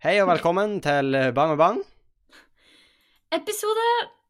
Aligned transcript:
Hei 0.00 0.14
og 0.22 0.30
velkommen 0.30 0.78
til 0.80 1.12
Bang 1.36 1.50
og 1.52 1.58
Bang. 1.60 1.80
Episode 3.36 3.82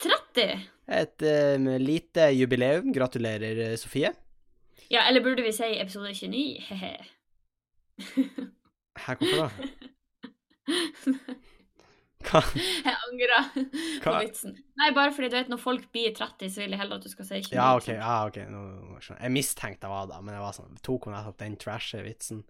30. 0.03 0.64
Et 0.98 1.24
um, 1.30 1.69
lite 1.79 2.24
jubileum. 2.35 2.88
Gratulerer, 2.90 3.61
eh, 3.69 3.77
Sofie. 3.79 4.11
Ja, 4.91 5.04
eller 5.06 5.22
burde 5.22 5.45
vi 5.46 5.53
si 5.54 5.69
episode 5.79 6.11
29? 6.11 6.59
He-he. 6.67 6.91
Hæ, 9.04 9.14
hvorfor 9.14 9.45
da? 9.45 9.46
Hva? 12.26 12.42
Jeg 12.58 12.98
angrer 13.06 13.48
på 14.02 14.18
vitsen. 14.24 14.58
Nei, 14.74 14.90
bare 14.98 15.14
fordi 15.14 15.30
du 15.30 15.38
vet, 15.38 15.54
når 15.54 15.62
folk 15.62 15.87
blir 15.94 16.10
30, 16.18 16.50
så 16.50 16.64
vil 16.64 16.74
jeg 16.74 16.82
heller 16.82 16.98
at 16.98 17.06
du 17.06 17.14
skal 17.14 17.30
si 17.30 17.45
29. 17.45 17.55
Ja, 17.55 17.70
OK. 17.78 17.92
Ja, 17.95 18.18
okay. 18.27 18.50
nå, 18.50 18.66
jeg. 19.06 19.37
Mistenkte 19.38 19.87
jeg 19.87 19.95
var 19.95 20.10
da, 20.10 20.18
men 20.18 20.34
jeg 20.34 20.48
var 20.48 20.59
sånn, 20.59 20.82
tok 20.82 21.06
hun 21.06 21.14
nettopp 21.14 21.38
den 21.46 21.60
trashe 21.62 22.02
vitsen. 22.02 22.42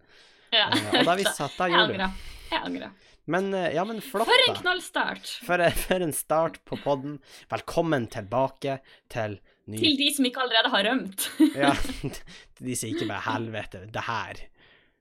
Ja. 0.51 0.67
Eh, 0.75 0.99
og 1.01 1.07
da 1.07 1.15
vi 1.19 1.25
satt 1.29 1.53
at 1.55 1.59
da 1.61 1.69
Jeg 1.71 1.79
gjorde 1.79 1.97
du. 2.11 2.27
Jeg 2.51 2.61
angrer. 2.67 2.95
Men 3.31 3.53
eh, 3.55 3.69
ja, 3.77 3.85
men 3.87 4.01
flott, 4.03 4.27
For 4.27 4.47
en 4.49 4.57
knallstart. 4.59 5.29
For, 5.47 5.63
for 5.85 6.05
en 6.07 6.15
start 6.17 6.57
på 6.67 6.79
podden. 6.83 7.19
Velkommen 7.53 8.09
tilbake 8.11 8.81
til 9.13 9.37
ny 9.71 9.79
Til 9.79 9.99
de 10.01 10.09
som 10.17 10.27
ikke 10.27 10.43
allerede 10.43 10.73
har 10.73 10.89
rømt. 10.89 11.29
Ja, 11.55 11.75
til 12.59 12.71
de 12.73 12.79
som 12.81 12.91
ikke 12.91 13.07
bare 13.11 13.23
helvete, 13.29 13.85
det 13.95 14.07
her 14.09 14.43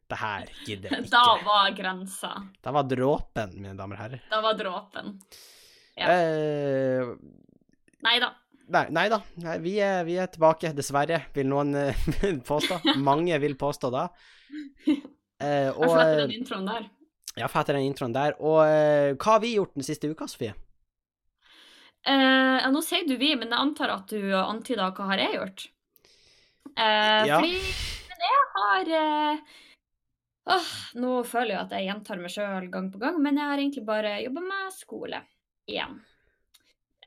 Det 0.10 0.20
her 0.22 0.52
gidder 0.68 0.94
jeg 1.00 1.10
Da 1.16 1.24
var 1.48 1.72
grensa. 1.78 2.36
Da 2.66 2.76
var 2.76 2.86
dråpen, 2.92 3.58
mine 3.58 3.74
damer 3.80 3.98
og 3.98 4.04
herrer. 4.06 4.24
Da 4.30 4.44
var 4.46 4.60
dråpen. 4.60 5.16
Ja. 5.98 6.14
Eh, 6.14 7.16
Nei 8.06 8.16
da. 8.22 8.30
nei, 8.72 8.86
nei 8.96 9.08
da. 9.12 9.18
Nei, 9.44 9.58
vi, 9.66 9.74
er, 9.84 10.04
vi 10.08 10.14
er 10.22 10.30
tilbake, 10.32 10.70
dessverre, 10.78 11.24
vil 11.36 11.50
noen 11.50 11.74
eh, 11.76 12.06
påstå. 12.52 12.84
Mange 13.02 13.36
vil 13.42 13.58
påstå 13.60 13.90
da. 13.98 14.06
Eh, 15.40 15.70
Jeg 15.70 15.92
fatter 15.94 16.16
den 16.20 16.32
eh, 16.34 16.38
introen 16.40 16.66
der. 16.68 16.88
Ja, 17.40 17.48
fatter 17.48 17.78
den 17.78 17.86
introen 17.88 18.14
der. 18.16 18.36
Og 18.44 18.60
eh, 18.66 19.14
hva 19.16 19.36
har 19.38 19.44
vi 19.44 19.54
gjort 19.56 19.76
den 19.78 19.86
siste 19.88 20.10
uka, 20.12 20.28
Sofie? 20.28 20.56
Eh, 22.08 22.68
nå 22.72 22.82
sier 22.84 23.06
du 23.08 23.16
vi, 23.20 23.34
men 23.36 23.52
jeg 23.52 23.60
antar 23.60 23.92
at 23.98 24.12
du 24.12 24.30
antyder 24.40 24.94
hva 24.96 25.08
har 25.14 25.22
jeg 25.24 25.38
gjort. 25.40 25.66
Eh, 26.76 27.26
Ja. 27.28 27.40
Fordi 27.40 27.56
Men 28.10 28.22
jeg 28.26 28.44
har 28.56 28.90
eh, 29.00 29.40
åh, 30.54 30.70
Nå 31.00 31.12
føler 31.28 31.54
jeg 31.56 31.62
at 31.64 31.74
jeg 31.76 31.88
gjentar 31.88 32.20
meg 32.22 32.32
sjøl 32.34 32.70
gang 32.72 32.92
på 32.94 33.00
gang, 33.02 33.18
men 33.24 33.38
jeg 33.40 33.48
har 33.52 33.58
egentlig 33.62 33.86
bare 33.88 34.14
jobba 34.24 34.44
med 34.44 34.74
skole 34.76 35.22
igjen. 35.70 36.00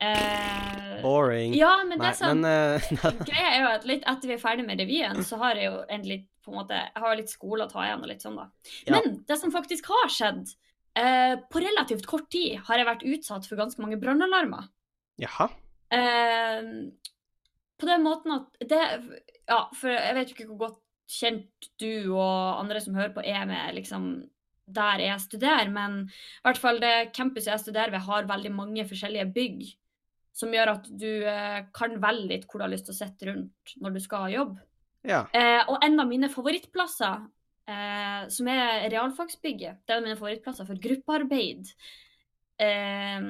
Eh, 0.03 1.01
Boring. 1.03 1.53
ja, 1.55 1.77
men 1.85 1.97
det 1.99 2.03
nei, 2.03 2.09
er 2.11 2.17
sånn 2.17 2.41
men 2.41 2.49
eh, 2.49 3.21
Greia 3.29 3.49
er 3.53 3.59
jo 3.61 3.67
at 3.77 3.85
litt 3.87 4.03
etter 4.09 4.27
vi 4.31 4.35
er 4.35 4.41
ferdig 4.41 4.65
med 4.67 4.81
revyen, 4.81 5.21
så 5.23 5.37
har 5.43 5.55
jeg 5.59 5.69
jo 5.69 5.83
en 5.87 6.07
litt 6.09 6.25
på 6.43 6.51
en 6.51 6.59
måte, 6.59 6.77
jeg 6.77 7.03
har 7.05 7.17
litt 7.17 7.31
skole 7.31 7.65
å 7.65 7.71
ta 7.71 7.85
igjen 7.85 8.03
og 8.03 8.11
litt 8.11 8.25
sånn, 8.25 8.37
da. 8.39 8.49
Ja. 8.83 8.97
Men 8.97 9.21
det 9.27 9.39
som 9.39 9.53
faktisk 9.53 9.87
har 9.91 10.11
skjedd, 10.11 10.53
eh, 10.99 11.35
på 11.49 11.63
relativt 11.63 12.07
kort 12.09 12.29
tid 12.33 12.59
har 12.67 12.81
jeg 12.81 12.89
vært 12.89 13.07
utsatt 13.15 13.47
for 13.49 13.59
ganske 13.59 13.81
mange 13.83 13.99
brannalarmer. 14.01 14.67
Jaha. 15.21 15.49
Eh, 15.93 16.61
på 17.79 17.89
den 17.89 18.05
måten 18.05 18.37
at 18.37 18.69
det 18.69 18.83
Ja, 19.43 19.67
for 19.75 19.91
jeg 19.91 20.15
vet 20.15 20.29
jo 20.29 20.35
ikke 20.37 20.49
hvor 20.53 20.61
godt 20.69 20.79
kjent 21.11 21.67
du 21.81 22.13
og 22.15 22.61
andre 22.61 22.79
som 22.81 22.95
hører 22.95 23.11
på, 23.15 23.23
er 23.27 23.43
med 23.45 23.75
liksom 23.75 24.23
der 24.73 25.01
jeg 25.03 25.19
studerer, 25.19 25.69
men 25.69 26.05
i 26.07 26.43
hvert 26.45 26.59
fall 26.61 26.79
det 26.79 27.11
campuset 27.15 27.51
jeg 27.51 27.63
studerer 27.65 27.91
ved, 27.91 28.05
har 28.05 28.29
veldig 28.29 28.51
mange 28.55 28.85
forskjellige 28.87 29.31
bygg. 29.35 29.65
Som 30.33 30.53
gjør 30.55 30.71
at 30.71 30.87
du 30.87 31.09
eh, 31.29 31.59
kan 31.75 31.99
velge 32.01 32.29
litt 32.31 32.45
hvor 32.47 32.61
du 32.61 32.65
har 32.65 32.71
lyst 32.71 32.87
til 32.87 32.95
å 32.95 32.97
sitte 32.97 33.27
rundt 33.27 33.75
når 33.83 33.93
du 33.93 33.99
skal 34.01 34.31
jobbe. 34.33 34.63
Ja. 35.07 35.25
Eh, 35.35 35.61
og 35.67 35.83
en 35.83 35.99
av 35.99 36.09
mine 36.09 36.29
favorittplasser, 36.31 37.25
eh, 37.69 38.21
som 38.31 38.49
er 38.51 38.87
realfagsbygget, 38.93 39.83
det 39.83 39.93
er 39.93 39.99
en 39.99 40.05
av 40.05 40.09
mine 40.11 40.19
favorittplasser 40.19 40.69
for 40.69 40.79
gruppearbeid. 40.83 41.73
Eh, 42.63 43.27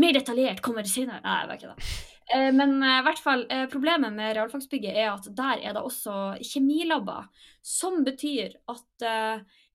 mer 0.00 0.16
detaljert 0.16 0.62
kommer 0.64 0.86
det 0.86 0.92
senere. 0.92 1.20
Nei, 1.24 1.42
det 1.42 1.52
var 1.52 1.60
ikke 1.60 1.74
det. 1.74 1.90
Eh, 2.30 2.50
men 2.54 2.76
eh, 2.82 2.98
i 3.00 3.06
hvert 3.06 3.22
fall, 3.22 3.44
eh, 3.50 3.66
problemet 3.70 4.14
med 4.14 4.36
realfagsbygget 4.36 4.94
er 4.94 5.10
at 5.12 5.26
der 5.36 5.64
er 5.64 5.74
det 5.74 5.82
også 5.82 6.36
kjemilabber. 6.46 7.26
Som 7.62 8.04
betyr 8.06 8.54
at 8.70 9.08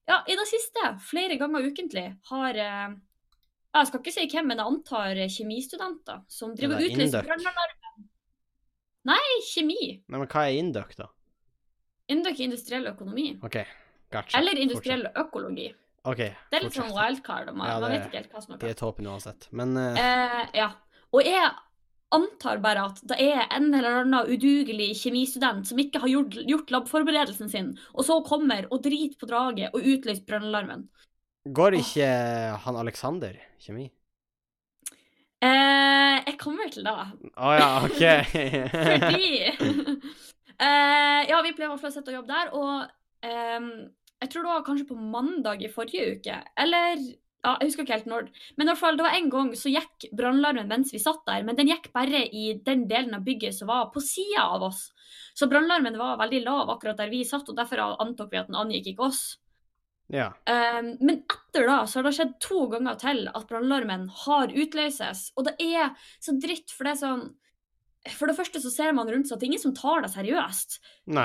ja, 0.06 0.22
i 0.30 0.38
det 0.38 0.46
siste, 0.50 0.88
flere 1.06 1.38
ganger 1.38 1.66
ukentlig, 1.66 2.06
har 2.30 2.58
Jeg 2.58 3.88
skal 3.90 4.00
ikke 4.00 4.14
si 4.14 4.26
hvem, 4.32 4.48
men 4.48 4.62
jeg 4.62 4.72
antar 4.72 5.20
kjemistudenter 5.36 6.22
som 6.32 6.54
driver 6.56 6.78
og 6.80 6.88
utlyser 6.88 7.26
brannalarmen. 7.26 8.08
Nei, 9.06 9.26
kjemi. 9.52 9.80
Nei, 10.08 10.18
men 10.18 10.30
hva 10.30 10.46
er 10.48 10.58
induct, 10.58 10.98
da? 11.02 11.10
Induc 12.12 12.40
er 12.40 12.46
industriell 12.46 12.88
økonomi. 12.92 13.32
OK, 13.46 13.58
gotcha. 14.14 14.38
Eller 14.40 14.60
industriell 14.62 15.08
økologi. 15.18 15.72
Okay, 16.06 16.36
Det 16.52 16.60
er 16.60 16.66
litt 16.68 16.76
sånn 16.78 16.94
wildcard. 16.94 17.50
Man, 17.56 17.66
Ja, 17.66 17.80
man 17.82 17.96
vet 17.96 18.04
ikke 18.06 18.20
helt 18.20 18.34
hva 18.36 18.42
som 18.44 18.54
er 18.54 18.60
De 18.62 18.68
Det 18.68 18.74
er 18.76 18.78
tåpen 18.78 19.08
uansett. 19.10 19.48
Men 19.58 19.74
uh... 19.74 19.98
Eh, 19.98 20.42
ja. 20.60 20.68
Og 21.18 21.26
jeg 21.26 21.48
antar 22.14 22.62
bare 22.62 22.84
at 22.92 23.02
det 23.10 23.18
er 23.24 23.48
en 23.48 23.72
eller 23.74 24.04
annen 24.04 24.30
udugelig 24.30 24.92
kjemistudent 25.02 25.66
som 25.66 25.82
ikke 25.82 26.04
har 26.04 26.12
gjort, 26.12 26.38
gjort 26.46 26.74
labforberedelsen 26.76 27.50
sin, 27.50 27.74
og 27.98 28.06
så 28.06 28.20
kommer 28.28 28.70
og 28.70 28.84
driter 28.86 29.18
på 29.20 29.30
draget 29.32 29.74
og 29.74 29.82
utlyser 29.82 30.24
brannalarmen. 30.30 30.86
går 31.46 31.80
ikke 31.82 32.08
han 32.68 32.78
Alexander 32.84 33.42
kjemi? 33.62 33.90
Eh, 35.42 36.16
jeg 36.26 36.38
kommer 36.42 36.70
til 36.72 36.86
det. 36.86 36.94
Å 37.34 37.52
ja, 37.58 37.70
OK. 37.86 38.04
Fordi 38.86 39.26
eh, 40.60 41.22
Ja, 41.30 41.42
vi 41.44 41.54
pleier 41.54 41.70
i 41.70 41.74
hvert 41.74 41.84
fall 41.84 41.94
å 41.94 41.98
sitte 41.98 42.14
og 42.14 42.20
jobbe 42.20 42.34
der, 42.34 42.52
og 42.56 43.28
ehm, 43.28 43.70
jeg 44.22 44.32
tror 44.32 44.46
det 44.46 44.54
var 44.54 44.66
kanskje 44.66 44.90
på 44.90 44.98
mandag 44.98 45.64
i 45.64 45.72
forrige 45.72 46.18
uke, 46.18 46.40
eller 46.62 47.00
ja, 47.46 47.54
jeg 47.60 47.70
husker 47.70 47.86
ikke 47.86 47.98
helt 48.00 48.10
når. 48.10 48.28
Men 48.58 48.66
i 48.66 48.72
hvert 48.72 48.82
fall, 48.82 48.98
det 48.98 49.06
var 49.06 49.16
en 49.18 49.30
gang 49.34 49.52
så 49.60 49.70
gikk 49.70 50.08
brannalarmen 50.18 50.70
mens 50.72 50.94
vi 50.96 51.02
satt 51.02 51.22
der, 51.28 51.44
men 51.46 51.58
den 51.58 51.70
gikk 51.70 51.92
bare 51.94 52.24
i 52.26 52.48
den 52.66 52.88
delen 52.90 53.14
av 53.18 53.26
bygget 53.28 53.58
som 53.60 53.70
var 53.70 53.92
på 53.94 54.02
sida 54.04 54.48
av 54.56 54.66
oss. 54.72 54.88
Så 55.38 55.50
brannalarmen 55.52 56.00
var 56.00 56.18
veldig 56.24 56.42
lav 56.46 56.72
akkurat 56.74 56.98
der 56.98 57.12
vi 57.14 57.22
satt, 57.28 57.50
og 57.52 57.58
derfor 57.60 57.84
antok 57.86 58.32
vi 58.34 58.42
at 58.42 58.50
den 58.50 58.58
angikk 58.60 58.94
ikke 58.94 59.10
oss. 59.12 59.24
ja. 60.14 60.32
Um, 60.50 60.96
men 61.02 61.22
etter 61.22 61.68
da 61.70 61.80
så 61.86 62.00
har 62.00 62.08
det 62.08 62.16
skjedd 62.18 62.36
to 62.44 62.66
ganger 62.74 62.98
til 63.02 63.26
at 63.30 63.48
brannalarmen 63.50 64.10
har 64.26 64.54
utløses. 64.54 65.28
Og 65.38 65.48
det 65.48 65.56
er 65.62 65.94
så 66.24 66.38
dritt, 66.42 66.74
for 66.74 66.88
det 66.88 66.96
er 66.96 67.02
sånn 67.04 67.26
For 68.14 68.30
det 68.30 68.36
første 68.38 68.60
så 68.62 68.70
ser 68.70 68.92
man 68.94 69.08
rundt 69.10 69.26
seg 69.26 69.34
at 69.36 69.42
det 69.42 69.48
er 69.48 69.52
ingen 69.54 69.64
som 69.64 69.74
tar 69.74 70.04
det 70.06 70.12
seriøst. 70.14 70.76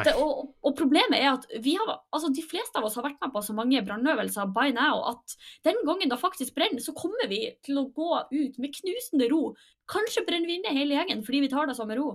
Det, 0.07 0.15
og, 0.17 0.55
og- 0.65 0.77
problemet 0.79 1.19
er 1.19 1.35
at 1.35 1.45
vi 1.61 1.75
har, 1.77 1.91
altså 2.15 2.31
de 2.33 2.45
fleste 2.47 2.79
av 2.81 2.87
oss 2.89 2.97
har 2.97 3.05
vært 3.05 3.19
med 3.21 3.35
på 3.35 3.43
så 3.45 3.53
mange 3.57 3.83
brannøvelser 3.85 4.49
by 4.55 4.71
now 4.77 5.03
at 5.11 5.37
den 5.69 5.77
gangen 5.85 6.09
det 6.09 6.19
faktisk 6.23 6.55
brenner, 6.57 6.81
så 6.81 6.95
kommer 6.97 7.29
vi 7.29 7.43
til 7.67 7.77
å 7.83 7.85
gå 7.93 8.09
ut 8.33 8.57
med 8.59 8.73
knusende 8.79 9.29
ro. 9.33 9.55
Kanskje 9.91 10.25
brenner 10.25 10.49
vi 10.49 10.57
inne 10.61 10.73
hele 10.73 10.97
gjengen 10.97 11.21
fordi 11.27 11.43
vi 11.45 11.53
tar 11.53 11.69
det 11.69 11.77
så 11.77 11.85
med 11.89 12.01
ro. 12.01 12.15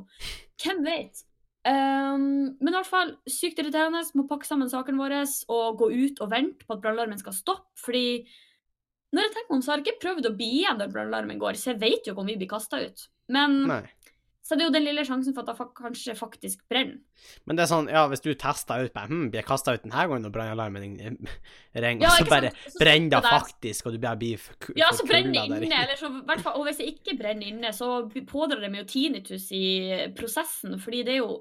Hvem 0.64 0.82
vet? 0.88 1.22
Um, 1.66 2.56
men 2.62 2.70
i 2.70 2.76
hvert 2.76 2.90
fall 2.90 3.14
sykt 3.30 3.58
irriterende. 3.62 4.04
Må 4.18 4.28
pakke 4.30 4.46
sammen 4.46 4.70
sakene 4.70 5.02
våre 5.02 5.24
og 5.50 5.80
gå 5.82 5.92
ut 5.94 6.22
og 6.22 6.30
vente 6.34 6.66
på 6.66 6.76
at 6.76 6.82
brannalarmen 6.84 7.22
skal 7.22 7.34
stoppe. 7.38 7.70
Fordi 7.82 8.08
når 9.16 9.28
jeg 9.28 9.34
tenker 9.38 9.56
om, 9.56 9.62
så 9.64 9.72
har 9.72 9.82
jeg 9.82 9.88
ikke 9.88 10.04
prøvd 10.04 10.30
å 10.30 10.34
bli 10.38 10.50
igjen 10.60 10.82
når 10.82 10.92
brannalarmen 10.94 11.40
går, 11.42 11.58
så 11.58 11.72
jeg 11.72 11.82
vet 11.82 12.06
jo 12.08 12.14
ikke 12.14 12.24
om 12.26 12.30
vi 12.34 12.38
blir 12.42 12.52
kasta 12.52 12.82
ut. 12.84 13.06
Men 13.32 13.62
Nei. 13.70 13.82
Så 14.46 14.54
det 14.54 14.62
er 14.62 14.68
jo 14.70 14.74
den 14.76 14.86
lille 14.86 15.02
sjansen 15.08 15.34
for 15.34 15.42
at 15.42 15.58
det 15.58 15.66
kanskje 15.74 16.14
faktisk 16.14 16.60
brenner. 16.70 17.00
Men 17.50 17.58
det 17.58 17.64
er 17.64 17.70
sånn, 17.72 17.88
ja, 17.90 18.04
hvis 18.12 18.22
du 18.22 18.30
tester 18.38 18.86
ut 18.86 18.94
bare, 18.94 19.10
hm, 19.10 19.30
blir 19.34 19.42
jeg 19.42 19.48
kasta 19.48 19.74
ut 19.74 19.82
denne 19.82 20.04
gangen 20.12 20.26
og 20.30 20.36
brannalarmen 20.36 20.84
ringer, 20.86 21.16
Ja, 21.74 22.12
og 22.12 22.20
så 22.20 22.28
bare? 22.30 22.52
Så 22.70 22.82
brenner 22.84 23.16
det 23.16 23.32
faktisk, 23.32 23.88
og 23.90 23.96
du 23.96 24.00
bare 24.04 24.20
blir 24.22 24.42
for 24.42 24.78
Ja, 24.78 24.92
så 24.94 25.08
brenner 25.08 25.34
det 25.34 25.66
inne, 25.66 25.80
eller 25.88 25.98
så, 25.98 26.12
hvert 26.30 26.44
fall, 26.46 26.60
og 26.60 26.70
hvis 26.70 26.78
det 26.84 26.92
ikke 26.94 27.18
brenner 27.24 27.50
inne, 27.50 27.72
så 27.74 27.90
pådrar 28.30 28.62
det 28.62 28.70
meg 28.74 28.84
jo 28.84 28.90
tinnitus 28.94 29.48
i 29.56 29.66
prosessen, 30.18 30.78
fordi 30.84 31.02
det 31.08 31.18
er 31.18 31.24
jo, 31.24 31.40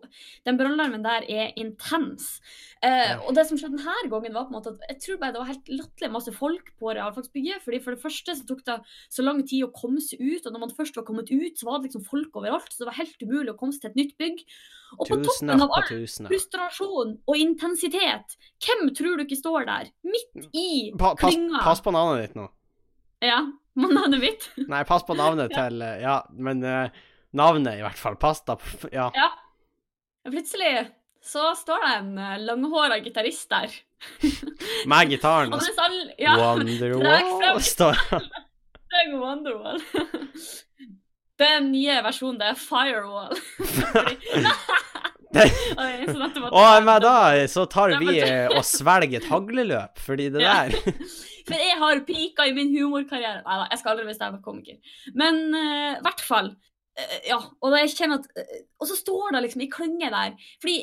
den 0.49 0.61
brannalarmen 0.61 1.05
der 1.05 1.29
er 1.29 1.53
intens. 1.61 2.39
Eh, 2.85 3.15
og 3.21 3.37
det 3.37 3.47
som 3.49 3.61
skjedde 3.61 3.79
denne 3.79 4.09
gangen 4.13 4.35
var 4.35 4.49
på 4.49 4.53
en 4.53 4.59
måte 4.59 4.73
at 4.75 4.89
jeg 4.91 4.99
tror 5.05 5.21
bare 5.21 5.37
det 5.37 5.41
var 5.41 5.53
helt 5.53 5.71
latterlig 5.73 6.11
masse 6.13 6.33
folk 6.37 6.73
på 6.81 6.97
realfagsbygget, 6.97 7.63
fordi 7.65 7.85
for 7.85 7.95
det 7.95 8.03
første 8.03 8.35
så 8.37 8.49
tok 8.49 8.65
det 8.67 8.81
så 9.13 9.25
lang 9.25 9.45
tid 9.45 9.69
å 9.69 9.73
komme 9.77 10.03
seg 10.05 10.21
ut, 10.21 10.45
og 10.45 10.53
når 10.53 10.65
man 10.67 10.75
først 10.77 10.97
var 10.99 11.07
kommet 11.09 11.33
ut, 11.33 11.61
så 11.61 11.69
var 11.69 11.79
det 11.79 11.91
liksom 11.91 12.05
folk 12.09 12.37
overalt, 12.41 12.73
så 12.73 12.83
det 12.83 12.91
var 12.91 12.94
helt 12.99 13.23
umulig 13.25 13.53
å 13.53 13.59
komme 13.59 13.75
seg 13.75 13.85
til 13.85 13.93
et 13.93 14.01
nytt 14.01 14.17
bygg. 14.21 14.43
Og 14.95 15.09
på 15.09 15.19
Tusener 15.19 15.55
toppen 15.59 15.63
av 15.65 15.73
all 15.75 15.87
tusener. 15.89 16.31
frustrasjon 16.31 17.15
og 17.27 17.39
intensitet, 17.41 18.37
hvem 18.63 18.85
tror 18.95 19.19
du 19.19 19.25
ikke 19.25 19.39
står 19.41 19.67
der, 19.67 19.89
midt 20.07 20.49
i 20.55 20.67
Pa, 20.99 21.15
pass, 21.19 21.35
klynga? 21.35 21.63
pass 21.67 21.83
på 21.83 21.95
navnet 21.95 22.29
ditt 22.29 22.37
nå. 22.39 22.49
Ja, 23.25 23.41
navnet 23.81 24.21
mitt. 24.23 24.51
Nei, 24.73 24.85
pass 24.87 25.07
på 25.07 25.17
navnet 25.19 25.55
til 25.59 25.83
eh, 25.83 25.97
Ja, 26.05 26.21
men 26.39 26.63
uh, 26.63 26.93
navnet 27.35 27.81
i 27.81 27.87
hvert 27.87 27.99
fall. 27.99 28.19
Pass 28.21 28.45
da 28.47 28.59
Ja. 28.93 29.09
Ja. 29.17 29.31
Plutselig 30.25 30.87
så 31.25 31.51
står 31.57 31.83
det 31.83 31.91
en 31.99 32.19
eh, 32.21 32.39
langhåra 32.45 32.99
gitarist 33.05 33.51
der. 33.51 33.73
Med 34.89 35.09
gitaren 35.09 35.53
Og 35.53 35.63
mens 35.63 35.79
alle 35.81 36.15
Ja, 36.21 36.35
Wonderwall 36.37 37.61
står 37.65 37.97
det 38.95 39.01
er 39.01 39.15
Wonderwall. 39.19 39.81
Den 41.45 41.71
nye 41.75 42.01
versjonen, 42.07 42.41
det 42.41 42.55
er 42.55 42.59
Firewall. 42.59 43.37
Og 46.55 46.85
med 46.87 47.03
da 47.05 47.17
så 47.51 47.65
tar 47.71 47.97
vi 48.03 48.19
eh, 48.23 48.47
og 48.53 48.63
svelger 48.67 49.21
et 49.21 49.31
hagleløp, 49.31 50.03
fordi 50.03 50.29
det 50.35 50.45
der 50.45 50.75
For 51.49 51.61
jeg 51.61 51.77
har 51.81 52.05
pika 52.07 52.47
i 52.49 52.55
min 52.57 52.71
humorkarriere. 52.73 53.43
Nei 53.45 53.57
da, 53.61 53.65
jeg 53.69 53.81
skal 53.81 53.93
aldri 53.93 54.07
bestemme 54.09 54.39
standup-komiker. 54.39 54.95
Men 55.21 55.41
i 55.53 55.65
uh, 55.93 55.99
hvert 56.07 56.23
fall. 56.25 56.55
Uh, 56.97 57.19
ja, 57.29 57.37
og 57.37 57.75
da 57.75 57.83
jeg 57.83 57.93
kjenner 57.99 58.23
at 58.23 58.31
uh, 58.33 58.55
Og 58.81 58.89
så 58.89 58.97
står 58.97 59.35
det 59.35 59.43
liksom 59.45 59.65
i 59.67 59.69
klynge 59.69 60.09
der. 60.15 60.39
Fordi 60.65 60.79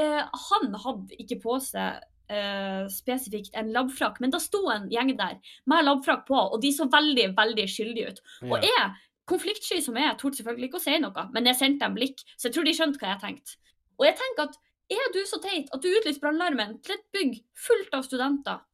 eh, 0.00 0.40
han 0.48 0.74
hadde 0.86 1.20
ikke 1.22 1.42
på 1.44 1.60
seg 1.66 2.06
Uh, 2.30 2.84
spesifikt 2.94 3.56
en 3.58 3.72
labfrakk, 3.74 4.20
men 4.22 4.30
da 4.30 4.38
sto 4.38 4.60
en 4.70 4.84
gjeng 4.86 5.08
der 5.18 5.40
med 5.66 5.82
labfrakk 5.82 6.20
på, 6.28 6.36
og 6.38 6.60
de 6.62 6.68
så 6.70 6.84
veldig, 6.86 7.24
veldig 7.34 7.64
skyldige 7.66 8.12
ut. 8.12 8.20
Og 8.46 8.62
jeg, 8.62 8.84
konfliktsky 9.30 9.80
som 9.84 9.98
jeg, 9.98 10.16
torde 10.20 10.40
selvfølgelig 10.40 10.70
ikke 10.70 10.80
å 10.80 10.84
si 10.84 10.96
noe, 11.02 11.26
men 11.34 11.46
jeg 11.50 11.58
sendte 11.60 11.86
dem 11.86 11.96
blikk, 11.98 12.24
så 12.36 12.48
jeg 12.48 12.56
tror 12.56 12.66
de 12.66 12.74
skjønte 12.76 13.02
hva 13.02 13.14
jeg 13.14 13.22
tenkte. 13.24 13.56
Og 14.00 14.08
jeg 14.08 14.18
tenker 14.20 14.48
at 14.48 14.58
er 14.90 15.12
du 15.14 15.20
så 15.28 15.38
teit 15.42 15.70
at 15.70 15.84
du 15.84 15.88
utlyser 15.90 16.22
brannalarmen 16.22 16.78
til 16.82 16.96
et 16.96 17.06
bygg 17.14 17.38
fullt 17.66 17.94
av 17.94 18.06
studenter, 18.06 18.64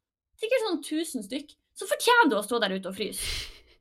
sikkert 0.41 0.65
sånn 0.65 0.81
1000 0.81 1.27
stykk, 1.27 1.53
så 1.77 1.89
fortjener 1.89 2.31
du 2.31 2.39
å 2.39 2.45
stå 2.45 2.59
der 2.63 2.73
ute 2.73 2.89
og 2.89 2.97
fryse. 2.97 3.21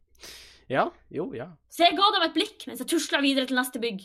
ja, 0.76 0.84
jo, 1.12 1.31
ja. 1.37 1.49
Så 1.73 1.87
jeg 1.87 1.96
ga 1.96 2.11
dem 2.12 2.28
et 2.28 2.37
blikk 2.37 2.69
mens 2.69 2.82
jeg 2.84 2.93
tusla 2.93 3.22
videre 3.25 3.49
til 3.49 3.58
neste 3.58 3.81
bygg. 3.81 4.05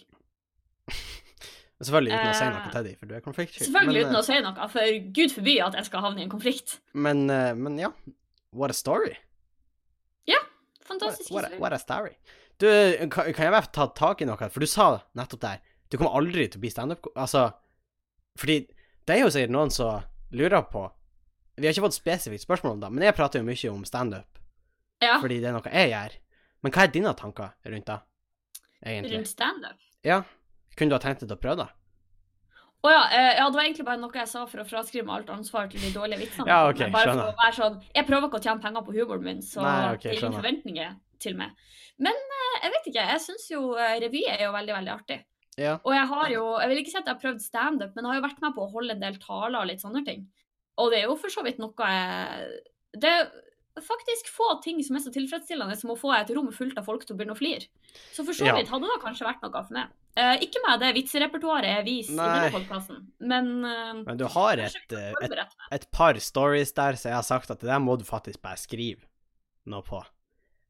Selvfølgelig 1.81 2.13
uten 2.13 2.29
å 2.29 2.33
si 2.37 2.45
Eh, 2.45 2.51
noe 2.53 2.71
til 2.71 2.85
dem, 2.85 2.97
for 2.99 3.09
du 3.09 3.13
er 3.17 3.23
konfliktsky. 3.25 3.65
Selvfølgelig 3.65 4.01
men, 4.03 4.11
uten 4.11 4.19
å 4.19 4.25
si 4.25 4.37
noe, 4.45 4.67
for 4.69 4.97
gud 5.17 5.33
forby 5.33 5.55
at 5.65 5.77
jeg 5.79 5.87
skal 5.87 6.03
havne 6.05 6.21
i 6.21 6.25
en 6.27 6.33
konflikt. 6.33 6.77
Men, 6.93 7.23
eh, 7.33 7.53
men 7.57 7.79
ja. 7.81 7.89
What 8.53 8.69
a 8.69 8.77
story. 8.77 9.15
Ja. 10.29 10.37
Fantastisk 10.85 11.31
what, 11.31 11.47
a, 11.47 11.57
what 11.57 11.73
a 11.73 11.79
story. 11.79 12.13
Du, 12.61 12.67
kan, 13.09 13.31
kan 13.33 13.47
jeg 13.47 13.53
bare 13.55 13.71
ta 13.73 13.87
tak 13.97 14.21
i 14.21 14.27
noe? 14.29 14.49
For 14.53 14.61
du 14.61 14.69
sa 14.69 14.87
nettopp 15.17 15.41
der 15.41 15.61
Du 15.89 15.97
kommer 15.97 16.17
aldri 16.19 16.45
til 16.47 16.61
å 16.61 16.63
bli 16.63 16.71
standup 16.73 17.09
Altså, 17.15 17.47
fordi 18.39 18.59
det 19.07 19.15
er 19.15 19.23
jo 19.23 19.31
sikkert 19.33 19.55
noen 19.55 19.73
som 19.73 20.03
lurer 20.37 20.61
på 20.69 20.85
Vi 21.57 21.65
har 21.65 21.73
ikke 21.73 21.87
fått 21.87 21.97
spesifikt 21.97 22.45
spørsmål 22.45 22.77
om 22.77 22.83
det, 22.83 22.91
men 22.93 23.07
jeg 23.07 23.17
prater 23.17 23.41
jo 23.41 23.47
mye 23.47 23.73
om 23.73 23.81
standup 23.87 24.41
Ja, 25.01 25.17
fordi 25.23 25.39
det 25.41 25.49
er 25.49 25.57
noe 25.57 25.73
jeg 25.73 25.89
gjør. 25.89 26.15
Men 26.61 26.73
hva 26.75 26.83
er 26.85 26.91
dine 26.93 27.11
tanker 27.17 27.53
rundt 27.73 27.87
det, 27.89 27.99
egentlig? 28.85 29.15
rundt 29.17 29.29
standup. 29.31 29.79
Ja. 30.05 30.19
Kunne 30.77 30.93
du 30.93 30.95
ha 30.95 31.01
tenkt 31.01 31.23
deg 31.23 31.31
til 31.31 31.39
å 31.39 31.41
prøve 31.41 31.63
det? 31.63 31.71
Å 32.81 32.89
ja, 32.89 33.01
eh, 33.13 33.31
ja, 33.37 33.45
det 33.45 33.57
var 33.57 33.67
egentlig 33.67 33.85
bare 33.85 34.01
noe 34.01 34.17
jeg 34.17 34.29
sa 34.29 34.43
for 34.49 34.63
å 34.63 34.65
fraskrive 34.65 35.05
meg 35.05 35.19
alt 35.19 35.33
ansvar 35.35 35.67
til 35.69 35.83
de 35.83 35.91
dårlige 35.93 36.23
vitsene. 36.23 36.47
Ja, 36.49 36.63
ok, 36.69 36.79
Men 36.87 36.95
bare 36.95 37.13
for 37.13 37.29
å 37.29 37.35
være 37.37 37.57
sånn, 37.57 37.75
Jeg 37.93 38.07
prøver 38.07 38.29
ikke 38.29 38.39
å 38.39 38.45
tjene 38.45 38.63
penger 38.63 38.85
på 38.87 38.95
humoren 38.95 39.27
min, 39.27 39.43
så 39.45 39.61
Nei, 39.61 39.75
okay, 39.93 40.07
det 40.07 40.15
er 40.15 40.23
ingen 40.23 40.37
forventninger 40.39 40.95
til 41.21 41.37
meg. 41.37 41.53
Men 42.01 42.17
eh, 42.37 42.50
jeg 42.61 42.73
vet 42.75 42.89
ikke, 42.91 43.09
jeg 43.13 43.23
syns 43.25 43.45
jo 43.51 43.61
eh, 43.75 43.99
revy 44.05 44.23
er 44.29 44.45
jo 44.45 44.55
veldig, 44.55 44.73
veldig 44.79 44.93
artig. 44.93 45.19
Ja. 45.59 45.75
Og 45.83 45.93
jeg 45.93 46.07
har 46.13 46.31
jo, 46.31 46.43
jeg 46.61 46.71
vil 46.71 46.81
ikke 46.81 46.93
si 46.93 46.99
at 46.99 47.07
jeg 47.07 47.15
har 47.15 47.21
prøvd 47.21 47.43
standup, 47.43 47.95
men 47.95 48.05
jeg 48.05 48.13
har 48.13 48.19
jo 48.21 48.27
vært 48.27 48.43
med 48.43 48.55
på 48.55 48.65
å 48.65 48.71
holde 48.71 48.95
en 48.95 49.03
del 49.03 49.17
taler 49.21 49.59
og 49.59 49.69
litt 49.69 49.83
sånne 49.83 50.03
ting. 50.07 50.27
Og 50.79 50.91
det 50.91 51.01
er 51.01 51.09
jo 51.09 51.17
for 51.19 51.33
så 51.33 51.43
vidt 51.45 51.59
noe 51.59 51.87
jeg 51.91 52.61
Det 53.03 53.09
er 53.11 53.25
faktisk 53.83 54.27
få 54.31 54.47
ting 54.63 54.79
som 54.83 54.97
er 54.97 55.03
så 55.03 55.11
tilfredsstillende 55.15 55.75
som 55.79 55.93
å 55.93 55.97
få 55.99 56.11
et 56.15 56.31
rom 56.35 56.49
fullt 56.55 56.79
av 56.79 56.87
folk 56.87 57.05
til 57.05 57.15
å 57.15 57.19
begynne 57.19 57.35
å 57.35 57.39
flire. 57.39 57.67
Så 58.11 58.25
for 58.27 58.35
så 58.35 58.49
Ja. 58.49 58.55
vidt 58.57 58.71
hadde 58.71 58.87
det 58.89 59.03
kanskje 59.03 59.27
vært 59.27 59.43
noe 59.45 59.63
for 59.63 59.75
meg. 59.75 59.93
Uh, 60.11 60.35
ikke 60.43 60.59
med 60.67 60.81
det 60.83 60.89
vitserepertoaret 60.97 61.69
jeg 61.71 61.85
viser 61.85 62.17
i 62.17 62.17
denne 62.19 62.51
podkasten, 62.51 62.97
men 63.19 63.63
uh, 63.63 64.03
Men 64.03 64.17
du 64.19 64.25
har 64.27 64.59
et, 64.59 64.75
et, 64.91 65.55
et 65.71 65.85
par 65.91 66.19
stories 66.19 66.73
der, 66.75 66.99
så 66.99 67.07
jeg 67.13 67.15
har 67.15 67.23
sagt 67.23 67.51
at 67.51 67.61
det 67.61 67.69
der 67.69 67.79
må 67.79 67.95
du 67.95 68.03
faktisk 68.03 68.41
bare 68.43 68.59
skrive 68.59 69.07
noe 69.71 69.85
på. 69.87 70.03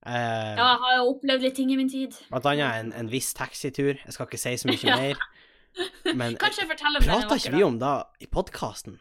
Eh, 0.06 0.56
Ja, 0.58 0.68
jeg 0.74 0.80
har 0.82 0.96
jo 0.98 1.10
opplevd 1.14 1.42
litt 1.46 1.56
ting 1.56 1.72
i 1.72 1.78
min 1.78 1.90
tid. 1.92 2.16
Blant 2.32 2.46
annet 2.50 2.80
en, 2.80 2.94
en 2.94 3.10
viss 3.12 3.34
taxitur. 3.38 3.94
Jeg 4.02 4.14
skal 4.16 4.26
ikke 4.30 4.40
si 4.42 4.56
så 4.58 4.68
mye 4.72 4.96
mer. 5.04 5.26
Men 6.18 6.36
Kanskje 6.42 6.66
jeg 6.66 6.72
forteller 6.74 7.00
om 7.04 7.08
prata 7.08 7.38
ikke 7.40 7.54
vi 7.56 7.64
om 7.64 7.78
det 7.80 7.92
i 8.26 8.28
podkasten? 8.32 8.98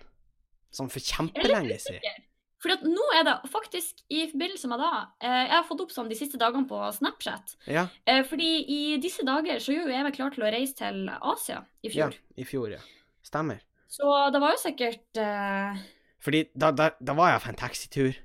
Sånn 0.70 0.91
for 0.93 1.02
kjempelenge 1.02 1.79
siden. 1.82 2.26
For 2.61 2.75
at 2.75 2.82
nå 2.85 3.05
er 3.17 3.25
det 3.25 3.32
faktisk 3.50 4.02
i 4.12 4.26
forbindelse 4.29 4.69
med 4.69 4.82
det 4.85 4.91
eh, 5.25 5.47
Jeg 5.49 5.55
har 5.56 5.64
fått 5.64 5.81
opp 5.81 5.94
sånn 5.94 6.11
de 6.12 6.19
siste 6.19 6.37
dagene 6.38 6.69
på 6.69 6.76
Snapchat. 6.93 7.55
Ja, 7.67 7.87
Eh, 8.05 8.20
fordi 8.29 8.50
i 8.69 8.99
disse 9.00 9.25
dager 9.26 9.58
så 9.64 9.73
gjør 9.73 9.88
jo 9.88 9.94
jeg 9.96 10.05
meg 10.05 10.14
klar 10.19 10.35
til 10.35 10.44
å 10.44 10.50
reise 10.53 10.76
til 10.76 11.08
Asia 11.17 11.62
i 11.82 11.88
ja, 11.88 12.11
fjor. 12.11 12.19
i 12.37 12.44
fjor, 12.44 12.69
ja. 12.76 12.82
Stemmer. 13.25 13.64
Så 13.91 14.05
det 14.31 14.38
var 14.44 14.53
jo 14.55 14.61
sikkert 14.62 15.19
eh, 15.25 15.81
Fordi 16.23 16.44
da, 16.55 16.69
da, 16.76 16.91
da 17.00 17.17
var 17.19 17.32
jeg 17.32 17.43
på 17.46 17.50
en 17.55 17.58
taxitur, 17.64 18.20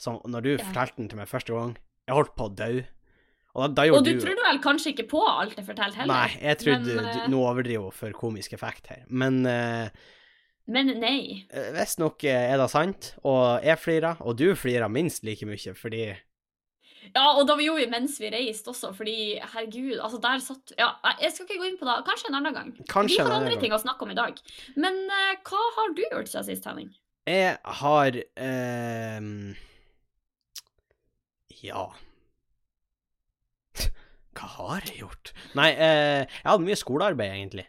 som 0.00 0.20
når 0.24 0.46
du 0.46 0.50
Ja. 0.54 0.62
fortalte 0.70 0.96
den 1.02 1.10
til 1.10 1.18
meg 1.20 1.28
første 1.28 1.52
gang 1.58 1.74
Jeg 2.10 2.18
holdt 2.18 2.32
på 2.34 2.48
å 2.48 2.54
dø. 2.58 2.70
Og 3.50 3.62
da, 3.62 3.68
da 3.74 3.84
Og 3.94 4.04
du 4.06 4.12
du 4.14 4.22
trodde 4.22 4.46
vel 4.46 4.62
kanskje 4.62 4.94
ikke 4.94 5.08
på 5.10 5.20
alt 5.26 5.58
jeg 5.58 5.66
fortalte 5.66 6.02
heller? 6.02 6.10
Nei, 6.10 6.38
jeg 6.38 6.58
trodde 6.62 6.94
men, 6.94 7.06
du, 7.06 7.18
eh, 7.18 7.28
Nå 7.30 7.42
overdriver 7.42 7.86
hun 7.88 7.94
for 7.94 8.14
komisk 8.14 8.54
effekt 8.54 8.90
her. 8.92 9.04
Men 9.10 9.40
uh, 9.46 9.90
Men 10.70 10.90
nei. 11.02 11.46
visstnok 11.74 12.22
er 12.30 12.58
det 12.60 12.68
sant, 12.70 13.12
og 13.26 13.62
jeg 13.66 13.78
flirer, 13.82 14.20
og 14.22 14.36
du 14.38 14.52
flirer 14.58 14.90
minst 14.90 15.26
like 15.26 15.46
mye, 15.46 15.74
fordi 15.78 16.04
Ja, 17.14 17.24
og 17.32 17.46
da 17.48 17.56
vi 17.58 17.66
gjorde 17.66 17.86
vi 17.86 17.90
mens 17.94 18.18
vi 18.22 18.30
reiste 18.30 18.70
også, 18.70 18.92
fordi 18.94 19.16
herregud, 19.40 19.98
altså 19.98 20.20
der 20.22 20.42
satt 20.44 20.74
Ja, 20.78 20.92
jeg 21.22 21.34
skal 21.34 21.48
ikke 21.48 21.62
gå 21.62 21.70
inn 21.72 21.80
på 21.80 21.88
det. 21.90 21.96
Kanskje 22.06 22.30
en 22.30 22.38
annen 22.38 22.58
gang. 22.58 22.74
Kanskje 22.90 23.18
vi 23.18 23.24
har 23.24 23.38
andre 23.38 23.54
gang. 23.56 23.64
ting 23.66 23.74
å 23.74 23.82
snakke 23.82 24.06
om 24.06 24.14
i 24.14 24.18
dag. 24.18 24.38
Men 24.78 25.02
uh, 25.10 25.34
hva 25.46 25.64
har 25.78 25.94
du 25.94 26.04
gjort 26.06 26.30
siden 26.30 26.50
sist, 26.52 26.70
Henning? 26.70 26.90
Jeg 27.30 27.58
har 27.82 28.16
ehm, 28.40 29.52
Ja 31.62 31.88
Hva 34.36 34.46
har 34.56 34.86
jeg 34.86 35.00
gjort? 35.02 35.32
Nei, 35.58 35.70
eh, 35.74 36.22
jeg 36.30 36.46
hadde 36.46 36.64
mye 36.64 36.78
skolearbeid, 36.78 37.32
egentlig. 37.34 37.64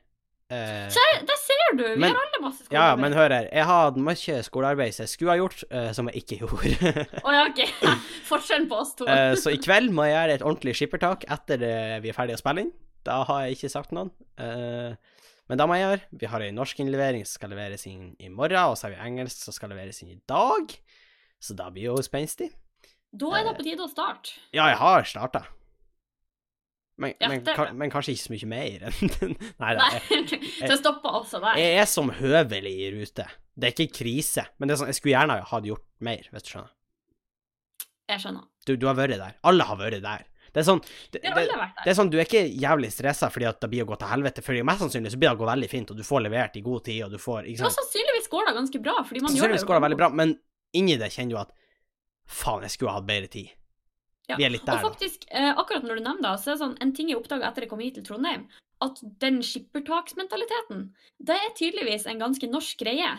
Eh, 0.52 0.86
Se, 0.94 1.04
der 1.28 1.40
ser 1.40 1.74
du! 1.80 1.84
Vi 1.88 1.96
Men- 2.04 2.14
har 2.14 2.22
alle 2.22 2.42
masse 2.44 2.66
skolearbeid. 2.66 2.76
ja, 2.78 2.96
men 3.02 3.16
hør 3.18 3.34
her. 3.34 3.48
Jeg 3.52 3.66
hadde 3.66 4.04
mye 4.06 4.38
skolearbeid 4.46 4.94
som 4.96 5.04
jeg 5.08 5.10
skulle 5.16 5.32
ha 5.34 5.40
gjort, 5.42 5.64
eh, 5.72 5.90
som 5.98 6.10
jeg 6.12 6.22
ikke 6.22 6.38
gjorde. 6.44 6.94
oh, 7.26 7.32
ja, 7.34 7.46
ok. 7.50 7.64
Forskjellen 8.30 8.70
på 8.72 8.78
oss 8.84 8.94
to. 9.00 9.08
Eh, 9.10 9.34
så 9.42 9.54
i 9.56 9.60
kveld 9.64 9.92
må 9.96 10.06
jeg 10.08 10.16
gjøre 10.20 10.38
et 10.38 10.46
ordentlig 10.46 10.76
skippertak 10.80 11.26
etter 11.34 11.66
vi 12.04 12.12
er 12.14 12.18
ferdig 12.18 12.38
å 12.38 12.42
spille 12.44 12.68
inn. 12.68 12.72
Da 13.08 13.24
har 13.28 13.48
jeg 13.48 13.58
ikke 13.58 13.74
sagt 13.74 13.92
noen. 13.98 14.12
Eh, 14.38 14.94
men 15.50 15.60
da 15.60 15.66
må 15.68 15.76
jeg 15.80 15.88
gjøre. 15.88 16.06
Vi 16.22 16.30
har 16.32 16.46
ei 16.46 16.52
norskinnlevering 16.56 17.26
som 17.26 17.40
skal 17.42 17.52
leveres 17.56 17.88
inn 17.90 18.12
i 18.22 18.30
morgen, 18.32 18.62
og 18.70 18.78
så 18.78 18.88
har 18.88 18.94
vi 18.96 19.02
engelsk 19.10 19.42
som 19.50 19.56
skal 19.58 19.74
leveres 19.74 20.04
inn 20.06 20.14
i 20.14 20.20
dag. 20.30 20.76
Så 21.42 21.58
da 21.58 21.72
blir 21.74 21.90
jo 21.90 21.98
spenstig. 22.06 22.52
Da 23.12 23.32
er 23.40 23.48
det 23.50 23.56
på 23.58 23.66
tide 23.66 23.84
å 23.84 23.90
starte. 23.92 24.38
Ja, 24.56 24.70
jeg 24.72 24.80
har 24.80 25.04
starta. 25.10 25.44
Men, 27.02 27.14
Ja, 27.20 27.30
men, 27.32 27.44
men 27.80 27.90
kanskje 27.92 28.14
ikke 28.14 28.24
så 28.28 28.34
mye 28.36 28.48
mer 28.52 28.84
enn 28.92 29.32
Nei 29.64 29.72
da. 29.78 29.88
Nei, 29.90 30.26
det 30.70 30.76
stopper 30.78 31.16
også 31.22 31.40
der. 31.42 31.58
jeg 31.58 31.80
er 31.82 31.88
som 31.90 32.12
høvelig 32.14 32.74
i 32.86 32.90
rute. 32.94 33.26
Det 33.58 33.70
er 33.70 33.74
ikke 33.76 33.96
krise, 34.04 34.46
men 34.60 34.70
det 34.70 34.76
er 34.76 34.82
sånn, 34.84 34.92
jeg 34.92 35.00
skulle 35.00 35.16
gjerne 35.16 35.40
ha 35.50 35.62
gjort 35.66 35.88
mer, 36.06 36.28
hvis 36.32 36.46
du 36.46 36.52
skjønner. 36.54 36.76
Jeg 38.12 38.22
skjønner. 38.26 38.46
Du, 38.68 38.76
du 38.78 38.86
har 38.90 39.00
vært 39.00 39.18
der. 39.18 39.40
Alle 39.48 39.66
har 39.66 39.80
vært 39.80 40.04
der. 40.04 40.28
Det 40.52 40.60
er 40.60 40.68
sånn 40.68 40.82
det, 40.84 41.22
det, 41.24 41.44
det 41.48 41.88
er 41.88 41.96
sånn, 41.96 42.10
Du 42.12 42.18
er 42.20 42.26
ikke 42.28 42.42
jævlig 42.44 42.90
stressa 42.92 43.30
fordi 43.32 43.48
at 43.48 43.62
det 43.64 43.70
blir 43.72 43.86
å 43.86 43.90
gå 43.94 43.98
til 44.02 44.10
helvete, 44.12 44.44
for 44.44 44.68
mest 44.68 44.84
sannsynlig 44.84 45.14
så 45.14 45.20
blir 45.22 45.32
det 45.32 45.38
å 45.38 45.42
gå 45.42 45.48
veldig 45.48 45.70
fint, 45.72 45.94
og 45.94 46.00
du 46.02 46.04
får 46.04 46.26
levert 46.28 46.58
i 46.60 46.64
god 46.66 46.84
tid, 46.90 47.06
og 47.08 47.16
du 47.16 47.22
får 47.24 47.48
ikke 47.48 47.62
sant? 47.64 47.72
Ja, 47.72 47.76
sannsynligvis 47.80 48.28
går 48.34 48.50
det 48.50 48.56
ganske 48.60 48.82
bra, 48.84 48.96
fordi 49.08 49.24
man 49.24 49.32
gjør 49.32 49.32
det 49.32 49.40
Sannsynligvis 49.40 49.68
går 49.70 49.80
det 49.80 49.86
veldig 49.88 50.00
bra, 50.02 50.10
men 50.22 50.34
inni 50.76 50.98
det 51.00 51.08
kjenner 51.16 51.38
du 51.38 51.40
at 51.46 51.56
faen, 52.32 52.66
jeg 52.66 52.76
skulle 52.76 52.94
ha 52.94 53.02
hatt 53.02 53.10
bedre 53.10 53.32
tid. 53.32 53.52
Ja. 54.30 54.38
Vi 54.40 54.46
er 54.48 54.54
litt 54.54 54.68
der, 54.68 54.80
og 54.80 54.94
faktisk, 54.94 55.26
eh, 55.28 55.52
akkurat 55.52 55.84
når 55.84 56.00
du 56.00 56.04
nevner 56.06 56.28
det, 56.30 56.40
så 56.40 56.52
er 56.52 56.56
det 56.56 56.64
sånn, 56.64 56.78
en 56.84 56.94
ting 56.96 57.10
jeg 57.12 57.20
oppdaga 57.20 57.50
etter 57.50 57.66
jeg 57.66 57.72
kom 57.74 57.84
hit 57.84 57.98
til 58.00 58.06
Trondheim, 58.08 58.48
at 58.82 59.02
den 59.22 59.42
skippertaksmentaliteten, 59.46 60.88
det 61.20 61.38
er 61.38 61.54
tydeligvis 61.58 62.08
en 62.10 62.22
ganske 62.22 62.50
norsk 62.50 62.80
greie. 62.82 63.12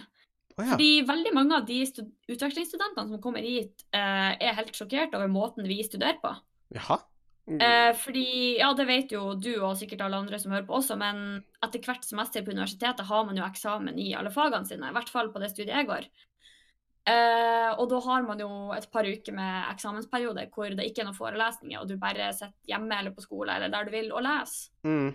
Oh, 0.56 0.64
ja. 0.64 0.74
Fordi 0.74 0.90
veldig 1.08 1.32
mange 1.36 1.56
av 1.58 1.68
de 1.68 1.78
utvekslingsstudentene 1.84 3.08
som 3.08 3.22
kommer 3.24 3.44
hit, 3.44 3.84
eh, 3.92 4.32
er 4.36 4.56
helt 4.58 4.74
sjokkert 4.76 5.14
over 5.16 5.30
måten 5.32 5.68
vi 5.68 5.82
studerer 5.84 6.20
på. 6.22 6.34
Jaha? 6.76 7.00
Eh, 7.50 7.92
fordi, 7.98 8.58
ja, 8.60 8.70
det 8.78 8.86
vet 8.86 9.12
jo 9.12 9.32
du 9.34 9.50
og 9.58 9.74
sikkert 9.80 10.04
alle 10.06 10.20
andre 10.22 10.38
som 10.38 10.52
hører 10.54 10.66
på 10.68 10.76
også, 10.78 10.96
men 10.98 11.42
etter 11.64 11.82
hvert 11.82 12.04
semester 12.06 12.44
på 12.44 12.54
universitetet 12.54 13.08
har 13.08 13.24
man 13.26 13.38
jo 13.38 13.46
eksamen 13.46 13.98
i 13.98 14.12
alle 14.14 14.30
fagene 14.30 14.68
sine, 14.68 14.88
i 14.88 14.94
hvert 14.94 15.10
fall 15.10 15.32
på 15.32 15.42
det 15.42 15.50
studiet 15.50 15.74
jeg 15.74 15.88
går. 15.90 16.06
Eh, 17.02 17.70
og 17.82 17.88
da 17.90 17.98
har 18.04 18.22
man 18.22 18.38
jo 18.38 18.48
et 18.76 18.86
par 18.92 19.06
uker 19.08 19.34
med 19.34 19.72
eksamensperiode 19.72 20.44
hvor 20.54 20.70
det 20.70 20.86
ikke 20.86 21.02
er 21.02 21.08
noen 21.08 21.18
forelesninger, 21.18 21.80
og 21.80 21.90
du 21.90 21.96
bare 22.00 22.30
sitter 22.36 22.54
hjemme 22.70 22.98
eller 22.98 23.14
på 23.16 23.24
skole 23.24 23.56
eller 23.56 23.72
der 23.72 23.88
du 23.88 23.94
vil 23.94 24.12
og 24.14 24.22
leser. 24.26 24.70
Mm. 24.86 25.12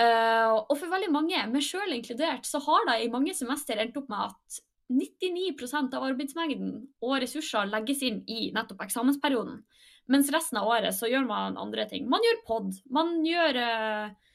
Uh, 0.00 0.54
og 0.70 0.76
for 0.78 0.88
veldig 0.88 1.10
mange, 1.12 1.40
meg 1.50 1.64
sjøl 1.66 1.92
inkludert, 1.92 2.46
så 2.48 2.60
har 2.62 2.86
det 2.88 3.00
i 3.02 3.10
mange 3.12 3.34
semester 3.36 3.80
endt 3.82 3.98
opp 4.00 4.06
med 4.08 4.30
at 4.30 4.60
99% 4.90 5.96
av 5.98 6.06
arbeidsmengden 6.06 6.70
og 7.04 7.18
ressurser 7.22 7.68
legges 7.68 8.00
inn 8.06 8.22
i 8.30 8.48
nettopp 8.54 8.80
eksamensperioden. 8.86 9.60
Mens 10.10 10.30
resten 10.34 10.58
av 10.58 10.70
året 10.70 10.96
så 10.96 11.10
gjør 11.10 11.26
man 11.28 11.58
andre 11.60 11.84
ting. 11.90 12.08
Man 12.10 12.24
gjør 12.24 12.40
pod. 12.48 12.72
Man 12.90 13.20
gjør 13.26 13.58
eh, 13.60 14.29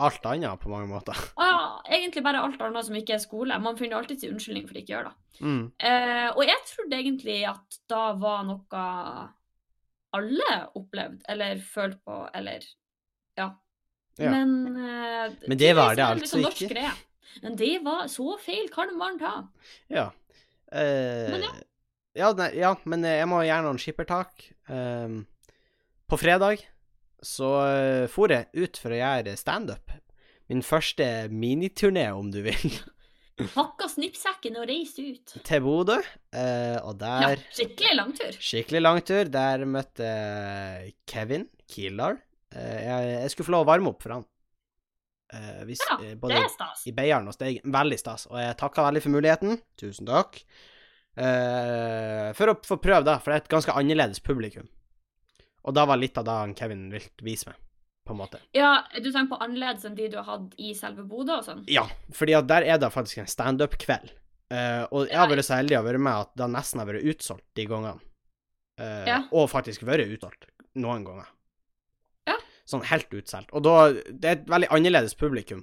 Alt 0.00 0.24
annet, 0.26 0.60
på 0.62 0.70
mange 0.72 0.88
måter. 0.90 1.18
ja, 1.38 1.80
egentlig 1.92 2.22
bare 2.24 2.40
alt 2.42 2.60
annet 2.64 2.86
som 2.86 2.96
ikke 2.98 3.14
er 3.18 3.22
skole. 3.22 3.58
Man 3.62 3.78
finner 3.78 4.00
alltid 4.00 4.22
sin 4.22 4.34
unnskyldning 4.34 4.66
for 4.68 4.80
ikke 4.80 4.94
gjør 4.94 5.10
det. 5.10 5.14
Mm. 5.40 5.62
Eh, 5.78 6.28
og 6.32 6.42
jeg 6.48 6.64
trodde 6.70 6.98
egentlig 6.98 7.38
at 7.48 7.80
da 7.90 8.02
var 8.20 8.46
noe 8.48 8.84
alle 10.16 10.50
opplevde, 10.74 11.22
eller 11.30 11.60
følte 11.62 12.00
på, 12.04 12.16
eller 12.34 12.64
ja. 13.38 13.50
Ja. 14.18 14.30
Men, 14.34 14.50
eh, 14.76 15.36
Men 15.46 15.60
det 15.60 15.70
var 15.78 15.94
det 15.94 16.04
er 16.04 16.16
altså 16.16 16.40
liksom 16.40 16.50
ikke. 16.50 16.74
Greie. 16.74 16.92
Men 17.44 17.56
det 17.56 17.74
var 17.84 18.08
så 18.10 18.34
feil 18.42 18.68
kan 18.74 18.90
man 18.98 19.20
ta. 19.20 19.34
Ja. 19.88 20.10
Eh, 20.72 21.30
Men 21.30 21.46
ja. 21.46 21.52
Ja, 22.18 22.32
nei, 22.34 22.48
ja, 22.58 22.74
men 22.90 23.04
eh, 23.06 23.20
jeg 23.20 23.28
må 23.30 23.38
gjerne 23.46 23.70
ha 23.70 23.74
en 23.74 23.78
skippertak. 23.78 24.48
Ehm, 24.74 25.20
på 26.10 26.18
fredag 26.18 26.64
så 27.22 27.50
uh, 27.60 28.06
for 28.10 28.32
jeg 28.32 28.48
ut 28.54 28.80
for 28.80 28.94
å 28.94 29.00
gjøre 29.00 29.36
standup. 29.38 29.92
Min 30.50 30.64
første 30.66 31.06
miniturné, 31.30 32.08
om 32.16 32.32
du 32.32 32.40
vil, 32.46 32.72
Pakka 33.54 33.86
snippsekken 33.88 34.58
og 34.60 34.66
reiste 34.68 35.00
ut. 35.14 35.36
til 35.46 35.62
Bodø. 35.64 35.96
uh, 36.36 36.78
og 36.84 37.00
Ja, 37.00 37.30
skikkelig 37.56 37.94
langtur. 37.96 38.34
Skikkelig 38.36 38.82
langtur. 38.82 39.30
Der 39.32 39.64
møtte 39.64 40.10
Kevin 41.08 41.46
Kildahl. 41.70 42.18
Uh, 42.52 42.78
jeg, 42.82 43.14
jeg 43.22 43.32
skulle 43.32 43.48
få 43.48 43.54
lov 43.56 43.64
å 43.64 43.70
varme 43.70 43.94
opp 43.94 44.04
for 44.04 44.18
han. 44.18 44.26
Uh, 45.32 45.62
hvis, 45.70 45.80
Ja, 45.86 45.96
både 46.20 46.34
Det 46.34 46.42
er 46.42 46.52
stas. 46.52 46.84
i 46.90 46.92
Beiarn 46.92 47.30
og 47.30 47.36
Steigen. 47.38 47.72
Veldig 47.72 48.00
stas. 48.02 48.26
Og 48.28 48.36
jeg 48.42 48.58
takka 48.60 48.84
veldig 48.90 49.04
for 49.06 49.14
muligheten. 49.16 49.56
Tusen 49.80 50.10
takk. 50.10 50.42
Eh, 51.20 52.30
for 52.38 52.52
å 52.52 52.58
få 52.64 52.78
prøve, 52.80 53.04
da, 53.06 53.16
for 53.20 53.32
det 53.32 53.38
er 53.40 53.44
et 53.44 53.52
ganske 53.52 53.74
annerledes 53.76 54.22
publikum. 54.24 54.68
Og 55.64 55.74
da 55.76 55.84
var 55.88 56.00
litt 56.00 56.16
av 56.18 56.24
det 56.24 56.36
Kevin 56.58 56.86
ville 56.92 57.10
vise 57.26 57.50
meg, 57.50 57.56
på 58.08 58.14
en 58.14 58.20
måte. 58.22 58.40
Ja, 58.56 58.84
du 58.96 59.10
tenker 59.12 59.34
på 59.34 59.40
annerledes 59.44 59.84
enn 59.84 59.96
de 59.98 60.08
du 60.08 60.16
har 60.20 60.28
hatt 60.28 60.54
i 60.58 60.72
selve 60.74 61.04
Bodø 61.08 61.36
og 61.40 61.44
sånn? 61.44 61.64
Ja, 61.70 61.84
fordi 62.16 62.36
at 62.38 62.48
der 62.48 62.64
er 62.64 62.78
det 62.80 62.92
faktisk 62.94 63.20
en 63.22 63.28
standup-kveld. 63.30 64.14
Uh, 64.50 64.82
og 64.90 65.04
jeg 65.06 65.14
har 65.20 65.28
vært 65.30 65.46
så 65.46 65.60
heldig 65.60 65.76
å 65.78 65.84
være 65.86 65.98
med 66.02 66.24
at 66.24 66.30
det 66.40 66.48
nesten 66.50 66.80
har 66.82 66.88
vært 66.88 67.04
utsolgt 67.12 67.44
de 67.54 67.66
gangene. 67.70 68.00
Uh, 68.80 69.04
Ja. 69.06 69.18
Og 69.30 69.50
faktisk 69.52 69.84
vært 69.86 70.08
utsolgt 70.10 70.48
noen 70.74 71.04
ganger. 71.06 71.28
Ja. 72.26 72.38
Sånn 72.66 72.82
helt 72.88 73.12
utsolgt. 73.14 73.52
Og 73.52 73.62
da 73.62 73.92
Det 73.92 74.24
er 74.24 74.38
et 74.40 74.48
veldig 74.50 74.70
annerledes 74.74 75.14
publikum. 75.14 75.62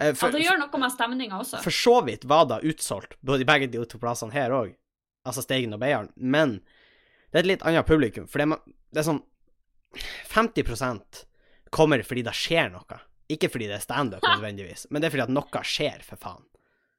Uh, 0.00 0.14
for, 0.14 0.30
Ja, 0.30 0.38
det 0.38 0.46
gjør 0.46 0.62
noe 0.62 0.80
med 0.80 0.92
stemninga 0.94 1.40
også. 1.42 1.60
for 1.60 1.70
så 1.76 1.98
vidt 2.06 2.24
var 2.24 2.46
det 2.48 2.62
utsolgt, 2.64 3.18
både 3.20 3.44
i 3.44 3.48
begge 3.50 3.68
de 3.70 3.84
to 3.84 3.98
plassene 3.98 4.32
her 4.32 4.50
òg, 4.50 4.72
altså 5.26 5.42
Steigen 5.44 5.74
og 5.74 5.80
Beiarn, 5.82 6.08
men 6.16 6.62
det 7.32 7.36
er 7.36 7.44
et 7.44 7.50
litt 7.52 7.62
annet 7.68 7.86
publikum, 7.86 8.24
for 8.26 8.40
det 8.40 8.48
er, 8.48 8.72
det 8.92 9.02
er 9.02 9.06
sånn 9.10 9.22
50% 10.32 11.24
kommer 11.70 12.02
fordi 12.06 12.22
det 12.26 12.34
skjer 12.36 12.70
noe. 12.72 12.98
Ikke 13.32 13.48
fordi 13.48 13.68
det 13.70 13.78
er 13.78 13.84
standup 13.84 14.22
nødvendigvis, 14.26 14.86
men 14.90 15.00
det 15.00 15.08
er 15.08 15.14
fordi 15.14 15.24
at 15.28 15.32
noe 15.32 15.62
skjer, 15.64 16.02
for 16.04 16.20
faen. 16.20 16.44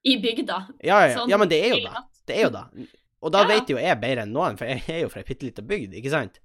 I 0.04 0.18
bygda. 0.20 0.58
Ja, 0.84 0.98
ja, 1.06 1.12
ja. 1.14 1.26
ja, 1.30 1.38
men 1.40 1.50
det 1.52 1.60
er 1.64 1.76
jo 1.78 1.82
det. 1.86 2.02
Det 2.28 2.38
er 2.38 2.48
jo 2.48 2.54
det. 2.56 2.88
Og 3.24 3.32
da 3.32 3.44
Ja, 3.46 3.48
vet 3.54 3.70
jo 3.72 3.78
jeg 3.80 4.00
bedre 4.02 4.24
enn 4.26 4.34
noen, 4.36 4.58
for 4.60 4.68
jeg 4.68 4.82
er 4.92 5.04
jo 5.06 5.12
fra 5.14 5.22
ei 5.22 5.28
bitte 5.30 5.46
lita 5.48 5.64
bygd, 5.64 5.94
ikke 5.96 6.12
sant? 6.12 6.40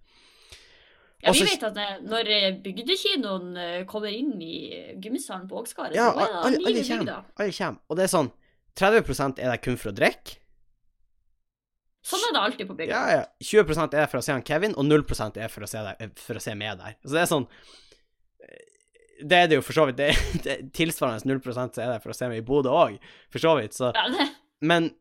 Ja, 1.18 1.32
vi 1.32 1.40
Også- 1.40 1.48
vet 1.50 1.64
at 1.66 1.74
det, 1.74 1.86
når 2.06 2.28
eh, 2.30 2.52
bygdekinoen 2.62 3.56
eh, 3.58 3.84
kommer 3.90 4.12
inn 4.14 4.36
i 4.40 4.94
gymsalen 5.02 5.48
på 5.50 5.58
Ågskaret, 5.58 5.96
Ja, 5.96 6.12
så 6.14 6.28
er 6.46 6.50
det 6.54 6.60
liv 6.62 6.76
i 6.76 6.84
kommer. 6.86 7.00
bygda. 7.02 7.16
Alle 7.42 7.52
kommer. 7.56 7.80
Og 7.90 7.96
det 7.98 8.04
er 8.04 8.12
sånn 8.12 8.30
30 8.78 9.38
er 9.42 9.50
det 9.50 9.62
kun 9.64 9.76
for 9.76 9.90
å 9.90 9.96
drikke. 9.98 10.36
Sånn 12.06 12.22
er 12.28 12.34
det 12.34 12.40
alltid 12.40 12.68
på 12.68 12.76
bygda. 12.78 12.94
Ja, 12.94 13.18
ja. 13.18 13.24
20% 13.42 13.96
er 13.98 14.06
for 14.10 14.20
å 14.20 14.24
se 14.24 14.32
han 14.32 14.44
Kevin, 14.46 14.76
og 14.78 14.86
0% 14.86 15.40
er 15.42 15.50
for 15.52 15.66
å 15.66 15.68
se, 15.70 15.82
deg, 15.84 16.14
for 16.22 16.38
å 16.38 16.42
se 16.42 16.54
meg 16.56 16.78
der. 16.80 16.96
Så 17.02 17.16
det 17.16 17.24
er 17.24 17.30
sånn 17.30 17.48
Det 19.18 19.34
er 19.34 19.48
det 19.50 19.58
jo 19.58 19.64
for 19.66 19.74
så 19.74 19.88
vidt. 19.88 19.98
Det, 19.98 20.12
det, 20.46 20.56
tilsvarende 20.76 21.26
0 21.26 21.42
så 21.50 21.66
er 21.66 21.96
det 21.96 21.98
for 22.04 22.14
å 22.14 22.16
se 22.16 22.30
meg 22.30 22.40
i 22.42 22.46
Bodø 22.46 22.70
òg, 22.70 22.96
for 23.32 23.42
så 23.42 23.56
vidt. 23.58 23.74
Så 23.76 23.90
Ja, 23.96 24.06
det, 24.14 24.30
Men 24.62 24.92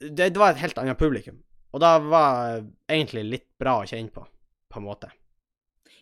det, 0.00 0.32
det 0.32 0.40
var 0.40 0.54
et 0.54 0.62
helt 0.62 0.78
annet 0.80 0.98
publikum. 0.98 1.42
Og 1.76 1.82
da 1.84 1.98
var 2.00 2.62
egentlig 2.88 3.26
litt 3.28 3.48
bra 3.60 3.82
å 3.82 3.86
kjenne 3.86 4.12
på, 4.14 4.24
på 4.72 4.80
en 4.80 4.86
måte. 4.88 5.12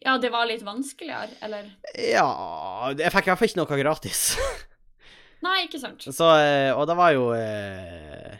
ja, 0.05 0.15
det 0.23 0.31
var 0.31 0.47
litt 0.47 0.63
vanskeligere, 0.63 1.35
eller? 1.43 1.73
Ja 1.99 2.93
Jeg 2.95 3.11
fikk 3.11 3.27
i 3.27 3.31
hvert 3.33 3.41
fall 3.41 3.51
ikke 3.51 3.63
noe 3.65 3.79
gratis. 3.83 4.23
Nei, 5.47 5.65
ikke 5.67 5.81
sant. 5.83 6.07
Så 6.07 6.29
eh, 6.39 6.71
Og 6.73 6.87
det 6.89 6.97
var 6.97 7.13
jo 7.17 7.33
eh, 7.35 8.39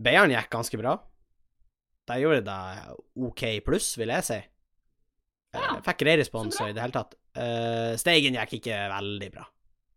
Beiarn 0.00 0.32
gikk 0.34 0.50
ganske 0.50 0.78
bra. 0.80 0.96
De 2.08 2.16
gjorde 2.20 2.42
det 2.44 2.96
OK 3.24 3.42
pluss, 3.64 3.94
vil 4.00 4.10
jeg 4.12 4.26
si. 4.26 4.40
Eh, 5.54 5.60
Ja, 5.62 5.78
fikk 5.86 6.02
grei 6.02 6.16
respons 6.18 6.58
i 6.64 6.72
det 6.74 6.82
hele 6.82 6.92
tatt. 6.96 7.14
Uh, 7.34 7.94
Steigen 7.98 8.34
gikk 8.38 8.56
ikke 8.60 8.76
veldig 8.92 9.30
bra. 9.34 9.46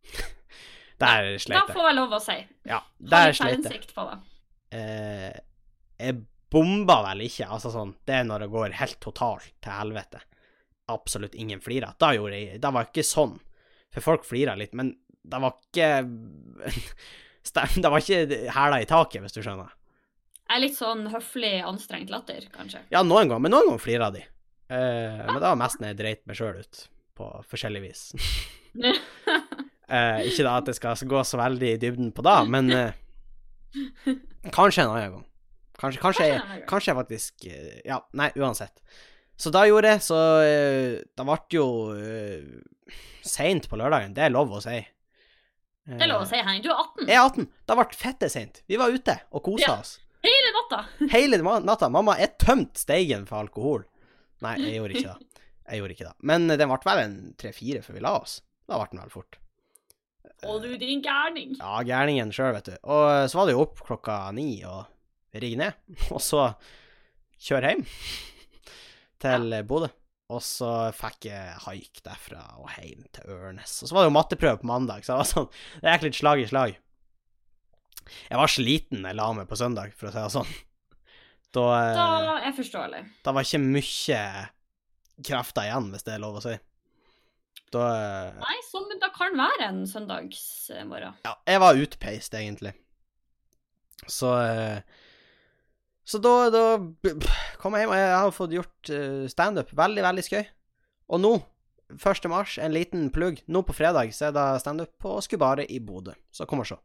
Der 1.01 1.27
Da 1.33 1.41
sleit 1.41 1.57
jeg. 1.59 1.75
får 1.75 1.87
jeg 1.89 1.95
lov 1.99 2.13
å 2.17 2.19
si. 2.23 2.37
Ja, 2.65 2.79
der 2.97 3.33
sleit 3.37 3.67
jeg. 3.69 4.15
Eh, 4.73 5.35
jeg 6.01 6.15
bomba 6.49 6.95
vel 7.05 7.21
ikke, 7.27 7.45
altså 7.53 7.69
sånn 7.71 7.91
Det 8.07 8.15
er 8.17 8.25
når 8.25 8.43
det 8.43 8.47
går 8.55 8.73
helt 8.79 8.97
totalt 9.03 9.51
til 9.61 9.75
helvete. 9.77 10.23
Absolutt 10.89 11.35
ingen 11.37 11.61
flirer. 11.61 11.93
Da 12.01 12.13
gjorde 12.15 12.39
jeg 12.39 12.61
Det 12.63 12.71
var 12.73 12.89
ikke 12.89 13.05
sånn. 13.05 13.35
For 13.93 14.01
folk 14.07 14.25
flira 14.25 14.55
litt, 14.57 14.73
men 14.73 14.95
det 15.21 15.41
var 15.43 15.53
ikke 15.69 15.91
Det 17.83 17.91
var 17.93 18.01
ikke 18.01 18.49
hæla 18.57 18.81
i 18.81 18.89
taket, 18.89 19.21
hvis 19.23 19.37
du 19.37 19.43
skjønner. 19.45 19.69
Jeg 20.47 20.55
er 20.55 20.63
litt 20.63 20.77
sånn 20.77 21.07
høflig, 21.11 21.53
anstrengt 21.67 22.11
latter, 22.13 22.45
kanskje. 22.53 22.79
Ja, 22.93 23.01
noen 23.03 23.27
ganger, 23.27 23.43
men 23.43 23.51
noen 23.51 23.67
ganger 23.67 23.83
flirer 23.83 24.13
de. 24.15 24.21
Eh, 24.71 25.25
men 25.27 25.41
da 25.43 25.53
mest 25.59 25.81
når 25.81 25.91
jeg 25.93 25.99
dreit 25.99 26.21
meg 26.29 26.39
sjøl 26.39 26.61
ut, 26.63 26.83
på 27.19 27.31
forskjellig 27.51 27.83
vis. 27.89 28.05
Eh, 29.87 30.25
ikke 30.27 30.43
da 30.43 30.57
at 30.59 30.65
det 30.67 30.73
skal 30.75 30.99
gå 31.07 31.19
så 31.23 31.37
veldig 31.39 31.67
i 31.71 31.77
dybden 31.79 32.09
på 32.11 32.19
det, 32.25 32.33
men 32.51 32.67
eh, 32.75 32.89
kanskje 34.51 34.83
en 34.83 34.89
annen 34.91 35.13
gang. 35.13 35.21
Kanskje, 35.79 36.01
kanskje, 36.01 36.25
Kanskje 36.25 36.25
jeg, 36.27 36.63
kanskje 36.67 36.89
jeg 36.89 36.97
faktisk 36.97 37.45
eh, 37.47 37.77
Ja, 37.87 38.01
nei, 38.19 38.27
uansett. 38.35 38.81
Så 39.39 39.47
da 39.55 39.61
gjorde 39.63 39.93
jeg, 39.93 40.01
så 40.03 40.17
eh, 40.41 40.97
Det 41.15 41.25
ble 41.29 41.37
jo 41.53 41.67
uh, 41.93 42.91
seint 43.23 43.69
på 43.71 43.79
lørdagen, 43.79 44.11
det 44.17 44.25
er 44.25 44.33
lov 44.35 44.51
å 44.57 44.59
si. 44.63 44.75
Det 45.87 46.03
er 46.03 46.11
lov 46.11 46.25
å 46.25 46.27
si, 46.27 46.35
Henning. 46.41 46.65
Du 46.65 46.71
er 46.73 46.81
18. 46.81 47.07
Jeg 47.07 47.15
er 47.15 47.23
18. 47.23 47.47
Det 47.71 47.79
ble 47.79 47.87
fette 48.01 48.29
seint. 48.33 48.61
Vi 48.67 48.79
var 48.81 48.91
ute 48.91 49.15
og 49.31 49.45
kosa 49.45 49.69
Ja. 49.69 49.77
oss. 49.79 49.93
Hele 50.27 50.53
natta. 50.55 50.81
Hele 51.15 51.39
natta. 51.43 51.89
Mamma, 51.93 52.17
jeg 52.21 52.35
tømte 52.43 52.83
steigen 52.83 53.25
for 53.29 53.41
alkohol. 53.45 53.87
Nei, 54.45 54.57
jeg 54.61 54.77
gjorde 54.77 54.99
ikke 54.99 55.13
det. 55.15 55.43
Jeg 55.67 55.81
gjorde 55.81 55.95
ikke 55.97 56.07
det. 56.07 56.15
Men 56.29 56.47
den 56.51 56.69
ble 56.71 56.79
vel 56.87 57.03
en 57.03 57.17
tre-fire 57.39 57.83
før 57.83 57.97
vi 57.97 58.03
la 58.05 58.13
oss. 58.19 58.39
Da 58.67 58.79
ble 58.79 58.91
den 58.91 59.03
vel 59.03 59.13
fort. 59.13 59.39
Å, 60.45 60.57
du 60.61 60.69
din 60.77 61.01
gærning. 61.01 61.55
Ja, 61.57 61.79
gærningen 61.87 62.33
sjøl, 62.35 62.53
vet 62.57 62.69
du. 62.69 62.75
Og 62.85 63.07
så 63.31 63.39
var 63.39 63.47
det 63.47 63.55
jo 63.55 63.63
opp 63.63 63.81
klokka 63.87 64.19
ni 64.37 64.59
og 64.67 64.85
rigge 65.37 65.59
ned, 65.59 65.77
og 66.13 66.21
så 66.23 66.49
kjøre 67.47 67.73
hjem 67.73 67.85
til 69.23 69.57
Bodø. 69.69 69.89
Og 70.27 70.41
så 70.43 70.69
fikk 70.91 71.29
jeg 71.29 71.53
haik 71.63 72.01
derfra 72.03 72.41
og 72.59 72.67
hjem 72.75 73.05
til 73.15 73.31
Ørnes. 73.31 73.77
Og 73.79 73.87
så 73.87 73.95
var 73.95 74.03
det 74.03 74.09
jo 74.09 74.17
matteprøve 74.17 74.59
på 74.59 74.67
mandag, 74.67 75.05
så 75.05 75.13
det 75.13 75.21
var 75.21 75.29
sånn 75.29 75.47
Det 75.79 75.93
gikk 75.93 76.03
litt 76.09 76.19
slag 76.19 76.41
i 76.43 76.49
slag. 76.51 76.75
Jeg 78.29 78.39
var 78.39 78.51
sliten 78.51 79.05
jeg 79.05 79.17
la 79.17 79.27
meg 79.35 79.47
på 79.49 79.57
søndag, 79.59 79.93
for 79.97 80.09
å 80.09 80.13
si 80.13 80.21
det 80.23 80.31
sånn. 80.33 80.53
Da, 81.55 81.63
eh, 81.79 81.93
Da 81.95 82.37
er 82.43 82.55
forståelig. 82.55 83.01
da 83.23 83.33
var 83.33 83.45
ikke 83.47 83.61
mye 83.63 84.21
krefter 85.25 85.67
igjen, 85.69 85.91
hvis 85.93 86.03
det 86.05 86.13
er 86.15 86.23
lov 86.23 86.39
å 86.39 86.43
si. 86.43 86.55
Da 87.73 87.85
eh, 87.95 88.33
Nei, 88.43 88.57
som 88.69 88.85
da 89.01 89.09
kan 89.15 89.35
være 89.39 89.69
en 89.71 89.81
søndagsmorgen. 89.89 91.17
Ja, 91.25 91.33
jeg 91.47 91.63
var 91.63 91.79
utpeist, 91.83 92.35
egentlig. 92.37 92.73
Så 94.07 94.31
eh, 94.43 94.79
Så 96.07 96.21
da, 96.23 96.35
da 96.53 96.63
kom 97.59 97.75
jeg 97.75 97.83
hjem, 97.83 97.91
og 97.91 97.99
jeg 97.99 98.13
har 98.15 98.31
fått 98.31 98.53
gjort 98.55 98.91
standup. 99.31 99.73
Veldig, 99.75 100.03
veldig 100.05 100.23
skøy. 100.23 100.45
Og 101.11 101.19
nå, 101.19 101.33
1. 101.89 102.25
mars, 102.27 102.57
en 102.59 102.73
liten 102.75 103.09
plugg. 103.15 103.37
Nå 103.47 103.61
på 103.63 103.71
fredag 103.75 104.09
så 104.13 104.27
er 104.27 104.33
det 104.35 104.45
standup 104.59 104.89
på 104.99 105.13
Skubaret 105.23 105.69
i 105.71 105.77
Bodø. 105.79 106.11
Så 106.35 106.45
kom 106.45 106.59
og 106.59 106.67
se. 106.67 106.75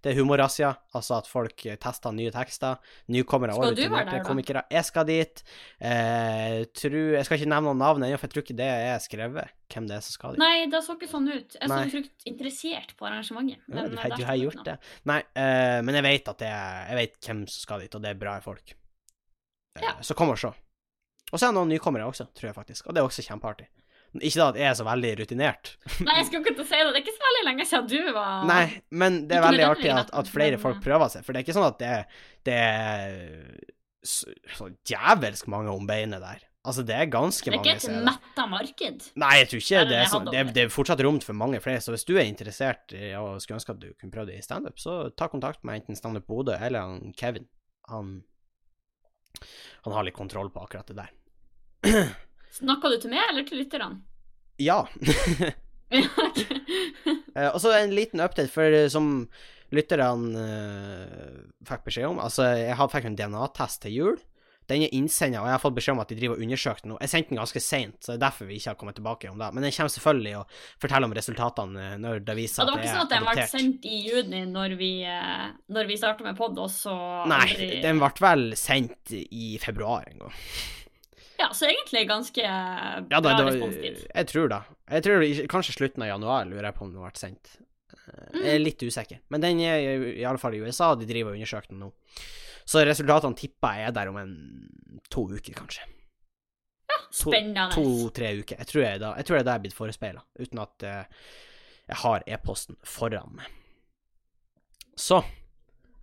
Det 0.00 0.12
er 0.12 0.18
humorrazzia, 0.20 0.68
altså 0.94 1.16
at 1.18 1.26
folk 1.26 1.64
eh, 1.66 1.74
tester 1.82 2.12
nye 2.14 2.30
tekster. 2.30 2.76
Nykommere 3.10 3.56
og 3.56 3.74
du 3.74 3.82
rutinerte 3.82 4.20
komikere. 4.28 4.62
Jeg 4.70 4.84
skal 4.86 5.06
dit. 5.08 5.42
Eh, 5.80 6.64
tru, 6.70 6.96
jeg 7.16 7.24
skal 7.26 7.40
ikke 7.40 7.50
nevne 7.50 7.72
noen 7.72 7.82
navn 7.82 8.06
ennå, 8.06 8.18
for 8.20 8.28
jeg 8.28 8.34
tror 8.36 8.44
ikke 8.46 8.56
det 8.62 8.70
er 8.70 9.02
skrevet, 9.02 9.50
hvem 9.74 9.88
det 9.90 9.96
er 9.98 10.06
som 10.06 10.14
skal 10.20 10.36
dit. 10.36 10.42
Nei, 10.44 10.66
det 10.70 10.82
så 10.86 10.94
ikke 10.98 11.10
sånn 11.10 11.28
ut. 11.34 11.56
Jeg 11.58 11.72
så 11.74 11.82
frukt 11.96 12.26
interessert 12.30 12.94
på 12.98 13.08
arrangementet. 13.10 13.58
Ja, 13.66 13.74
men, 13.74 13.90
du, 13.90 13.96
eh, 13.98 14.02
har- 14.06 14.16
du 14.16 14.24
har 14.30 14.36
gjort 14.44 14.64
det. 14.64 14.78
Nei, 15.10 15.18
eh, 15.34 15.80
men 15.82 15.94
jeg 15.98 16.06
vet 16.10 16.28
at 16.28 16.38
det 16.38 16.48
er 16.48 16.86
Jeg 16.94 16.96
vet 17.02 17.20
hvem 17.26 17.44
som 17.48 17.60
skal 17.66 17.80
dit, 17.80 17.94
og 17.94 18.02
det 18.02 18.10
er 18.14 18.14
bra 18.22 18.38
folk. 18.40 18.70
Eh, 18.70 19.82
Ja. 19.82 19.96
Så 20.00 20.14
kom 20.14 20.30
og 20.30 20.38
se. 20.38 20.48
Og 21.32 21.40
så 21.40 21.48
er 21.48 21.50
det 21.50 21.58
noen 21.58 21.68
nykommere 21.74 22.06
også, 22.06 22.28
tror 22.32 22.52
jeg 22.52 22.54
faktisk. 22.54 22.86
Og 22.86 22.94
det 22.94 23.00
er 23.02 23.08
også 23.08 23.24
kjempeartig. 23.26 23.66
Ikke 24.20 24.38
da 24.38 24.48
at 24.52 24.58
jeg 24.60 24.68
er 24.70 24.78
så 24.78 24.86
veldig 24.86 25.12
rutinert. 25.18 25.72
Nei, 26.06 26.16
jeg 26.20 26.28
skulle 26.28 26.44
ikke 26.44 26.54
til 26.54 26.64
å 26.64 26.68
si 26.68 26.78
det. 26.78 26.90
Det 26.90 27.00
er 27.00 27.02
ikke 27.02 27.16
så 27.16 27.26
veldig 27.26 27.44
lenge 27.48 27.64
siden 27.66 27.88
du 27.90 28.12
var 28.14 28.44
Nei, 28.46 28.64
men 28.94 29.20
det 29.26 29.38
er 29.38 29.46
veldig 29.48 29.64
artig 29.66 29.90
at, 29.90 30.12
at 30.14 30.30
flere 30.30 30.58
folk 30.62 30.78
eh, 30.78 30.84
prøver 30.86 31.10
seg. 31.10 31.24
For 31.26 31.34
det 31.34 31.40
er 31.40 31.46
ikke 31.48 31.56
sånn 31.56 31.66
at 31.66 31.78
det, 31.82 31.92
det 32.46 32.58
er 32.62 33.16
så, 34.04 34.34
så 34.54 34.68
djevelsk 34.86 35.48
mange 35.50 35.72
om 35.74 35.88
beinet 35.88 36.22
der. 36.22 36.44
Altså, 36.64 36.80
det 36.86 36.94
er 36.96 37.10
ganske 37.12 37.50
mange 37.52 37.60
Det 37.60 37.68
er 37.68 37.76
ikke 37.76 37.80
et 37.82 37.84
steder. 37.84 38.04
metta 38.06 38.44
marked. 38.48 39.08
Nei, 39.20 39.32
jeg 39.42 39.48
tror 39.50 39.60
ikke 39.60 39.80
det 39.82 39.88
det 39.90 39.96
er, 39.98 40.06
sånn, 40.08 40.28
det, 40.30 40.38
er, 40.38 40.52
det 40.56 40.62
er 40.62 40.70
fortsatt 40.72 41.02
rom 41.04 41.18
for 41.20 41.36
mange 41.36 41.60
flere. 41.60 41.82
Så 41.84 41.92
hvis 41.92 42.06
du 42.08 42.14
er 42.14 42.24
interessert 42.24 42.94
i 42.96 43.10
og 43.20 43.42
skulle 43.44 43.58
ønske 43.58 43.74
at 43.74 43.82
du 43.82 43.90
kunne 43.98 44.14
prøve 44.14 44.30
det 44.30 44.38
i 44.40 44.44
standup, 44.46 44.78
så 44.80 45.10
ta 45.12 45.28
kontakt 45.32 45.60
med 45.66 45.82
enten 45.82 45.98
Standup 45.98 46.24
Bodø 46.30 46.56
eller 46.56 46.86
han 46.86 47.12
Kevin. 47.20 47.50
Han, 47.92 48.14
han 49.84 49.96
har 49.98 50.06
litt 50.08 50.16
kontroll 50.16 50.48
på 50.54 50.64
akkurat 50.64 50.88
det 50.88 51.02
der. 51.02 51.12
Snakka 52.54 52.92
du 52.92 53.00
til 53.02 53.14
meg 53.14 53.24
eller 53.32 53.46
til 53.48 53.62
lytterne? 53.62 54.00
Ja. 54.62 54.84
Eh, 57.34 57.48
og 57.50 57.58
så 57.58 57.72
en 57.74 57.90
liten 57.90 58.22
update, 58.22 58.46
for 58.52 58.70
eh, 58.70 58.86
som 58.86 59.24
lytterne 59.74 60.38
eh, 60.38 61.40
fikk 61.66 61.88
beskjed 61.88 62.06
om 62.12 62.20
Altså, 62.22 62.46
jeg 62.60 62.76
fikk 62.92 63.08
en 63.08 63.16
DNA-test 63.18 63.80
til 63.82 63.96
jul. 63.96 64.20
Den 64.70 64.84
er 64.86 64.94
innsendt, 64.94 65.34
og 65.40 65.48
jeg 65.48 65.56
har 65.56 65.60
fått 65.60 65.74
beskjed 65.74 65.96
om 65.96 66.02
at 66.04 66.12
de 66.12 66.18
driver 66.20 66.38
og 66.38 66.44
undersøker 66.46 66.86
den. 66.86 66.94
Jeg 67.02 67.10
sendte 67.10 67.34
den 67.34 67.40
ganske 67.40 67.62
seint, 67.64 67.98
så 67.98 68.12
det 68.12 68.16
er 68.20 68.22
derfor 68.22 68.46
vi 68.46 68.60
ikke 68.60 68.70
har 68.70 68.78
kommet 68.78 68.96
tilbake 69.00 69.32
om 69.32 69.42
det. 69.42 69.50
Men 69.50 69.66
jeg 69.66 69.74
kommer 69.76 69.94
selvfølgelig 69.96 70.36
å 70.38 70.44
fortelle 70.84 71.10
om 71.10 71.16
resultatene 71.18 71.88
når 72.04 72.22
det 72.28 72.38
viser 72.38 72.62
at 72.62 72.70
det 72.70 72.76
var 72.76 72.86
ikke 72.86 72.94
sånn 72.94 73.02
at 73.02 73.16
den 73.16 73.26
er 73.26 73.40
ble 73.40 73.48
sendt 73.50 73.90
i 73.90 73.98
juni 74.06 74.44
når 74.54 74.78
vi, 74.78 74.92
når 75.74 75.90
vi 75.90 75.98
starta 76.04 76.28
med 76.28 76.38
pod, 76.38 76.62
og 76.62 76.70
så 76.72 76.94
Nei, 77.34 77.50
den 77.82 77.98
ble 78.00 78.14
vel 78.28 78.46
sendt 78.62 79.18
i 79.18 79.50
februar 79.66 80.06
en 80.06 80.22
gang. 80.22 80.40
Ja, 81.38 81.48
så 81.56 81.66
egentlig 81.66 82.04
ganske 82.08 82.42
Ja, 82.44 83.02
bra 83.08 83.20
da, 83.20 83.44
responstid. 83.48 84.04
jeg 84.06 84.26
tror 84.30 84.48
det. 84.52 84.60
Jeg 84.90 85.02
tror 85.06 85.20
det, 85.20 85.48
Kanskje 85.50 85.74
slutten 85.74 86.04
av 86.04 86.12
januar, 86.12 86.44
lurer 86.46 86.68
jeg 86.70 86.76
på 86.76 86.84
om 86.86 86.92
den 86.94 87.02
ble 87.02 87.18
sendt. 87.18 87.56
Mm. 88.04 88.44
Jeg 88.44 88.54
er 88.54 88.62
litt 88.62 88.84
usikker. 88.84 89.20
Men 89.32 89.42
den 89.42 89.60
er 89.64 90.04
i 90.14 90.24
alle 90.28 90.38
fall 90.38 90.54
i 90.54 90.62
USA, 90.62 90.92
og 90.92 91.00
de 91.00 91.08
driver 91.08 91.32
og 91.32 91.40
undersøker 91.40 91.72
den 91.72 91.82
nå. 91.82 91.90
Så 92.64 92.84
resultatene 92.86 93.36
tipper 93.36 93.80
jeg 93.80 93.88
er 93.90 93.96
der 93.96 94.12
om 94.12 94.18
en 94.20 94.34
to 95.12 95.26
uker, 95.28 95.52
kanskje. 95.56 95.84
Ja, 96.90 96.98
Spennende. 97.10 97.68
To-tre 97.74 98.34
uker. 98.40 98.60
Jeg 98.60 98.68
tror, 98.70 98.82
jeg, 98.84 99.00
da, 99.02 99.12
jeg 99.18 99.26
tror 99.26 99.36
det 99.36 99.42
er 99.42 99.46
det 99.46 99.52
jeg 99.52 99.60
er 99.60 99.64
blitt 99.66 99.78
forespeila, 99.78 100.24
uten 100.40 100.62
at 100.62 100.86
uh, 100.86 101.28
jeg 101.88 102.00
har 102.04 102.26
e-posten 102.36 102.78
foran 102.88 103.36
meg. 103.38 103.60
Så 104.96 105.24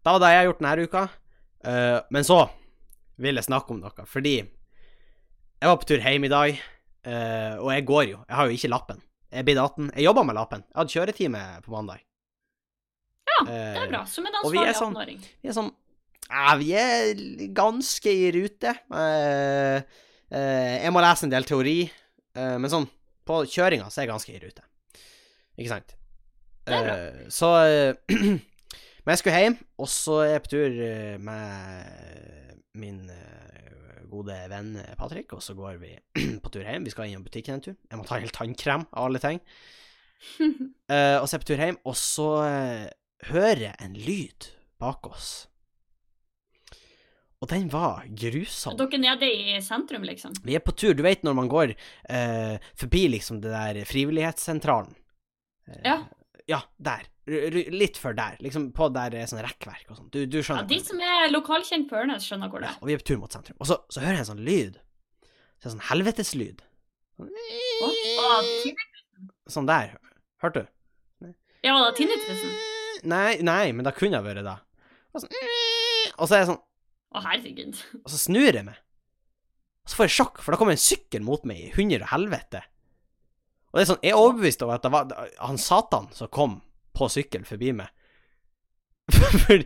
Da 0.04 0.16
var 0.16 0.20
det 0.24 0.32
jeg 0.34 0.40
har 0.42 0.48
gjort 0.50 0.64
denne 0.64 0.88
uka. 0.90 1.04
Uh, 1.62 2.00
men 2.10 2.26
så 2.26 2.40
vil 3.22 3.38
jeg 3.38 3.46
snakke 3.46 3.74
om 3.74 3.82
noe, 3.84 4.06
fordi 4.10 4.40
jeg 5.62 5.70
var 5.70 5.78
på 5.82 5.88
tur 5.92 6.02
hjem 6.04 6.26
i 6.26 6.32
dag, 6.32 6.62
eh, 7.06 7.56
og 7.62 7.70
jeg 7.76 7.86
går 7.86 8.06
jo. 8.10 8.20
Jeg 8.28 8.36
har 8.38 8.48
jo 8.50 8.56
ikke 8.58 8.72
lappen. 8.74 9.02
Jeg 9.32 9.46
blitt 9.48 9.62
18. 9.62 9.92
Jeg 9.96 10.04
jobba 10.08 10.24
med 10.28 10.36
lappen. 10.36 10.64
Jeg 10.68 10.80
hadde 10.82 10.94
kjøretime 10.96 11.42
på 11.66 11.72
mandag. 11.76 12.02
Ja, 13.30 13.38
Eh, 13.42 13.74
Det 13.74 13.82
er 13.86 13.90
bra. 13.94 14.02
Som 14.06 14.26
en 14.28 14.34
ansvarlig 14.42 14.74
sånn- 14.76 14.94
18-åring. 14.96 15.22
Vi 15.42 15.50
er 15.50 15.54
sånn 15.54 15.72
Ja, 16.30 16.56
vi 16.56 16.74
er 16.74 17.14
ganske 17.54 18.06
i 18.12 18.32
rute. 18.32 18.70
Eh, 18.94 19.82
eh, 20.32 20.84
jeg 20.84 20.92
må 20.94 21.02
lese 21.02 21.24
en 21.26 21.30
del 21.34 21.44
teori, 21.44 21.90
eh, 22.36 22.58
men 22.58 22.70
sånn 22.70 22.88
på 23.26 23.42
kjøringa 23.46 23.90
så 23.92 23.98
er 24.02 24.06
jeg 24.06 24.12
ganske 24.14 24.36
i 24.36 24.40
rute. 24.40 24.62
Ikke 25.60 25.70
sant? 25.70 25.96
Det 26.66 26.74
er 26.74 26.84
bra. 26.86 26.94
Eh, 26.94 27.28
så 27.30 27.50
eh, 27.66 27.94
Men 29.04 29.16
jeg 29.16 29.18
skulle 29.18 29.40
hjem, 29.42 29.58
og 29.80 29.88
så 29.90 30.20
er 30.24 30.34
jeg 30.36 30.44
på 30.44 30.50
tur 30.52 30.82
eh, 30.86 31.18
med 31.18 32.58
min 32.76 33.10
eh, 33.10 33.71
gode 34.12 34.38
venn 34.52 34.74
Patrick, 35.00 35.34
og 35.34 35.44
så 35.44 35.56
går 35.58 35.78
vi 35.82 35.94
på 36.44 36.54
tur 36.54 36.66
hjem. 36.66 36.88
Vi 36.88 36.94
skal 36.94 37.10
innom 37.10 37.26
butikken 37.28 37.58
en 37.58 37.64
tur. 37.70 37.78
Jeg 37.90 38.00
må 38.00 38.08
ta 38.08 38.20
helt 38.22 38.36
tannkrem 38.36 38.88
av 38.92 39.08
alle 39.10 39.22
ting. 39.24 39.40
uh, 40.42 41.18
og 41.22 41.26
så 41.26 41.34
er 41.34 41.38
jeg 41.38 41.46
på 41.46 41.52
tur 41.54 41.64
hjem, 41.66 41.80
og 41.88 41.98
så 42.00 42.28
uh, 42.46 42.90
hører 43.32 43.64
jeg 43.70 43.78
en 43.86 43.96
lyd 43.98 44.52
bak 44.82 45.08
oss. 45.10 45.32
Og 47.42 47.50
den 47.50 47.72
var 47.74 48.06
grusom. 48.06 48.76
Dere 48.78 49.00
er 49.00 49.02
nede 49.02 49.28
i 49.34 49.56
sentrum, 49.66 50.04
liksom? 50.06 50.36
Vi 50.46 50.54
er 50.58 50.62
på 50.62 50.76
tur, 50.78 50.94
du 50.94 51.02
vet 51.02 51.24
når 51.26 51.38
man 51.40 51.50
går 51.50 51.74
uh, 51.74 52.58
forbi 52.78 53.08
liksom 53.16 53.42
det 53.42 53.54
der 53.54 53.82
frivillighetssentralen. 53.90 54.94
Eh, 55.68 55.82
Ja. 55.90 56.02
Ja, 56.50 56.58
der. 56.78 57.06
Litt 57.30 58.00
før 58.02 58.16
der. 58.18 58.38
Liksom 58.42 58.72
på 58.74 58.88
der 58.96 59.14
er 59.20 59.28
sånn 59.30 59.44
rekkverk 59.46 59.92
og 59.94 60.00
sånn. 60.00 60.08
Du, 60.14 60.24
du 60.26 60.40
Ja, 60.42 60.62
de 60.66 60.80
som 60.82 61.02
er 61.06 61.28
lokalkjent 61.30 61.86
på 61.92 62.00
Ørnes, 62.00 62.26
skjønner 62.26 62.50
hvor 62.50 62.64
det 62.64 62.72
ja, 62.72 62.74
er. 62.74 62.82
og 62.82 62.90
vi 62.90 62.96
er 62.96 63.02
på 63.04 63.08
tur 63.12 63.20
mot 63.22 63.34
sentrum. 63.36 63.60
Og 63.62 63.70
så, 63.70 63.78
så 63.94 64.02
hører 64.02 64.18
jeg 64.18 64.24
en 64.26 64.30
sånn 64.32 64.46
lyd. 64.48 64.80
Så 65.22 65.62
det 65.62 65.70
er 65.70 65.76
sånn 65.76 65.88
helveteslyd. 65.92 66.64
Å, 67.22 67.92
Sånn 69.52 69.68
der. 69.70 69.94
Hørte 70.42 70.64
du? 70.64 71.30
Ja, 71.62 71.76
var 71.76 71.92
det 71.92 71.98
tinnitusen? 72.00 72.54
Nei, 73.12 73.38
nei, 73.46 73.72
men 73.76 73.86
det 73.86 73.94
kunne 73.98 74.18
ha 74.18 74.26
vært 74.26 74.42
det. 74.46 74.56
Og, 75.14 75.22
sånn, 75.22 75.36
og 76.16 76.26
så 76.30 76.34
er 76.38 76.42
jeg 76.42 76.50
sånn 76.52 76.62
Å, 77.12 77.22
herregud. 77.26 77.80
Og 78.02 78.10
så 78.14 78.18
snur 78.22 78.48
jeg 78.56 78.66
meg. 78.66 78.78
Og 79.86 79.92
så 79.92 79.98
får 80.00 80.08
jeg 80.08 80.16
sjokk, 80.16 80.42
for 80.42 80.54
da 80.54 80.60
kommer 80.62 80.78
en 80.78 80.82
sykkel 80.82 81.24
mot 81.26 81.44
meg 81.50 81.60
i 81.60 81.72
hundre 81.76 82.02
og 82.06 82.12
helvete. 82.14 82.62
Og 83.72 83.78
det 83.78 83.84
er 83.84 83.90
sånn, 83.92 84.02
jeg 84.06 84.14
er 84.16 84.20
overbevist 84.22 84.64
over 84.66 84.78
at 84.78 84.86
det 84.86 84.92
var 84.94 85.12
han 85.42 85.60
satan 85.62 86.10
som 86.16 86.32
kom 86.34 86.58
på 86.98 87.08
sykkel 87.12 87.46
forbi 87.48 87.74
meg. 87.78 87.90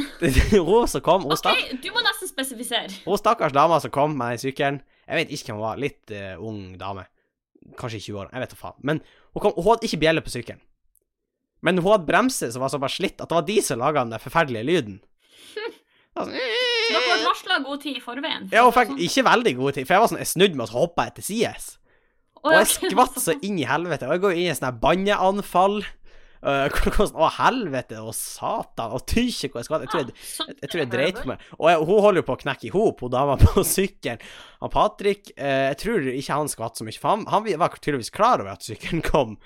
Hun 0.00 0.86
som 0.88 1.02
kom, 1.04 1.26
hun, 1.26 1.36
stakk, 1.36 1.58
du 1.82 1.88
må 1.92 2.00
nesten 2.04 2.30
spesifisere. 2.30 2.92
hun 3.04 3.18
stakkars 3.20 3.52
dama 3.52 3.80
som 3.82 3.90
kom 3.92 4.14
med 4.16 4.36
den 4.36 4.40
sykkelen 4.40 4.78
Jeg 5.04 5.18
vet 5.18 5.32
ikke 5.34 5.50
hvem 5.50 5.58
hun 5.58 5.64
var, 5.66 5.80
litt 5.82 6.12
uh, 6.14 6.38
ung 6.46 6.60
dame. 6.80 7.04
Kanskje 7.76 7.98
i 7.98 8.04
20-åra, 8.06 8.30
jeg 8.32 8.44
vet 8.44 8.54
da 8.54 8.58
faen. 8.60 8.78
Men 8.86 9.00
hun, 9.02 9.42
kom, 9.42 9.52
hun 9.58 9.66
hadde 9.66 9.88
ikke 9.88 10.00
bjelle 10.06 10.22
på 10.24 10.32
sykkelen. 10.32 10.62
Men 11.66 11.82
hun 11.82 11.90
hadde 11.90 12.08
bremser 12.08 12.52
som 12.54 12.62
var 12.64 12.72
såpass 12.72 12.96
slitt 13.00 13.18
at 13.20 13.28
det 13.28 13.36
var 13.36 13.48
de 13.50 13.58
som 13.66 13.82
laga 13.82 14.06
den 14.06 14.22
forferdelige 14.22 14.68
lyden. 14.70 15.00
Sånn, 16.16 16.30
Så 16.30 16.94
dere 16.94 17.02
ble 17.04 17.18
varsla 17.26 17.58
god 17.66 17.82
tid 17.84 17.98
i 17.98 18.02
forveien? 18.02 18.48
Ja, 18.54 18.64
hun 18.66 18.74
fikk 18.74 18.96
ikke 19.04 19.26
veldig 19.28 19.52
god 19.58 19.76
tid, 19.76 19.86
for 19.86 19.94
jeg 19.94 20.02
var 20.02 20.10
sånn, 20.10 20.22
jeg 20.22 20.30
snudde 20.32 20.58
meg 20.58 20.70
og 20.70 20.78
hoppa 20.78 21.06
etter 21.10 21.26
sides. 21.26 21.68
Og 22.40 22.54
jeg 22.56 22.70
skvatt 22.72 23.18
så 23.20 23.36
inn 23.46 23.60
i 23.60 23.66
helvete, 23.68 24.08
og 24.08 24.16
jeg 24.16 24.22
går 24.24 24.34
inn 24.34 24.46
i 24.48 24.50
en 24.50 24.58
sånn 24.58 24.70
her 24.70 24.80
banneanfall. 24.82 25.76
Uh, 26.50 26.72
å, 27.20 27.26
helvete, 27.36 27.98
og 28.00 28.14
satan, 28.16 28.94
og 28.96 29.02
tykje 29.04 29.50
hvor 29.52 29.60
jeg 29.60 29.66
skal 29.66 29.82
Jeg 29.84 29.90
tror 29.92 30.00
jeg, 30.00 30.12
Ja, 30.14 30.46
jeg, 30.48 30.54
jeg, 30.56 30.70
tror 30.70 30.80
jeg 30.80 30.86
sånn 30.86 30.94
dreit 30.94 31.18
meg. 31.28 31.42
Og 31.58 31.66
jeg, 31.68 31.80
hun 31.90 32.00
holder 32.06 32.22
jo 32.22 32.26
på 32.30 32.36
å 32.38 32.40
knekke 32.40 32.68
i 32.70 32.72
hop, 32.72 33.02
hun 33.04 33.12
dama 33.12 33.34
på 33.40 33.64
sykkelen. 33.76 34.24
Han 34.64 34.72
Patrick, 34.72 35.34
uh, 35.36 35.66
jeg 35.68 35.80
tror 35.82 36.08
ikke 36.14 36.38
han 36.40 36.52
skvatt 36.52 36.80
så 36.80 36.88
mye, 36.88 36.96
for 36.96 37.12
han, 37.12 37.26
han 37.28 37.44
var 37.60 37.76
tydeligvis 37.76 38.12
klar 38.16 38.40
over 38.40 38.54
at 38.54 38.64
sykkelen 38.64 39.04
kom. 39.04 39.36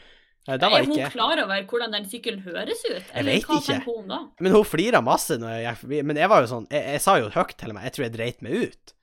Uh, 0.47 0.55
det 0.55 0.71
var 0.71 0.79
Er 0.79 0.87
hun 0.87 0.95
ikke 0.95 1.13
klar 1.17 1.45
over 1.49 1.69
hvordan 1.73 1.99
den 1.99 2.09
sykkelen 2.15 2.47
høres 2.47 2.87
ut? 2.87 3.11
Eller 3.11 3.41
vet 3.41 3.51
hva 3.51 3.59
ikke. 3.59 3.73
tenker 3.73 3.91
hun 3.91 4.15
da? 4.15 4.23
Men 4.39 4.55
hun 4.55 4.67
flira 4.69 5.03
masse 5.03 5.43
når 5.43 5.57
jeg 5.57 5.67
gikk 5.67 5.83
forbi. 5.83 6.03
Men 6.13 6.23
jeg 6.23 6.31
var 6.31 6.47
jo 6.47 6.53
sånn, 6.55 6.71
jeg, 6.71 6.91
jeg 6.95 7.05
sa 7.11 7.19
jo 7.19 7.35
høyt 7.35 7.57
til 7.59 7.75
meg, 7.75 7.89
jeg 7.89 7.99
tror 7.99 8.07
jeg 8.07 8.17
dreit 8.21 8.47
meg 8.47 8.69
ut. 8.69 8.99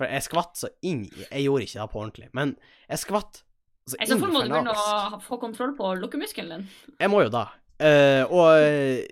For 0.00 0.10
jeg 0.10 0.26
skvatt 0.26 0.58
så 0.58 0.72
inn 0.82 1.04
i 1.06 1.26
Jeg 1.28 1.44
gjorde 1.44 1.68
ikke 1.68 1.82
det 1.82 1.90
på 1.92 2.00
ordentlig, 2.00 2.30
men 2.34 2.56
jeg 2.88 3.04
skvatt 3.04 3.43
så 3.84 3.98
I 4.00 4.06
så 4.08 4.16
fall 4.16 4.32
må 4.32 4.40
du 4.44 4.48
begynne 4.48 4.72
å 4.72 5.18
få 5.20 5.36
kontroll 5.42 5.74
på 5.76 5.90
lukkemuskelen 6.00 6.64
din. 6.64 6.68
Jeg 7.00 7.12
må 7.12 7.20
jo 7.26 7.32
da. 7.32 7.44
Uh, 7.74 8.22
og 8.30 8.46
eh, 8.62 9.02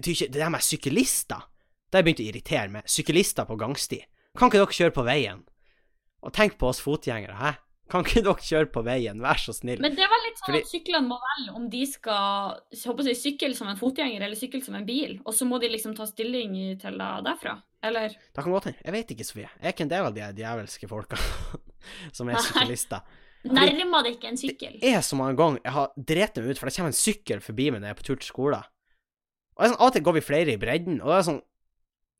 jeg 0.00 0.30
det 0.32 0.40
der 0.40 0.50
med 0.50 0.64
syklister, 0.64 1.44
det 1.92 1.98
har 1.98 2.02
jeg 2.02 2.08
begynt 2.08 2.22
å 2.24 2.26
irritere 2.26 2.72
meg. 2.72 2.88
Syklister 2.90 3.46
på 3.46 3.58
gangsti. 3.60 4.00
Kan 4.38 4.50
ikke 4.50 4.62
dere 4.62 4.78
kjøre 4.78 4.96
på 4.96 5.04
veien? 5.06 5.44
Og 6.22 6.32
tenk 6.34 6.56
på 6.58 6.70
oss 6.70 6.80
fotgjengere, 6.82 7.36
hæ? 7.38 7.52
Kan 7.92 8.06
ikke 8.06 8.22
dere 8.24 8.40
kjøre 8.40 8.70
på 8.72 8.82
veien, 8.86 9.20
vær 9.20 9.38
så 9.42 9.52
snill? 9.54 9.82
Men 9.84 9.94
det 9.94 10.06
er 10.06 10.10
vel 10.10 10.22
litt 10.24 10.38
sånn 10.40 10.48
Fordi- 10.48 10.62
at 10.64 10.70
syklene 10.72 11.08
må 11.10 11.18
velge 11.20 11.56
om 11.58 11.66
de 11.70 11.82
skal 11.86 12.62
jeg 12.72 12.82
håper 12.88 13.10
jeg, 13.10 13.20
sykle 13.20 13.54
som 13.58 13.68
en 13.68 13.76
fotgjenger 13.76 14.22
eller 14.22 14.38
sykle 14.38 14.62
som 14.64 14.78
en 14.78 14.86
bil, 14.88 15.18
og 15.26 15.34
så 15.36 15.46
må 15.46 15.60
de 15.60 15.68
liksom 15.68 15.94
ta 15.94 16.06
stilling 16.08 16.54
til 16.80 16.98
det 16.98 17.10
derfra. 17.28 17.60
Eller 17.82 18.08
Det 18.08 18.42
kan 18.42 18.52
godt 18.52 18.70
hende. 18.70 18.80
Jeg 18.84 18.92
vet 18.92 19.10
ikke, 19.10 19.24
Sofie. 19.24 19.50
Jeg 19.60 19.68
er 19.68 19.74
ikke 19.74 19.86
en 19.86 19.92
del 19.92 20.06
av 20.06 20.14
de 20.14 20.32
djevelske 20.40 20.88
folka 20.88 21.16
som 22.16 22.30
er 22.30 22.40
syklister. 22.40 23.02
Nærmer 23.48 24.04
det 24.06 24.16
ikke 24.16 24.30
en 24.30 24.38
sykkel? 24.38 24.76
Det 24.82 24.92
er 24.94 25.04
så 25.04 25.18
mange 25.18 25.36
ganger 25.38 25.62
jeg 25.64 25.74
har 25.76 25.94
drept 26.12 26.38
meg 26.38 26.52
ut, 26.52 26.60
for 26.60 26.68
det 26.68 26.76
kommer 26.76 26.92
en 26.92 26.98
sykkel 26.98 27.42
forbi 27.44 27.70
meg 27.70 27.82
når 27.82 27.90
jeg 27.90 27.96
er 27.96 28.00
på 28.00 28.06
tur 28.08 28.20
til 28.20 28.30
skolen. 28.30 28.68
Og 29.58 29.64
sånn, 29.66 29.78
Av 29.78 29.88
og 29.88 29.96
til 29.96 30.04
går 30.06 30.16
vi 30.16 30.24
flere 30.24 30.54
i 30.54 30.60
bredden, 30.60 31.00
og 31.02 31.10
det 31.12 31.16
er 31.20 31.26
sånn 31.30 31.42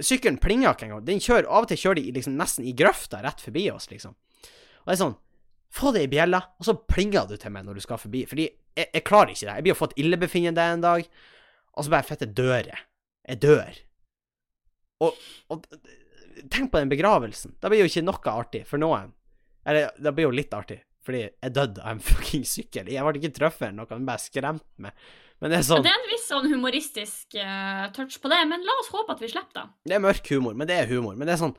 Sykkelen 0.02 0.40
plinger 0.42 0.72
ikke 0.72 0.88
engang. 0.88 1.04
Den 1.06 1.20
kjører, 1.22 1.46
Av 1.46 1.62
og 1.62 1.68
til 1.70 1.78
kjører 1.78 2.00
de 2.00 2.14
liksom 2.16 2.34
nesten 2.34 2.64
i 2.66 2.72
grøfta 2.74 3.20
rett 3.22 3.42
forbi 3.44 3.68
oss, 3.70 3.86
liksom. 3.92 4.16
Og 4.82 4.88
det 4.88 4.96
er 4.96 5.04
sånn 5.04 5.20
Få 5.72 5.88
det 5.94 6.02
i 6.04 6.08
bjella, 6.12 6.42
og 6.60 6.66
så 6.66 6.74
plinger 6.76 7.24
du 7.30 7.38
til 7.40 7.52
meg 7.54 7.64
når 7.64 7.78
du 7.78 7.82
skal 7.84 7.96
forbi. 7.96 8.26
Fordi 8.28 8.44
jeg, 8.44 8.88
jeg 8.92 9.04
klarer 9.08 9.30
ikke 9.32 9.46
det. 9.46 9.54
Jeg 9.56 9.64
blir 9.64 9.72
å 9.72 9.78
få 9.78 9.86
et 9.88 9.94
illebefinnende 10.02 10.66
en 10.68 10.82
dag, 10.84 11.06
og 11.72 11.86
så 11.86 11.92
bare 11.94 12.04
fette 12.04 12.28
dør 12.28 12.68
jeg. 12.68 12.82
Jeg 13.30 13.40
dør. 13.40 13.78
Og, 15.06 15.22
og 15.48 15.64
tenk 16.52 16.74
på 16.74 16.82
den 16.82 16.92
begravelsen. 16.92 17.56
Da 17.56 17.70
blir 17.72 17.80
jo 17.80 17.88
ikke 17.88 18.04
noe 18.04 18.34
artig 18.34 18.66
for 18.68 18.82
noen. 18.82 19.14
Eller, 19.64 19.94
det 19.96 20.12
blir 20.12 20.28
jo 20.28 20.34
litt 20.34 20.52
artig, 20.56 20.82
fordi 21.02 21.24
jeg 21.26 21.54
døde 21.56 21.82
av 21.82 21.96
en 21.96 22.04
fucking 22.12 22.46
sykkel. 22.48 22.90
Jeg 22.92 23.04
ble 23.06 23.20
ikke 23.20 23.34
truffet 23.40 23.68
eller 23.68 23.80
noe, 23.82 23.90
han 23.90 24.08
bare 24.08 24.22
skremte 24.22 24.84
meg. 24.86 25.06
Men 25.42 25.50
det 25.50 25.58
er 25.58 25.64
sånn 25.66 25.82
Det 25.82 25.90
er 25.90 25.98
en 25.98 26.10
viss 26.12 26.28
sånn 26.30 26.44
humoristisk 26.52 27.34
uh, 27.42 27.88
touch 27.96 28.20
på 28.22 28.30
det, 28.30 28.38
men 28.46 28.62
la 28.62 28.76
oss 28.78 28.92
håpe 28.94 29.16
at 29.16 29.22
vi 29.24 29.30
slipper 29.32 29.56
det. 29.58 29.64
Det 29.90 29.96
er 29.96 30.04
mørk 30.04 30.28
humor, 30.30 30.54
men 30.54 30.70
det 30.70 30.76
er 30.78 30.86
humor. 30.92 31.16
Men 31.18 31.26
det 31.26 31.34
er 31.34 31.42
sånn 31.46 31.56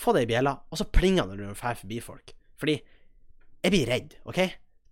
Få 0.00 0.14
det 0.16 0.22
i 0.24 0.28
bjella, 0.30 0.54
og 0.72 0.78
så 0.80 0.86
plinger 0.88 1.26
det 1.28 1.34
når 1.36 1.50
du 1.50 1.58
drar 1.60 1.76
forbi 1.76 1.98
folk. 2.00 2.30
Fordi 2.56 2.78
jeg 2.80 3.72
blir 3.74 3.90
redd, 3.90 4.14
OK? 4.24 4.38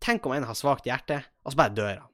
Tenk 0.05 0.27
om 0.29 0.35
en 0.37 0.45
har 0.45 0.59
svakt 0.59 0.85
hjerte, 0.85 1.23
og 1.49 1.55
så 1.55 1.61
bare 1.63 1.73
dør 1.73 1.95
han. 2.03 2.11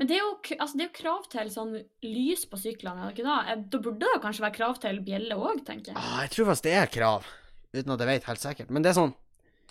Men 0.00 0.08
det 0.08 0.16
er 0.16 0.22
jo, 0.22 0.30
altså, 0.56 0.78
det 0.78 0.86
er 0.86 0.88
jo 0.88 0.96
krav 1.02 1.26
til 1.28 1.50
sånn 1.52 1.74
lys 2.06 2.46
på 2.48 2.56
syklene, 2.62 3.02
er 3.02 3.10
det 3.10 3.18
ikke 3.18 3.26
da? 3.28 3.36
Eh, 3.52 3.60
Da 3.74 3.80
burde 3.84 4.08
det 4.08 4.22
kanskje 4.24 4.44
være 4.46 4.56
krav 4.56 4.80
til 4.80 5.02
bjelle 5.04 5.36
òg, 5.36 5.60
tenker 5.66 5.92
jeg. 5.92 6.00
Ah, 6.00 6.22
jeg 6.24 6.32
tror 6.32 6.48
faktisk 6.48 6.68
det 6.70 6.74
er 6.78 6.92
krav, 6.96 7.28
uten 7.74 7.92
at 7.92 8.04
jeg 8.06 8.10
vet 8.14 8.28
helt 8.30 8.44
sikkert. 8.46 8.70
Men 8.72 8.86
det 8.86 8.92
er 8.94 8.98
sånn 9.02 9.14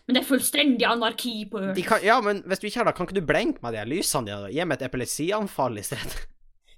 Men 0.08 0.15
det 0.15 0.24
er 0.24 0.28
fullstendig 0.30 0.88
anarki 0.88 1.36
på 1.52 1.60
de 1.76 1.84
kan, 1.84 2.00
Ja, 2.06 2.22
men 2.24 2.39
hvis 2.48 2.62
du 2.63 2.70
ikke 2.70 2.80
har 2.80 2.88
det, 2.88 2.96
kan 2.96 3.10
ikke 3.10 3.20
du 3.20 3.28
blenke 3.28 3.63
med 3.65 3.76
de 3.76 3.84
lysene 3.91 4.30
dine? 4.30 4.52
Gi 4.56 4.63
meg 4.63 4.80
et 4.80 4.88
epilepsianfall 4.88 5.80
i 5.82 5.84
stedet. 5.84 6.26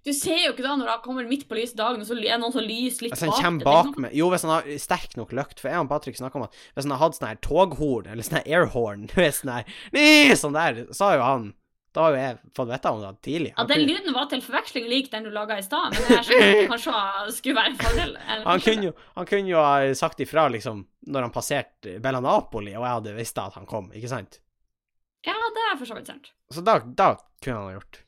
Du 0.07 0.13
ser 0.15 0.39
jo 0.45 0.53
ikke 0.53 0.63
da 0.63 0.77
når 0.79 0.89
han 0.93 1.01
kommer 1.03 1.27
midt 1.27 1.43
på 1.49 1.57
lyse 1.57 1.75
dagen, 1.77 1.99
og 2.01 2.07
så 2.07 2.15
er 2.15 2.23
det 2.23 2.37
noen 2.39 2.53
som 2.55 2.63
lyser 2.63 3.05
litt 3.05 3.17
Hvis 3.19 3.41
han 3.43 3.59
bak 3.59 3.89
bak 3.91 3.97
meg 4.05 4.15
Jo, 4.15 4.29
hvis 4.31 4.45
han 4.47 4.53
har 4.55 4.69
sterk 4.81 5.17
nok 5.19 5.33
løkt, 5.35 5.59
for 5.59 5.69
jeg 5.69 5.83
og 5.83 5.89
Patrick 5.91 6.17
snakka 6.17 6.39
om 6.39 6.45
at 6.47 6.55
hvis 6.73 6.87
han 6.87 6.95
hatt 7.01 7.17
sånn 7.17 7.27
her 7.27 7.41
toghorn, 7.45 8.07
eller 8.07 8.25
sånn 8.25 8.39
her 8.39 8.47
airhorn, 8.47 9.09
sånn 9.39 9.51
her 9.53 10.37
Sånn 10.39 10.55
der, 10.57 10.85
har 10.87 11.19
jo 11.19 11.25
han 11.27 11.49
Da 11.93 12.03
har 12.05 12.13
jo 12.13 12.17
jeg 12.21 12.35
fått 12.53 12.69
vite 12.69 12.89
om 12.93 12.99
det 13.01 13.11
tidlig. 13.25 13.51
Ja, 13.57 13.63
Den 13.65 13.79
lyden 13.87 14.13
var 14.13 14.27
til 14.29 14.41
forveksling 14.45 14.85
lik 14.91 15.07
den 15.11 15.23
du 15.25 15.31
laga 15.33 15.55
i 15.57 15.63
stad, 15.65 15.95
men 15.95 16.03
det 16.29 16.67
kanskje 16.69 16.93
skulle 17.33 17.55
være 17.57 17.71
en 17.71 17.79
fordel. 17.79 18.11
Han 18.45 18.61
kunne, 18.61 18.83
jo, 18.89 18.91
han 19.15 19.25
kunne 19.31 19.49
jo 19.49 19.57
ha 19.63 19.93
sagt 19.97 20.21
ifra 20.21 20.43
liksom 20.53 20.83
når 21.09 21.25
han 21.25 21.33
passerte 21.33 21.95
Bella 22.03 22.19
Napoli, 22.21 22.75
og 22.77 22.85
jeg 22.85 22.93
hadde 22.99 23.15
visst 23.17 23.41
at 23.41 23.57
han 23.57 23.65
kom, 23.65 23.89
ikke 23.97 24.11
sant? 24.11 24.37
Ja, 25.25 25.33
det 25.33 25.65
er 25.71 25.79
for 25.81 25.89
så 25.89 25.97
vidt 25.97 26.07
sant. 26.13 26.29
Så 26.53 26.61
da, 26.63 26.77
da 26.85 27.09
kunne 27.43 27.57
han 27.57 27.71
ha 27.71 27.77
gjort. 27.79 28.03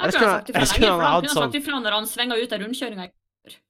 Han 0.00 0.10
kunne 0.10 0.26
ha 0.26 0.34
sagt 0.40 0.50
ifra 0.50 0.64
eller 0.64 0.74
lenge, 0.74 0.90
han 0.90 0.98
for 0.98 1.06
han 1.06 1.22
kunne 1.22 1.30
ha 1.30 1.34
sagt 1.38 1.54
sånn- 1.54 1.60
ifra 1.62 1.80
når 1.86 1.92
han 2.00 2.06
svinga 2.10 2.40
ut 2.42 2.52
av 2.52 2.64
rundkjøringa. 2.66 3.08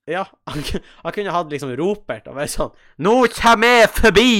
Ja, 0.08 0.24
han, 0.46 0.62
han 1.04 1.12
kunne 1.12 1.32
hatt 1.34 1.50
liksom 1.52 1.72
ropert 1.76 2.28
og 2.30 2.36
vært 2.38 2.52
sånn 2.52 2.70
Nå 3.02 3.14
kjem 3.34 3.64
jeg 3.66 3.88
forbi! 3.90 4.34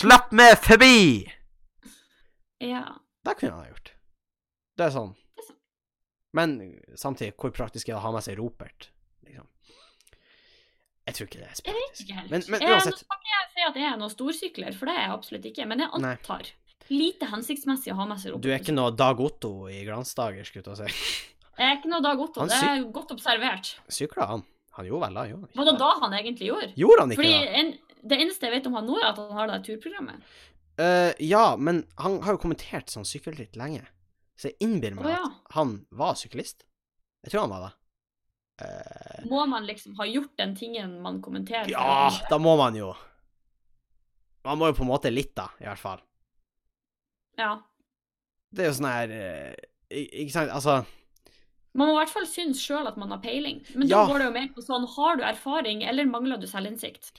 Slapp 0.00 0.32
meg 0.36 0.56
forbi! 0.58 0.96
Ja. 2.60 2.84
Det 3.30 3.38
kunne 3.40 3.56
han 3.56 3.64
ha 3.64 3.70
gjort. 3.70 3.92
Det 4.80 4.86
er 4.86 4.94
sånn. 4.94 5.12
Det. 5.38 5.48
Men 6.36 6.56
samtidig, 6.98 7.34
hvor 7.40 7.52
praktisk 7.54 7.88
er 7.88 7.96
det 7.96 8.00
å 8.00 8.04
ha 8.04 8.12
med 8.14 8.26
seg 8.26 8.38
ropert? 8.38 8.90
Liksom. 9.26 9.48
Jeg 11.08 11.16
tror 11.16 11.30
ikke 11.30 11.40
det 11.40 11.48
er 11.48 11.58
så 11.58 11.66
Jeg 11.66 11.76
vet 11.78 12.02
ikke 12.04 12.18
helt. 12.20 12.30
Men, 12.30 12.46
men 12.54 12.66
uansett. 12.68 13.00
Nå 13.02 13.10
kan 13.10 13.20
skal 13.20 13.34
jeg 13.34 13.50
si 13.54 13.66
at 13.66 13.78
jeg 13.80 13.88
er 13.90 13.98
noen 14.00 14.12
storsykler, 14.14 14.76
for 14.78 14.90
det 14.90 14.96
er 14.96 15.04
jeg 15.06 15.14
absolutt 15.16 15.48
ikke. 15.50 15.66
Men 15.70 15.84
jeg 15.84 16.02
Nei. 16.04 16.14
antar. 16.18 16.52
Lite 16.90 17.28
hensiktsmessig 17.30 17.92
å 17.94 17.98
ha 18.00 18.06
med 18.10 18.18
seg 18.18 18.38
Du 18.42 18.48
er 18.50 18.58
ikke 18.58 18.74
noe 18.74 18.90
Dag 18.98 19.20
Otto 19.22 19.52
i 19.70 19.82
glansdager, 19.86 20.46
skulle 20.46 20.74
jeg 20.74 20.90
si. 20.90 21.26
Jeg 21.60 21.66
er 21.66 21.76
ikke 21.76 21.90
noe 21.92 22.00
Dag 22.00 22.20
Otto. 22.24 22.46
Det 22.48 22.56
er 22.56 22.84
godt 22.94 23.10
observert. 23.12 23.74
Sykla 23.92 24.30
han? 24.30 24.46
Han 24.78 24.86
gjorde 24.88 25.08
vel 25.10 25.18
det, 25.18 25.24
gjorde 25.32 25.48
han 25.50 25.58
Hva 25.58 25.64
da 25.66 25.72
ikke? 25.72 25.80
da 25.82 25.88
han 26.00 26.14
egentlig 26.16 26.46
gjorde? 26.46 26.68
Gjorde 26.80 27.02
han 27.02 27.12
ikke 27.12 27.20
Fordi 27.20 27.32
det? 27.34 27.58
en, 27.60 27.98
det 28.12 28.18
eneste 28.24 28.48
jeg 28.48 28.54
vet 28.54 28.68
om 28.70 28.76
han 28.78 28.86
nå, 28.88 28.96
er 28.96 29.08
at 29.10 29.18
han 29.20 29.34
har 29.36 29.50
det 29.50 29.58
turprogrammet. 29.66 30.30
Eh, 30.80 31.12
ja, 31.26 31.56
men 31.60 31.82
han 32.00 32.20
har 32.24 32.36
jo 32.36 32.40
kommentert 32.40 32.92
sånn 32.92 33.04
sykkelritt 33.08 33.58
lenge, 33.60 33.82
så 34.38 34.48
jeg 34.48 34.56
innbiller 34.64 34.96
meg 34.96 35.10
oh, 35.10 35.12
ja. 35.12 35.26
at 35.28 35.56
han 35.58 35.74
var 35.92 36.16
syklist. 36.16 36.64
Jeg 37.24 37.34
tror 37.34 37.44
han 37.44 37.52
var 37.52 37.66
det. 37.66 37.72
Uh, 38.60 39.20
Må 39.30 39.46
man 39.48 39.64
liksom 39.64 39.94
ha 39.96 40.04
gjort 40.04 40.34
den 40.36 40.50
tingen 40.56 40.98
man 41.00 41.22
kommenterer? 41.24 41.68
ja, 41.72 42.10
da 42.28 42.36
må 42.36 42.58
man 42.60 42.74
jo 42.76 42.90
Man 44.44 44.58
må 44.60 44.68
jo 44.68 44.74
på 44.76 44.84
en 44.84 44.90
måte 44.90 45.08
litt, 45.08 45.30
da, 45.32 45.46
i 45.62 45.64
hvert 45.64 45.80
fall. 45.80 46.02
ja. 47.40 47.54
Det 48.52 48.64
er 48.64 48.68
jo 48.68 48.76
sånn 48.76 48.90
her 48.90 49.14
uh, 49.14 49.54
Ikke 49.96 50.34
sant, 50.34 50.52
altså 50.52 50.80
Man 51.72 51.86
må 51.88 51.94
i 51.94 51.98
hvert 52.02 52.12
fall 52.12 52.28
synes 52.28 52.60
sjøl 52.60 52.88
at 52.90 53.00
man 53.00 53.14
har 53.14 53.22
peiling. 53.24 53.62
Men 53.72 53.88
Ja. 53.88 54.02
da 54.02 54.12
går 54.12 54.18
det 54.18 54.28
jo 54.28 54.36
mer 54.36 54.48
på 54.56 54.64
sånn 54.66 54.84
Har 54.96 55.16
du 55.16 55.24
erfaring, 55.24 55.84
eller 55.86 56.08
mangler 56.10 56.40
du 56.42 56.48
selvinnsikt? 56.50 57.14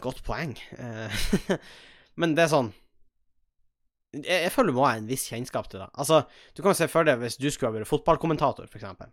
Godt 0.00 0.24
poeng. 0.24 0.56
Eh, 0.78 1.24
men 2.20 2.34
det 2.36 2.46
er 2.46 2.52
sånn 2.52 2.70
jeg, 4.12 4.42
jeg 4.44 4.52
føler 4.52 4.72
du 4.74 4.76
må 4.76 4.84
ha 4.84 4.96
en 4.98 5.08
viss 5.08 5.24
kjennskap 5.30 5.70
til 5.72 5.80
det. 5.80 5.88
Altså, 5.96 6.22
du 6.52 6.60
kan 6.64 6.76
se 6.76 6.88
for 6.92 7.08
deg 7.08 7.20
hvis 7.22 7.38
du 7.40 7.46
skulle 7.48 7.70
ha 7.70 7.78
vært 7.78 7.88
fotballkommentator, 7.88 8.66
for 8.68 8.80
eksempel. 8.80 9.08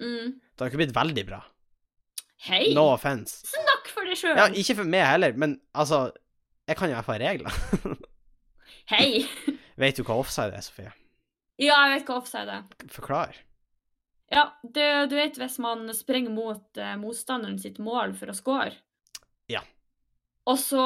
Mm. 0.00 0.38
Det 0.40 0.62
hadde 0.62 0.70
ikke 0.72 0.80
blitt 0.80 0.96
veldig 0.96 1.24
bra. 1.28 1.42
Hei! 2.46 2.72
No 2.74 2.88
offense. 2.94 3.44
Snakk 3.50 3.90
for 3.92 4.08
deg 4.08 4.18
sjøl! 4.18 4.38
Ja, 4.40 4.48
ikke 4.48 4.78
for 4.80 4.88
meg 4.88 5.04
heller, 5.06 5.36
men 5.38 5.60
altså 5.78 6.08
Jeg 6.66 6.78
kan 6.78 6.88
jo 6.88 6.94
i 6.94 6.96
hvert 6.96 7.08
fall 7.10 7.20
regler. 7.22 7.60
Hei! 8.92 9.22
Vet 9.78 9.98
du 9.98 10.04
hva 10.06 10.16
offside 10.22 10.56
er, 10.56 10.64
Sofie? 10.64 10.90
Ja, 11.60 11.76
jeg 11.86 12.00
vet 12.00 12.08
hva 12.08 12.16
offside 12.22 12.56
er. 12.56 12.88
Forklar. 12.90 13.36
Ja, 14.32 14.46
det, 14.64 14.88
du 15.12 15.16
vet 15.18 15.36
hvis 15.38 15.58
man 15.60 15.84
springer 15.94 16.32
mot 16.32 16.80
eh, 16.80 16.94
motstanderen 16.96 17.58
sitt 17.60 17.78
mål 17.82 18.16
for 18.16 18.32
å 18.32 18.36
score, 18.36 18.72
Ja. 19.52 19.60
Og 20.48 20.58
så 20.58 20.82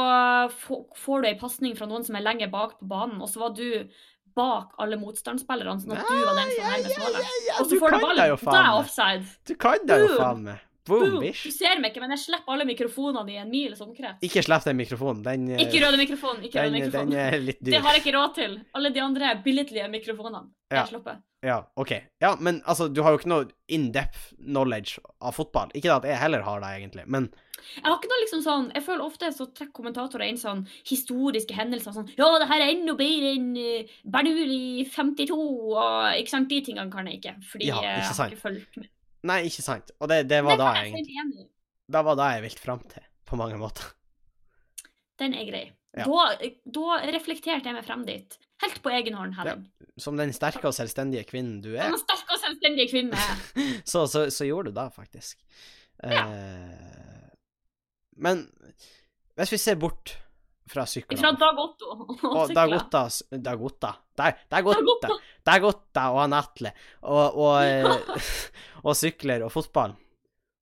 får 0.53 1.23
du 1.23 1.29
ei 1.31 1.39
pasning 1.41 1.77
fra 1.79 1.89
noen 1.89 2.05
som 2.05 2.19
er 2.19 2.25
lenger 2.27 2.51
bak 2.53 2.77
på 2.81 2.89
banen, 2.91 3.23
og 3.25 3.31
så 3.33 3.41
var 3.47 3.55
du 3.57 3.89
bak 4.37 4.75
alle 4.83 4.99
motstandsspillerne, 5.01 5.81
sånn 5.81 5.97
at 5.97 6.05
du 6.05 6.17
var 6.29 6.37
den 6.37 6.51
som 6.53 6.67
var 6.67 6.75
nærmest 6.77 6.99
målet. 7.01 7.35
Og 7.57 7.71
så 7.71 7.79
får 7.81 7.95
du 7.95 8.01
ballen. 8.05 8.39
Da 8.45 8.61
er 8.61 8.73
offside. 8.83 9.31
Du 9.49 9.55
kan 9.57 9.87
deg 9.89 10.05
jo 10.05 10.17
faen 10.21 10.43
meg. 10.51 10.63
Boom, 10.87 11.17
bish. 11.19 11.49
Du 11.49 11.51
ser 11.51 11.81
meg 11.83 11.91
ikke, 11.91 12.03
men 12.05 12.13
jeg 12.15 12.23
slipper 12.29 12.55
alle 12.55 12.67
mikrofonene 12.69 13.33
i 13.35 13.39
en 13.43 13.49
mils 13.51 13.81
omkrets. 13.83 14.21
Ikke 14.23 14.43
slipp 14.47 14.67
den 14.69 14.77
mikrofonen. 14.79 15.23
Den, 15.25 15.49
eh, 15.57 15.63
Ikke 15.65 15.81
røde 15.83 15.99
mikrofon. 15.99 16.37
Ikke 16.47 16.63
røde 16.63 16.71
den, 16.71 16.77
mikrofon. 16.79 17.11
den 17.11 17.19
er 17.25 17.39
litt 17.43 17.59
Det 17.65 17.81
har 17.83 17.97
jeg 17.97 18.05
ikke 18.05 18.15
råd 18.15 18.35
til. 18.37 18.55
Alle 18.79 18.93
de 18.95 19.03
andre 19.03 19.33
billedlige 19.43 19.89
mikrofonene. 19.91 20.45
Ja. 20.71 20.85
Jeg 20.85 20.93
slipper. 20.93 21.19
Ja, 21.47 21.61
OK. 21.79 21.93
Ja, 22.19 22.33
men 22.41 22.59
altså, 22.67 22.89
du 22.91 23.03
har 23.07 23.15
jo 23.15 23.21
ikke 23.21 23.31
noe 23.31 23.45
in 23.71 23.91
depth 23.95 24.33
knowledge 24.41 24.99
av 25.23 25.37
fotball. 25.37 25.71
Ikke 25.79 25.87
det 25.87 25.95
at 25.95 26.09
jeg 26.11 26.19
heller 26.25 26.43
har 26.43 26.63
det, 26.65 26.71
egentlig, 26.81 27.05
men 27.07 27.29
Jeg 27.67 27.87
har 27.87 27.97
ikke 27.97 28.11
noe 28.11 28.21
liksom 28.21 28.43
sånn 28.45 28.67
Jeg 28.75 28.85
føler 28.85 29.03
ofte 29.07 29.29
så 29.33 29.47
trekker 29.49 29.73
kommentatorer 29.79 30.27
inn 30.27 30.41
sånn 30.41 30.65
historiske 30.87 31.55
hendelser. 31.57 31.95
Sånn 31.95 32.11
'Ja, 32.17 32.29
det 32.43 32.49
her 32.51 32.65
er 32.65 32.73
enda 32.75 32.95
bedre 32.99 33.31
enn 33.37 33.55
Bernoulli 33.55 33.87
Bernur 34.05 34.53
i 34.57 34.85
52', 34.91 35.39
og 35.79 36.21
ikke 36.21 36.35
sant, 36.35 36.49
de 36.51 36.61
tingene 36.67 36.93
kan 36.93 37.07
jeg 37.07 37.21
ikke. 37.23 37.37
Fordi 37.53 37.71
Ja, 37.71 37.79
ikke 37.79 37.95
jeg 37.95 38.05
har 38.05 38.31
ikke 38.31 38.43
fulgt 38.43 38.77
med. 38.77 38.89
Nei, 39.27 39.41
ikke 39.47 39.63
sant. 39.63 39.91
Og 40.01 40.09
det, 40.11 40.29
det 40.29 40.43
var 40.45 40.59
det 40.59 40.65
da 40.65 40.73
jeg 40.75 40.93
egentlig 40.93 41.47
Det 41.87 42.05
var. 42.05 42.17
Da 42.19 42.31
jeg 42.35 42.43
ville 42.43 42.59
fram 42.59 42.83
til, 42.91 43.03
på 43.27 43.39
mange 43.39 43.59
måter. 43.59 43.93
Den 45.19 45.35
er 45.35 45.47
grei. 45.49 45.65
Ja. 45.97 46.05
Da, 46.05 46.51
da 46.67 46.99
reflekterte 47.09 47.71
jeg 47.71 47.75
meg 47.79 47.87
frem 47.87 48.05
dit. 48.05 48.37
Helt 48.65 48.79
på 48.83 48.91
egen 48.97 49.15
hånd, 49.19 49.35
Henning. 49.37 49.65
Som 50.01 50.17
den 50.17 50.33
sterke 50.37 50.65
og 50.69 50.75
selvstendige 50.77 51.27
kvinnen 51.29 51.59
du 51.65 51.75
er, 51.77 51.91
Som 51.91 51.99
den 51.99 52.05
sterke 52.05 52.37
og 52.37 52.43
selvstendig 52.45 52.87
kvinne. 52.91 53.25
så, 53.93 54.07
så, 54.09 54.27
så 54.33 54.47
gjorde 54.49 54.73
du 54.73 54.79
det, 54.81 54.87
faktisk. 54.97 55.39
Ja. 56.03 56.25
Eh, 56.29 57.35
men 58.17 58.47
hvis 59.37 59.53
vi 59.53 59.59
ser 59.61 59.77
bort 59.81 60.15
fra 60.67 60.83
Fra 60.89 61.31
Dag 61.39 61.59
Otto 61.63 61.93
og 61.93 62.17
sykler. 62.17 62.55
Dag 62.57 62.73
Otta 62.75 63.03
s- 63.13 63.23
Dag 63.31 63.61
Otta 63.63 63.93
Dag 64.19 64.41
Dag 64.51 64.67
Otta. 64.67 65.11
Dag 65.47 65.65
Otta 65.69 66.07
og 66.11 66.19
han 66.25 66.35
Atle 66.35 66.73
og, 67.03 67.37
og, 67.39 67.53
eh, 67.63 68.25
og 68.87 68.97
sykler 68.99 69.45
og 69.47 69.53
fotball, 69.55 69.95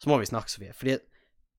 så 0.02 0.11
må 0.11 0.18
vi 0.20 0.28
snakke, 0.28 0.52
Sofie. 0.52 0.74
Fordi 0.76 0.98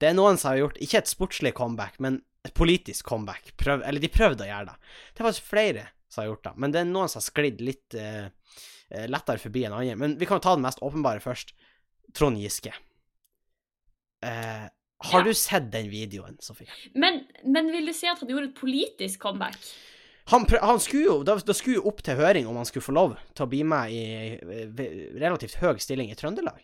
det 0.03 0.11
er 0.11 0.17
noen 0.19 0.37
som 0.37 0.51
har 0.51 0.59
gjort 0.61 0.77
ikke 0.83 0.99
et 1.01 1.09
sportslig 1.09 1.55
comeback, 1.57 1.97
men 2.03 2.19
et 2.45 2.53
politisk 2.53 3.07
comeback. 3.09 3.53
Prøv, 3.57 3.81
eller 3.87 4.03
de 4.03 4.11
prøvde 4.13 4.45
å 4.45 4.49
gjøre 4.51 4.69
det. 4.69 4.93
Det 5.15 5.23
er 5.23 5.29
faktisk 5.31 5.49
flere 5.49 5.87
som 6.15 6.23
har 6.23 6.31
gjort 6.31 6.47
det, 6.47 6.53
men 6.63 6.71
det 6.73 6.81
er 6.81 6.87
noen 6.89 7.11
som 7.11 7.19
har 7.19 7.27
sklidd 7.27 7.59
litt 7.63 7.95
eh, 7.99 8.29
eh, 8.89 9.05
lettere 9.11 9.41
forbi 9.43 9.65
enn 9.67 9.75
andre. 9.75 9.95
Men 9.99 10.15
vi 10.21 10.27
kan 10.29 10.39
jo 10.39 10.45
ta 10.47 10.55
den 10.55 10.63
mest 10.65 10.79
åpenbare 10.85 11.21
først. 11.23 11.51
Trond 12.15 12.39
Giske. 12.39 12.71
Eh, 14.23 14.65
har 15.05 15.19
Ja. 15.19 15.23
du 15.27 15.33
sett 15.33 15.71
den 15.71 15.89
videoen, 15.91 16.37
Sofie? 16.41 16.67
Men, 16.95 17.25
men 17.43 17.67
vil 17.71 17.85
du 17.85 17.93
si 17.93 18.07
at 18.07 18.19
han 18.23 18.29
gjorde 18.31 18.49
et 18.53 18.55
politisk 18.57 19.19
comeback? 19.19 19.57
Han, 20.31 20.45
han 20.61 20.79
skulle 20.81 21.03
jo, 21.05 21.17
da, 21.27 21.35
da 21.37 21.53
skulle 21.53 21.75
jo 21.77 21.85
opp 21.91 21.99
til 22.01 22.15
høring 22.17 22.47
om 22.49 22.55
han 22.57 22.65
skulle 22.65 22.85
få 22.87 22.95
lov 22.95 23.11
til 23.35 23.45
å 23.45 23.49
bli 23.51 23.59
med 23.67 23.91
i 23.93 23.99
eh, 24.39 25.19
relativt 25.21 25.59
høy 25.61 25.75
stilling 25.83 26.09
i 26.09 26.15
Trøndelag 26.17 26.63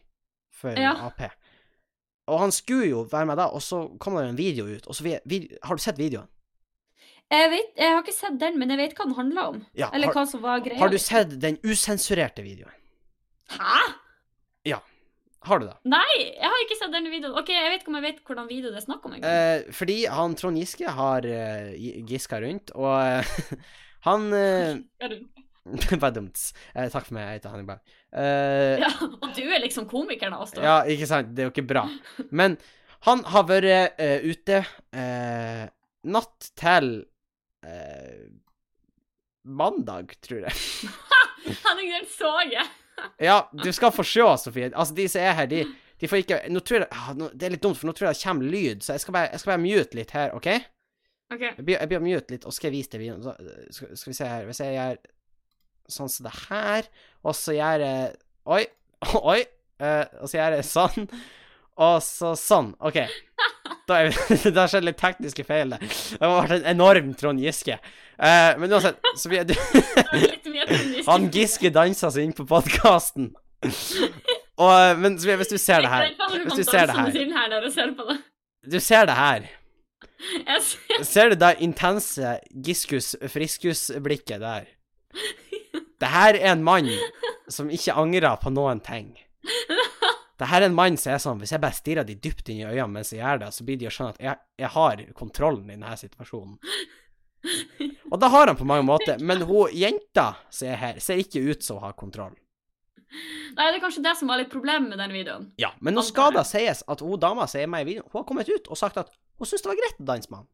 for 0.61 0.73
Ja. 0.79 0.95
Ap. 1.09 1.21
Og 2.31 2.39
han 2.39 2.51
skulle 2.55 2.87
jo 2.87 3.03
være 3.11 3.27
med 3.27 3.37
da, 3.37 3.49
og 3.51 3.61
så 3.61 3.83
kom 3.99 4.15
det 4.15 4.23
en 4.29 4.39
video 4.39 4.65
ut. 4.69 4.87
Og 4.87 4.95
så 4.95 5.03
vi, 5.03 5.17
vi, 5.25 5.39
har 5.65 5.75
du 5.77 5.81
sett 5.83 5.99
videoen? 5.99 6.29
Jeg, 7.31 7.49
vet, 7.53 7.73
jeg 7.79 7.95
har 7.95 8.01
ikke 8.03 8.15
sett 8.17 8.37
den, 8.41 8.59
men 8.59 8.73
jeg 8.73 8.81
vet 8.81 8.95
hva 8.97 9.07
den 9.07 9.17
handler 9.17 9.51
om. 9.53 9.59
Ja, 9.77 9.89
Eller 9.95 10.11
har, 10.11 10.17
hva 10.19 10.23
som 10.27 10.43
var 10.43 10.63
greia. 10.65 10.79
har 10.81 10.91
du 10.91 10.99
sett 10.99 11.35
den 11.41 11.57
usensurerte 11.63 12.43
videoen? 12.43 12.75
Hæ? 13.55 13.83
Ja. 14.67 14.81
Har 15.47 15.61
du 15.61 15.65
det? 15.65 15.77
Nei, 15.89 16.17
jeg 16.19 16.45
har 16.45 16.63
ikke 16.65 16.77
sett 16.77 16.91
den 16.93 17.07
videoen. 17.09 17.33
Ok, 17.39 17.49
Jeg 17.55 17.71
vet 17.73 17.81
ikke 17.81 17.93
om 17.93 17.97
jeg 17.97 18.05
vet 18.09 18.19
hvordan 18.27 18.49
video 18.51 18.69
det 18.69 18.81
er 18.81 18.85
snakk 18.85 19.07
om. 19.07 19.15
Eh, 19.17 19.71
fordi 19.73 19.99
han 20.11 20.35
Trond 20.37 20.59
Giske 20.61 20.91
har 20.99 21.25
uh, 21.25 21.71
giska 22.11 22.41
rundt, 22.43 22.75
og 22.77 22.91
uh, 22.93 23.61
han 24.07 24.27
uh, 24.35 25.15
Bare 26.01 26.13
dumt. 26.15 26.39
Eh, 26.73 26.87
takk 26.89 27.05
for 27.05 27.15
meg, 27.17 27.27
jeg 27.27 27.41
heter 27.41 27.65
Berg. 27.67 27.81
Eh, 28.17 28.81
ja, 28.81 28.89
og 29.21 29.27
du 29.37 29.43
er 29.45 29.61
liksom 29.61 29.85
komikeren 29.89 30.33
av 30.33 30.45
oss, 30.47 30.55
da. 30.55 30.63
Ja, 30.65 30.77
ikke 30.89 31.09
sant. 31.09 31.35
Det 31.35 31.43
er 31.43 31.49
jo 31.49 31.53
ikke 31.53 31.67
bra. 31.69 31.83
Men 32.39 32.57
han 33.05 33.21
har 33.29 33.45
vært 33.49 34.01
eh, 34.01 34.25
ute 34.25 34.63
eh, 34.97 35.65
natt 36.09 36.49
til 36.57 36.91
eh, 37.67 38.25
mandag, 39.43 40.15
tror 40.21 40.45
jeg. 40.45 40.91
Henning, 41.65 41.91
den 41.95 42.09
så 42.11 42.33
jeg. 42.49 42.67
Ja, 43.23 43.49
du 43.53 43.71
skal 43.73 43.93
få 43.95 44.03
se, 44.05 44.25
Sofie. 44.37 44.69
Altså, 44.75 44.93
de 44.97 45.07
som 45.09 45.23
er 45.23 45.33
her, 45.39 45.47
de, 45.49 45.63
de 46.01 46.09
får 46.09 46.21
ikke 46.21 46.41
Nå 46.53 46.61
tror 46.65 46.83
jeg 46.83 46.89
ah, 46.93 47.07
nå, 47.17 47.31
Det 47.33 47.47
er 47.47 47.53
litt 47.55 47.63
dumt, 47.63 47.79
for 47.79 47.89
nå 47.89 47.95
tror 47.97 48.11
jeg 48.11 48.19
det 48.19 48.25
kommer 48.27 48.51
lyd, 48.53 48.83
så 48.85 48.93
jeg 48.93 49.03
skal 49.05 49.15
bare, 49.15 49.31
jeg 49.31 49.41
skal 49.41 49.53
bare 49.55 49.63
mute 49.63 49.97
litt 49.97 50.13
her, 50.17 50.35
OK? 50.37 50.49
Ok. 51.31 51.41
Jeg 51.47 51.65
blir, 51.65 51.77
jeg 51.79 51.89
blir 51.89 52.03
mute 52.03 52.35
litt, 52.35 52.45
og 52.45 52.53
skal 52.53 52.69
jeg 52.69 52.75
vise 52.75 52.91
deg 52.93 53.03
videoen. 53.05 53.23
Så, 53.23 53.33
eh, 53.39 53.67
skal, 53.73 53.93
skal 53.97 54.11
vi 54.11 54.17
se 54.19 54.29
her 54.33 54.47
Hvis 54.49 54.61
jeg 54.61 54.75
gjør 54.75 55.01
sånn 55.91 56.11
som 56.11 56.27
det 56.27 56.33
her, 56.45 56.89
og 57.25 57.37
så 57.37 57.55
gjør 57.57 57.85
jeg 57.87 58.11
Oi. 58.57 58.63
Oi. 59.33 59.39
eh, 59.81 60.03
og 60.19 60.29
så 60.29 60.37
gjør 60.37 60.57
jeg 60.59 60.67
sånn. 60.69 61.07
Og 61.81 61.97
så 62.05 62.33
sånn. 62.37 62.73
OK. 62.83 62.99
Da 63.89 64.01
det 64.29 64.53
har 64.53 64.69
skjedd 64.69 64.85
litt 64.85 64.99
tekniske 65.01 65.43
feil 65.47 65.73
Det 65.73 65.79
Det 65.81 66.21
har 66.21 66.35
vært 66.35 66.59
en 66.59 66.67
enorm 66.75 67.13
Trond 67.17 67.41
Giske. 67.41 67.77
Uh, 68.21 68.53
men 68.61 68.73
uansett, 68.75 68.99
så 69.17 69.31
vi, 69.31 69.41
du. 69.49 69.55
Han 71.07 71.29
Giske 71.33 71.71
dansa 71.73 72.11
seg 72.13 72.29
inn 72.29 72.35
på 72.37 72.45
podkasten. 72.49 73.31
Og 74.61 74.71
eh, 74.73 74.97
Men 74.97 75.17
hvis 75.17 75.51
du 75.51 75.57
ser 75.61 75.83
det 75.85 75.89
her 75.89 76.07
Hvis 76.43 76.57
du 76.57 76.63
ser 76.65 76.89
det 76.89 76.95
her. 76.97 77.09
Du 78.65 78.79
ser 78.79 79.05
det 79.05 79.17
her. 79.17 79.49
Ser, 80.61 81.03
Ser 81.05 81.29
du 81.29 81.35
det 81.41 81.55
intense 81.65 82.35
Giskus 82.65 83.15
Friskus-blikket 83.29 84.41
der? 84.41 84.69
Det 86.01 86.09
her 86.09 86.37
er 86.37 86.53
en 86.53 86.63
mann 86.65 86.89
som 87.49 87.69
ikke 87.73 87.93
angrer 87.97 88.37
på 88.41 88.53
noen 88.53 88.81
ting. 88.85 89.15
Det 90.41 90.47
her 90.49 90.63
er 90.63 90.71
en 90.71 90.77
mann 90.77 90.95
som 90.97 91.13
er 91.13 91.19
sånn 91.21 91.41
Hvis 91.41 91.51
jeg 91.53 91.61
bare 91.61 91.77
stirrer 91.77 92.07
de 92.07 92.15
dypt 92.17 92.49
inn 92.49 92.63
i 92.63 92.65
øynene 92.65 92.89
mens 92.95 93.11
jeg 93.13 93.21
gjør 93.21 93.43
det, 93.43 93.51
så 93.53 93.65
blir 93.67 93.77
de 93.77 93.89
å 93.89 93.93
skjønne 93.93 94.15
at 94.15 94.23
jeg, 94.25 94.41
jeg 94.63 94.71
har 94.73 95.03
kontrollen 95.17 95.67
i 95.69 95.75
denne 95.75 95.97
situasjonen. 95.99 96.55
Og 98.11 98.17
det 98.21 98.29
har 98.33 98.49
han 98.49 98.57
på 98.57 98.67
mange 98.69 98.85
måter, 98.85 99.21
men 99.21 99.43
hun 99.49 99.73
jenta 99.73 100.31
som 100.53 100.71
er 100.71 100.79
her, 100.81 100.99
ser 101.01 101.21
ikke 101.21 101.41
ut 101.45 101.65
som 101.65 101.77
hun 101.77 101.87
har 101.87 101.97
kontroll. 101.97 102.33
Nei, 103.11 103.67
det 103.67 103.75
er 103.75 103.83
kanskje 103.83 104.03
det 104.05 104.13
som 104.17 104.29
var 104.31 104.39
litt 104.39 104.51
problemet 104.51 104.89
med 104.89 105.01
den 105.01 105.13
videoen. 105.13 105.47
Ja, 105.61 105.73
men 105.83 105.97
nå 105.97 106.03
skal 106.05 106.33
det 106.33 106.45
sies 106.49 106.81
at 106.89 107.03
hun 107.03 107.21
dama 107.21 107.45
som 107.49 107.61
er 107.61 107.69
med 107.69 107.85
i 107.85 107.89
videoen, 107.91 108.09
hun 108.09 108.21
har 108.21 108.27
kommet 108.29 108.49
ut 108.49 108.69
og 108.71 108.79
sagt 108.79 108.97
at 109.01 109.11
hun 109.37 109.49
syns 109.49 109.65
det 109.65 109.73
var 109.73 109.81
greit 109.81 110.01
å 110.01 110.07
danse 110.09 110.31
med 110.31 110.41
han. 110.41 110.51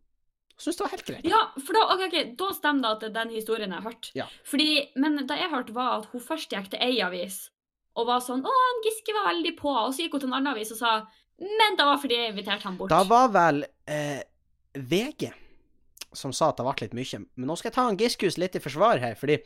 Hun 0.57 0.65
syns 0.65 0.79
det 0.79 0.83
var 0.83 0.95
helt 0.95 1.11
greit. 1.11 1.27
Ja, 1.27 1.43
for 1.59 1.77
da, 1.77 1.83
okay, 1.93 2.09
okay, 2.09 2.31
da 2.39 2.49
stemmer 2.55 2.83
det 2.83 2.95
at 2.95 3.03
det 3.03 3.11
er 3.11 3.19
den 3.19 3.35
historien 3.37 3.71
jeg 3.71 3.83
har 3.83 3.91
hørt. 3.91 4.09
Ja. 4.17 4.25
Fordi, 4.47 4.71
men 4.97 5.19
det 5.29 5.37
jeg 5.37 5.53
hørte, 5.53 5.75
var 5.77 5.99
at 5.99 6.09
hun 6.11 6.23
først 6.23 6.55
gikk 6.55 6.73
til 6.73 6.81
ei 6.83 6.97
avis 7.05 7.45
og 7.97 8.07
var 8.07 8.21
sånn 8.21 8.43
'Å, 8.45 8.53
han 8.63 8.83
Giske 8.85 9.15
var 9.15 9.31
veldig 9.33 9.55
på', 9.57 9.77
og 9.87 9.93
så 9.93 10.05
gikk 10.05 10.17
hun 10.17 10.21
til 10.21 10.29
en 10.29 10.37
annen 10.37 10.53
avis 10.53 10.71
og 10.71 10.77
sa 10.77 11.07
'Men 11.41 11.77
det 11.77 11.85
var 11.85 11.97
fordi 11.97 12.15
jeg 12.15 12.31
inviterte 12.33 12.63
han 12.63 12.77
bort'. 12.77 12.89
Da 12.93 13.03
var 13.03 13.27
vel 13.33 13.65
eh, 13.87 14.21
VG 14.73 15.33
som 16.13 16.33
sa 16.33 16.49
at 16.49 16.57
det 16.57 16.65
ble 16.65 16.75
litt 16.81 16.93
mye. 16.97 17.25
Men 17.35 17.49
nå 17.49 17.57
skal 17.57 17.69
jeg 17.69 17.75
ta 17.75 17.87
han 17.87 17.97
giskehus 17.99 18.37
litt 18.37 18.55
i 18.55 18.63
forsvar 18.63 18.99
her, 18.99 19.15
fordi 19.15 19.41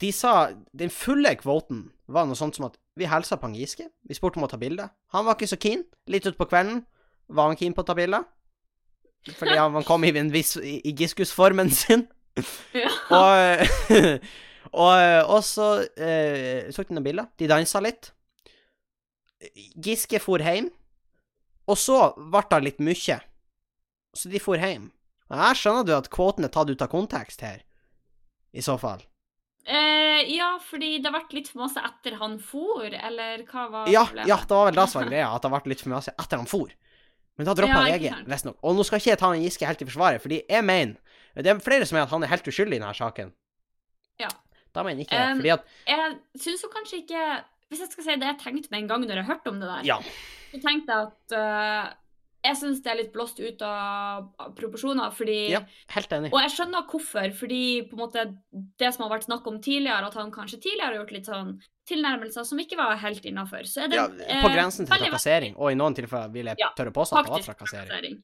de 0.00 0.12
sa 0.12 0.52
Den 0.76 0.90
fulle 0.90 1.36
kvoten 1.40 1.90
var 2.06 2.26
noe 2.26 2.36
sånt 2.36 2.56
som 2.56 2.66
at 2.66 2.76
vi 2.96 3.08
hilsa 3.08 3.36
på 3.36 3.48
han 3.48 3.56
Giske. 3.56 3.88
Vi 4.04 4.14
spurte 4.14 4.36
om 4.36 4.44
å 4.44 4.50
ta 4.50 4.58
bilde. 4.60 4.90
Han 5.12 5.24
var 5.24 5.36
ikke 5.36 5.48
så 5.48 5.58
keen. 5.60 5.84
Litt 6.08 6.26
utpå 6.28 6.48
kvelden 6.48 6.84
var 7.28 7.48
han 7.48 7.56
keen 7.56 7.74
på 7.76 7.80
å 7.84 7.88
ta 7.88 7.96
bilder. 7.96 8.24
Fordi 9.36 9.56
han 9.56 9.84
kom 9.84 10.04
i 10.04 10.12
en 10.14 10.30
i, 10.34 10.42
i 10.84 10.92
Giskus-formen 10.92 11.70
sin. 11.70 12.06
Ja. 12.76 12.90
Og, 13.16 13.70
og, 14.72 15.30
og 15.30 15.42
så 15.46 15.66
eh, 15.98 16.68
tok 16.74 16.88
de 16.90 16.96
noen 16.96 17.04
bilder. 17.06 17.28
De 17.38 17.48
dansa 17.50 17.80
litt. 17.84 18.10
Giske 19.76 20.20
for 20.22 20.42
hjem. 20.42 20.70
Og 21.66 21.78
så 21.80 21.98
ble 22.16 22.42
det 22.52 22.62
litt 22.64 22.82
mye. 22.86 23.18
Så 24.16 24.30
de 24.32 24.40
for 24.42 24.60
hjem. 24.60 24.90
Her 25.32 25.58
skjønner 25.58 25.84
du 25.88 25.92
at 25.96 26.08
kvoten 26.14 26.46
er 26.46 26.52
tatt 26.54 26.70
ut 26.70 26.82
av 26.84 26.90
kontekst 26.92 27.42
her. 27.44 27.62
I 28.56 28.62
så 28.64 28.76
fall. 28.80 29.02
Eh, 29.66 30.22
ja, 30.30 30.52
fordi 30.62 31.00
det 31.02 31.10
ble 31.10 31.24
litt 31.40 31.48
for 31.50 31.64
masse 31.64 31.82
etter 31.82 32.14
han 32.20 32.36
for, 32.38 32.86
eller 32.86 33.42
hva 33.50 33.64
var 33.72 33.88
Ja, 33.90 34.04
problemet? 34.06 34.28
ja, 34.30 34.36
det 34.46 34.54
var 34.54 34.68
vel 34.70 34.78
det 34.78 34.84
som 34.92 35.00
var 35.02 35.08
greia, 35.12 35.30
at 35.34 35.42
det 35.42 35.50
ble 35.56 35.72
litt 35.72 35.82
for 35.82 35.92
masse 35.96 36.14
etter 36.14 36.38
han 36.40 36.46
for. 36.48 36.70
Men 37.36 37.48
da 37.50 37.56
droppa 37.58 37.80
Ja, 37.90 37.96
VG, 37.98 38.06
visstnok. 38.30 38.56
Og 38.64 38.78
nå 38.78 38.86
skal 38.86 39.02
ikke 39.02 39.10
jeg 39.10 39.20
ta 39.20 39.32
han 39.32 39.42
Giske 39.42 39.66
helt 39.68 39.82
i 39.82 39.88
forsvaret, 39.90 40.22
fordi 40.22 40.38
jeg 40.48 40.64
mener 40.64 40.94
Det 41.36 41.50
er 41.52 41.58
flere 41.60 41.84
som 41.84 41.98
mener 41.98 42.06
at 42.06 42.14
han 42.14 42.22
er 42.24 42.30
helt 42.32 42.46
uskyldig 42.48 42.78
i 42.78 42.80
denne 42.80 42.94
saken. 42.96 43.34
Da 44.76 44.82
mener 44.84 45.04
ikke 45.06 45.16
jeg, 45.18 45.32
Um, 45.34 45.38
fordi 45.40 45.52
at 45.56 45.64
Jeg 45.88 46.16
syns 46.46 46.62
jo 46.66 46.68
kanskje 46.72 46.98
ikke 47.02 47.20
Hvis 47.70 47.80
jeg 47.82 47.90
skal 47.94 48.04
si 48.04 48.16
det 48.20 48.28
jeg 48.30 48.38
tenkte 48.44 48.70
med 48.70 48.82
en 48.84 48.88
gang 48.90 49.06
når 49.08 49.22
jeg 49.22 49.30
hørte 49.30 49.48
om 49.50 49.60
det 49.62 49.68
der, 49.72 49.86
Ja. 49.88 49.96
så 50.52 50.60
tenkte 50.62 50.92
jeg 50.92 51.06
at 51.08 51.38
uh, 51.40 51.94
jeg 52.46 52.56
syns 52.60 52.78
det 52.84 52.90
er 52.92 52.98
litt 53.00 53.08
blåst 53.10 53.40
ut 53.42 53.62
av 53.66 54.28
proporsjoner, 54.54 55.10
fordi 55.10 55.38
Ja, 55.50 55.60
helt 55.96 56.12
enig. 56.14 56.28
Og 56.30 56.38
jeg 56.44 56.52
skjønner 56.54 56.84
hvorfor, 56.86 57.32
fordi 57.34 57.88
på 57.88 57.96
en 57.96 58.02
måte 58.04 58.22
det 58.78 58.92
som 58.94 59.02
har 59.02 59.16
vært 59.16 59.26
snakk 59.26 59.48
om 59.50 59.56
tidligere, 59.58 60.06
at 60.06 60.14
han 60.14 60.30
kanskje 60.30 60.60
tidligere 60.62 60.92
har 60.92 60.98
gjort 61.00 61.10
litt 61.16 61.26
sånn 61.26 61.50
tilnærmelser 61.90 62.46
som 62.46 62.58
ikke 62.62 62.78
var 62.78 62.94
helt 63.02 63.26
innafor. 63.26 63.66
Så 63.66 63.82
er 63.82 63.88
det 63.90 63.98
Ja, 63.98 64.06
eh, 64.28 64.42
på 64.44 64.52
grensen 64.54 64.86
til 64.86 64.94
trakassering, 64.94 65.56
og 65.58 65.72
i 65.72 65.74
noen 65.74 65.94
tilfeller 65.98 66.30
vil 66.30 66.46
jeg 66.52 66.56
Ja, 66.62 66.70
tørre 66.78 66.92
påstå 66.94 67.18
at 67.18 67.26
det 67.26 67.34
var 67.34 67.46
trakassering. 67.50 67.90
trakassering. 67.90 68.22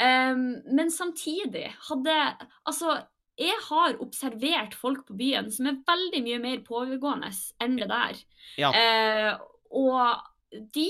Um, 0.00 0.62
men 0.74 0.90
samtidig 0.90 1.68
hadde 1.90 2.18
Altså, 2.66 3.04
jeg 3.40 3.56
har 3.68 3.96
observert 4.04 4.74
folk 4.76 5.06
på 5.08 5.16
byen 5.16 5.48
som 5.54 5.66
er 5.70 5.78
veldig 5.88 6.20
mye 6.26 6.40
mer 6.42 6.60
pågående 6.66 7.30
enn 7.64 7.78
det 7.80 7.88
der. 7.90 8.20
Ja. 8.60 8.70
Eh, 8.76 9.32
og 9.70 10.60
de 10.74 10.86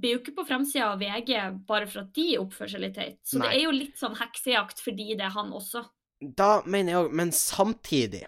blir 0.00 0.14
jo 0.16 0.20
ikke 0.22 0.36
på 0.38 0.46
fremsida 0.48 0.92
av 0.94 1.00
VG 1.02 1.32
bare 1.68 1.86
for 1.90 2.04
at 2.06 2.12
de 2.16 2.26
oppfører 2.40 2.72
seg 2.72 2.84
litt 2.86 2.94
teit. 2.96 3.18
Så 3.26 3.38
Nei. 3.40 3.48
det 3.50 3.56
er 3.58 3.64
jo 3.66 3.72
litt 3.76 3.98
sånn 4.00 4.16
heksejakt 4.16 4.80
fordi 4.80 5.10
det 5.18 5.26
er 5.28 5.34
han 5.36 5.50
også. 5.52 5.82
Da 6.20 6.60
mener 6.64 6.92
jeg 6.94 7.04
òg, 7.06 7.14
men 7.20 7.32
samtidig 7.36 8.22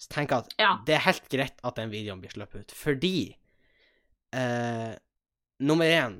så 0.00 0.08
tenker 0.14 0.36
jeg 0.36 0.44
at 0.44 0.54
Ja. 0.60 0.72
det 0.86 0.94
er 0.96 1.06
helt 1.06 1.28
greit 1.32 1.58
at 1.64 1.76
den 1.76 1.90
videoen 1.92 2.20
blir 2.22 2.32
sluppet 2.32 2.66
ut, 2.66 2.72
fordi 2.76 3.36
eh, 4.32 4.92
Nummer 5.60 5.84
én 5.84 6.14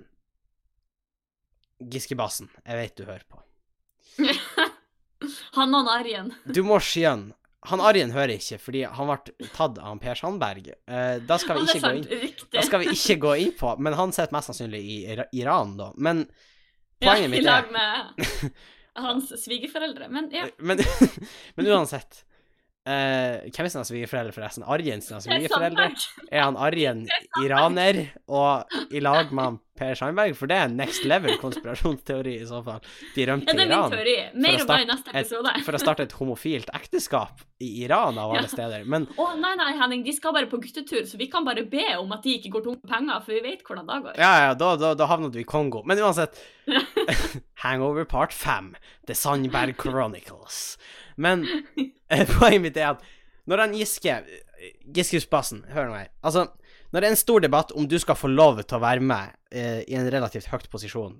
giskebasen, 1.80 2.50
jeg 2.66 2.76
vet 2.76 2.96
du 2.98 3.06
hører 3.08 3.24
på. 3.24 3.38
han 5.56 5.76
og 5.76 5.90
Arjen. 5.92 6.32
Du 6.44 6.62
må 6.66 6.80
skjønne 6.82 7.36
Han 7.68 7.82
Arjen 7.84 8.08
hører 8.14 8.38
ikke, 8.38 8.56
fordi 8.56 8.86
han 8.88 9.10
ble 9.10 9.48
tatt 9.52 9.76
av 9.84 9.98
Per 10.00 10.16
Sandberg. 10.16 10.70
Eh, 10.88 11.18
da 11.28 11.36
skal 11.36 11.58
vi 11.58 11.66
ikke 11.66 11.80
gå 11.82 11.82
sant. 11.82 12.44
Da 12.54 12.62
skal 12.64 12.80
vi 12.80 12.94
ikke 12.94 13.18
gå 13.20 13.34
inn 13.42 13.52
på, 13.58 13.74
men 13.84 13.96
han 13.98 14.14
sitter 14.16 14.32
mest 14.32 14.48
sannsynlig 14.48 14.80
i 14.80 14.96
Iran, 15.42 15.74
da. 15.76 15.90
Men 16.00 16.24
Ja, 17.00 17.10
poenget 17.12 17.28
I 17.28 17.32
mitt 17.34 17.44
lag 17.44 17.68
er 17.68 17.74
med 17.76 18.54
hans 19.04 19.28
svigerforeldre. 19.44 20.08
Men 20.08 20.30
ja. 20.32 20.46
men, 20.56 20.80
men 21.60 21.68
uansett 21.68 22.22
eh, 22.90 23.48
Hvem 23.54 23.66
er 23.68 23.72
sine 23.72 23.86
svigerforeldre, 23.88 24.34
forresten? 24.36 24.66
Arjen 24.66 25.02
sine 25.04 25.20
svigerforeldre? 25.24 25.88
Er 26.30 26.42
han 26.48 26.56
Arjen 26.58 27.04
iraner 27.44 28.04
og 28.28 28.78
i 28.90 29.00
lag 29.04 29.30
med 29.32 29.44
han 29.46 29.58
Per 29.80 29.94
Sandberg? 29.96 30.34
For 30.36 30.50
det 30.50 30.56
er 30.60 30.68
next 30.74 31.06
level 31.08 31.38
konspirasjonsteori 31.40 32.34
i 32.42 32.46
så 32.48 32.58
fall. 32.66 32.82
De 33.14 33.24
rømte 33.30 33.54
til 33.54 33.62
Iran. 33.64 33.94
Å 33.94 34.58
starte 34.66 35.14
et- 35.16 35.64
for 35.64 35.72
å 35.78 35.80
starte 35.80 36.02
et 36.04 36.12
homofilt 36.18 36.68
ekteskap 36.76 37.40
i 37.60 37.70
Iran, 37.86 38.18
av 38.18 38.30
alle 38.34 38.42
Ja. 38.48 38.52
steder. 38.52 38.84
Men 38.84 39.06
Å 39.16 39.30
nei, 39.40 39.54
nei, 39.56 39.72
Henning, 39.80 40.02
de 40.04 40.12
skal 40.12 40.32
bare 40.36 40.46
på 40.50 40.60
guttetur, 40.60 41.02
så 41.08 41.16
vi 41.16 41.28
kan 41.28 41.44
bare 41.44 41.64
be 41.64 41.86
om 41.98 42.12
at 42.12 42.22
de 42.22 42.38
ikke 42.38 42.50
går 42.52 42.64
tom 42.64 42.76
for 42.80 42.88
penger, 42.88 43.20
for 43.24 43.32
vi 43.32 43.40
vet 43.40 43.62
hvordan 43.64 43.86
det 43.86 44.02
går. 44.04 44.16
ja, 44.18 44.32
ja, 44.48 44.54
da, 44.54 44.76
da, 44.76 44.94
da 44.94 45.06
havner 45.06 45.30
du 45.32 45.38
i 45.40 45.44
Kongo. 45.44 45.82
Men 45.84 45.98
uansett 45.98 46.36
Hangover 47.64 48.04
part 48.08 48.32
5. 48.32 48.74
The 49.06 49.14
Sandberg 49.14 49.76
Chronicles. 49.82 50.78
Men 51.16 51.44
eh, 52.08 52.26
poenget 52.38 52.62
mitt 52.64 52.80
er 52.80 52.94
at 52.94 53.04
når 53.50 53.64
han 53.64 53.74
Giske 53.74 54.20
Giskehusbassen, 54.94 55.64
hør 55.72 55.88
nå 55.88 55.96
her. 55.96 56.10
Altså, 56.22 56.46
når 56.92 57.00
det 57.00 57.08
er 57.08 57.14
en 57.14 57.20
stor 57.20 57.40
debatt 57.40 57.72
om 57.72 57.88
du 57.88 57.96
skal 57.98 58.18
få 58.18 58.28
lov 58.28 58.60
til 58.62 58.76
å 58.78 58.82
være 58.82 59.04
med 59.04 59.36
eh, 59.52 59.80
i 59.88 59.96
en 59.96 60.08
relativt 60.12 60.50
høyt 60.52 60.68
posisjon 60.72 61.16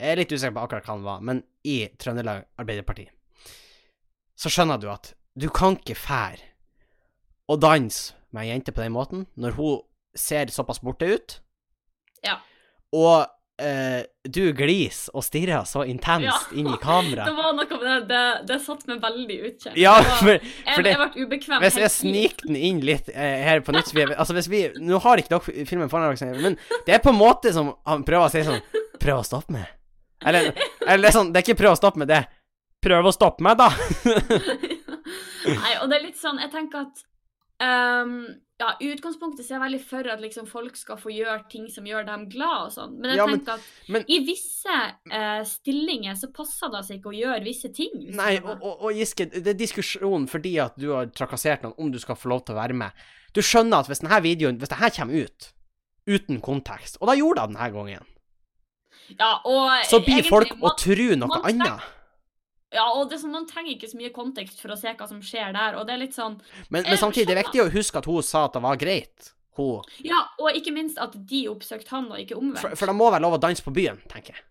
Jeg 0.00 0.12
er 0.12 0.20
litt 0.20 0.32
usikker 0.32 0.54
på 0.54 0.64
akkurat 0.64 0.86
hva 0.86 0.96
han 0.96 1.06
var, 1.06 1.22
men 1.24 1.42
i 1.66 1.84
Trøndelag 1.98 2.44
Arbeiderparti, 2.60 3.06
så 4.36 4.50
skjønner 4.50 4.80
du 4.82 4.88
at 4.92 5.12
du 5.38 5.48
kan 5.54 5.78
ikke 5.78 5.96
fære 5.98 6.50
og 7.50 7.60
danse 7.62 8.14
med 8.34 8.44
ei 8.44 8.52
jente 8.52 8.74
på 8.74 8.82
den 8.82 8.94
måten 8.94 9.26
når 9.38 9.56
hun 9.58 9.82
ser 10.14 10.50
såpass 10.50 10.80
borte 10.82 11.08
ut. 11.10 11.38
Ja. 12.24 12.38
Og 12.94 13.26
eh, 13.62 14.02
du 14.26 14.40
gliser 14.56 15.12
og 15.14 15.22
stirrer 15.26 15.64
så 15.68 15.84
intenst 15.86 16.24
Ja. 16.26 16.38
inn 16.58 16.66
i 16.66 16.72
Det 16.76 16.80
kamera. 16.82 17.24
var 17.36 17.52
noe 17.54 17.68
med 17.68 17.84
det, 17.84 17.96
det, 18.08 18.22
det 18.48 18.58
satt 18.64 18.86
meg 18.90 19.00
veldig 19.04 19.36
utkjent. 19.50 19.76
Ja, 19.78 19.94
Det 20.00 20.14
var- 20.26 20.40
jeg, 20.40 20.84
det, 20.84 20.92
jeg 20.94 20.98
ble 21.02 21.26
ubekvem. 21.26 21.60
hvis 21.62 21.76
jeg 21.82 21.90
sniker 21.90 22.46
den 22.48 22.56
inn 22.56 22.80
litt 22.80 23.08
uh, 23.14 23.20
her 23.20 23.60
på 23.66 23.72
nytt 23.76 23.86
så 23.92 23.98
vi, 24.00 24.06
Altså, 24.14 24.34
hvis 24.34 24.48
vi 24.50 24.62
Nå 24.80 24.98
har 25.04 25.16
ikke 25.22 25.34
dere 25.36 25.66
filmen 25.66 25.88
foran 25.92 26.16
dere, 26.16 26.40
men 26.42 26.58
det 26.86 26.94
er 26.94 27.04
på 27.04 27.12
en 27.14 27.18
måte 27.20 27.52
som 27.54 27.74
han 27.86 28.02
prøver 28.04 28.26
å 28.26 28.32
si 28.34 28.42
sånn 28.46 28.60
Prøv 29.00 29.20
å 29.20 29.24
stoppe 29.26 29.52
meg. 29.52 29.66
Eller, 30.24 30.52
eller 30.86 31.02
det 31.04 31.10
er 31.12 31.18
sånn 31.18 31.32
Det 31.34 31.40
er 31.42 31.46
ikke 31.48 31.60
prøv 31.62 31.74
å 31.76 31.80
stoppe 31.80 32.00
meg, 32.00 32.08
det 32.08 32.22
Prøv 32.84 33.06
å 33.08 33.12
stoppe 33.16 33.44
meg, 33.44 33.56
da. 33.60 33.70
Nei, 35.44 35.74
og 35.82 35.90
det 35.90 35.98
er 35.98 36.04
litt 36.06 36.18
sånn 36.20 36.38
Jeg 36.40 36.50
tenker 36.52 36.86
at 36.86 37.02
ehm, 37.60 38.40
Ja, 38.56 38.68
i 38.80 38.86
utgangspunktet 38.94 39.42
så 39.42 39.50
er 39.50 39.58
jeg 39.58 39.62
veldig 39.64 39.80
for 39.82 40.08
at 40.12 40.20
liksom 40.22 40.46
folk 40.46 40.76
skal 40.78 40.96
få 40.96 41.10
gjøre 41.10 41.40
ting 41.50 41.64
som 41.68 41.84
gjør 41.84 42.04
dem 42.06 42.28
glad 42.30 42.68
og 42.68 42.70
sånn, 42.70 42.92
men 43.00 43.10
jeg 43.10 43.16
Ja, 43.18 43.26
men- 43.26 43.40
at 43.48 43.60
men- 43.88 44.04
i 44.06 44.20
visse 44.24 44.76
uh, 45.10 45.42
stillinger 45.42 46.14
så 46.14 46.30
passer 46.32 46.70
det 46.70 46.84
seg 46.86 47.00
ikke 47.00 47.10
å 47.10 47.18
gjøre 47.18 47.42
visse 47.44 47.72
ting. 47.74 47.90
Nei, 48.14 48.36
og, 48.38 48.62
og, 48.62 48.84
og 48.86 48.92
Giske, 48.94 49.26
det 49.26 49.46
er 49.46 49.58
diskusjon 49.58 50.28
fordi 50.30 50.54
at 50.62 50.78
du 50.78 50.92
har 50.92 51.06
trakassert 51.10 51.62
noen 51.66 51.74
om 51.76 51.90
du 51.90 51.98
skal 51.98 52.14
få 52.14 52.30
lov 52.30 52.44
til 52.46 52.54
å 52.54 52.60
være 52.62 52.78
med. 52.78 52.92
Du 53.34 53.42
skjønner 53.42 53.80
at 53.82 53.90
hvis 53.90 53.98
denne 54.04 54.22
videoen 54.22 54.58
Hvis 54.62 54.70
denne 54.70 54.90
kommer 54.94 55.26
ut 55.26 55.50
uten 56.06 56.40
kontekst, 56.40 56.98
og 57.00 57.08
da 57.08 57.14
gjorde 57.18 57.42
det 57.42 57.56
denne 57.56 57.70
gangen, 57.74 58.06
ja, 59.18 59.40
og 59.44 59.84
så 59.84 59.98
blir 60.04 60.22
folk 60.22 60.54
å 60.62 60.70
tro 60.78 61.10
noe 61.18 61.42
annet. 61.42 61.82
Ja, 62.74 62.88
og 62.92 63.08
det 63.08 63.16
er 63.18 63.22
sånn, 63.22 63.30
Man 63.36 63.46
trenger 63.46 63.72
ikke 63.76 63.88
så 63.92 63.96
mye 64.00 64.10
kontekst 64.12 64.58
for 64.60 64.74
å 64.74 64.76
se 64.78 64.90
hva 64.98 65.06
som 65.08 65.20
skjer 65.22 65.52
der. 65.54 65.76
og 65.78 65.86
det 65.86 65.94
er 65.94 66.00
litt 66.02 66.14
sånn, 66.16 66.40
Men, 66.70 66.82
men 66.88 66.98
samtidig 66.98 67.28
det 67.30 67.36
er 67.38 67.42
viktig 67.44 67.62
å 67.62 67.70
huske 67.70 67.98
at 68.02 68.04
hun 68.10 68.22
sa 68.22 68.44
at 68.48 68.52
det 68.58 68.62
var 68.62 68.76
greit. 68.76 69.30
Hun. 69.56 69.84
ja, 70.02 70.18
Og 70.42 70.50
ikke 70.58 70.72
minst 70.74 70.98
at 70.98 71.12
de 71.14 71.44
oppsøkte 71.48 71.88
han, 71.94 72.08
og 72.10 72.18
ikke 72.18 72.34
omvendt. 72.36 72.58
For, 72.60 72.74
for 72.74 72.90
det 72.90 72.94
må 72.98 73.06
være 73.14 73.22
lov 73.22 73.36
å 73.36 73.40
danse 73.40 73.62
på 73.62 73.70
byen, 73.76 74.00
tenker 74.10 74.34
jeg. 74.34 74.42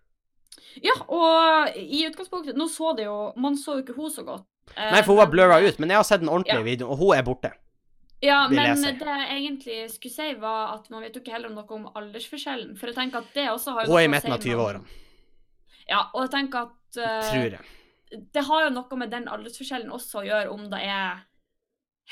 Ja, 0.82 0.94
og 1.06 1.76
i 1.78 2.00
utgangspunktet 2.08 2.56
Nå 2.58 2.64
så 2.66 2.96
det 2.98 3.04
jo 3.04 3.32
Man 3.38 3.54
så 3.54 3.76
jo 3.76 3.82
ikke 3.84 3.94
hun 3.94 4.10
så 4.10 4.24
godt. 4.26 4.46
Eh, 4.74 4.88
Nei, 4.90 5.02
for 5.04 5.12
hun 5.14 5.20
var 5.20 5.28
blurra 5.30 5.60
ut, 5.62 5.76
men 5.78 5.92
jeg 5.92 6.00
har 6.00 6.06
sett 6.08 6.24
den 6.24 6.32
ordentlige 6.32 6.56
Ja. 6.64 6.64
videoen, 6.66 6.90
og 6.90 6.98
hun 6.98 7.12
er 7.18 7.22
borte. 7.22 7.52
Ja, 8.24 8.46
vil 8.48 8.56
men 8.56 8.72
leser. 8.80 8.96
det 8.98 9.06
jeg 9.20 9.36
egentlig 9.44 9.78
skulle 9.92 10.14
si, 10.16 10.34
var 10.40 10.72
at 10.78 10.88
man 10.90 11.02
vet 11.04 11.14
jo 11.14 11.20
ikke 11.20 11.32
heller 11.36 11.50
noe 11.52 11.66
om 11.76 11.84
aldersforskjellen. 11.94 12.72
For 12.80 12.86
jeg 12.88 12.96
tenker 12.96 13.18
at 13.20 13.34
det 13.36 13.44
også 13.52 13.74
har 13.76 13.84
jo 13.84 13.92
Hun 13.92 14.00
er 14.00 14.04
i 14.08 14.08
midten 14.08 14.32
av 14.32 14.40
si 14.40 14.48
med- 14.48 14.56
20-årene, 14.56 14.84
Ja, 15.90 16.00
og 16.14 16.22
jeg 16.24 16.30
tenker 16.32 16.58
at 16.64 16.96
uh, 16.96 17.30
tror 17.30 17.50
jeg. 17.58 17.60
Det 18.10 18.44
har 18.44 18.64
jo 18.64 18.70
noe 18.74 18.96
med 18.96 19.10
den 19.10 19.28
aldersforskjellen 19.28 19.90
også 19.90 20.20
å 20.22 20.26
gjøre, 20.28 20.50
om 20.52 20.68
det 20.70 20.80
er 20.82 21.22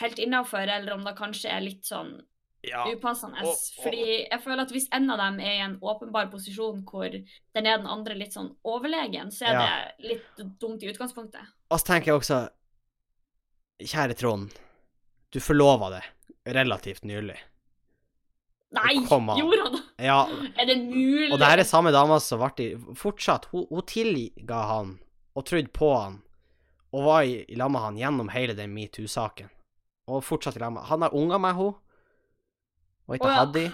helt 0.00 0.18
innafor, 0.18 0.66
eller 0.68 0.94
om 0.94 1.05
det 1.05 1.16
kanskje 1.18 1.50
er 1.52 1.61
litt 1.61 1.83
sånn 1.85 2.22
Ja. 2.64 2.85
upassende. 2.87 3.40
og- 3.42 3.48
og- 3.48 3.83
Fordi 3.83 4.28
jeg 4.31 4.40
føler 4.42 4.62
at 4.62 4.70
hvis 4.70 4.88
en 4.92 5.11
av 5.11 5.18
dem 5.18 5.40
er 5.40 5.52
i 5.52 5.64
en 5.64 5.78
åpenbar 5.81 6.31
posisjon 6.31 6.85
hvor 6.85 7.11
den 7.11 7.66
er 7.66 7.76
den 7.78 7.87
andre 7.87 8.14
litt 8.14 8.33
sånn 8.33 8.55
overlegen, 8.64 9.28
så 9.33 9.46
er 9.48 9.52
Ja. 9.52 9.85
det 9.98 10.09
litt 10.38 10.59
dumt 10.61 10.83
i 10.83 10.87
utgangspunktet. 10.92 11.44
Og 11.70 11.78
så 11.81 11.85
tenker 11.87 12.07
jeg 12.07 12.20
også 12.20 12.48
Kjære 13.81 14.16
Trond, 14.16 14.52
du 15.33 15.40
forlova 15.40 15.90
det 15.90 16.05
relativt 16.55 17.02
nylig. 17.02 17.37
Nei, 18.72 18.94
gjorde 18.94 19.62
han 19.62 19.72
det? 19.72 19.83
Ja, 19.98 20.24
Er 20.57 20.64
det 20.66 20.78
mulig? 20.78 21.33
og 21.33 21.38
det 21.38 21.48
her 21.48 21.59
er 21.59 21.64
samme 21.64 21.92
dama 21.92 22.18
som 22.20 22.38
ble 22.38 22.64
i 22.72 22.74
Fortsatt, 22.94 23.46
hun, 23.46 23.66
hun 23.68 23.83
tilga 23.83 24.66
han 24.66 24.98
og 25.35 25.47
trodde 25.49 25.73
på 25.73 25.88
han, 25.97 26.18
og 26.92 27.05
var 27.07 27.23
i, 27.25 27.38
i 27.49 27.57
lag 27.57 27.71
med 27.73 27.81
han 27.81 27.99
gjennom 28.01 28.29
hele 28.33 28.57
den 28.57 28.75
metoo-saken. 28.75 29.49
Og 30.12 30.25
fortsatt 30.27 30.59
i 30.59 30.61
lag 30.61 30.73
med 30.75 30.83
Han 30.90 31.05
har 31.07 31.14
unger 31.14 31.38
med 31.38 31.55
henne. 31.55 31.75
og 33.07 33.14
heter 33.14 33.27
oh, 33.27 33.33
ja. 33.33 33.38
Haddy. 33.45 33.66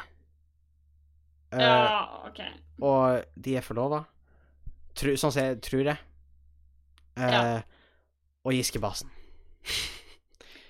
Uh, 1.52 1.60
Ja, 1.62 2.26
OK. 2.28 2.40
Og 2.84 3.24
de 3.34 3.56
er 3.56 3.64
forlova. 3.64 4.02
Sånn 4.98 5.32
som 5.32 5.40
jeg 5.40 5.60
tror 5.64 5.84
jeg. 5.92 5.98
Uh, 7.18 7.24
Ja. 7.24 7.62
Og 8.46 8.54
Giskebassen. 8.54 9.10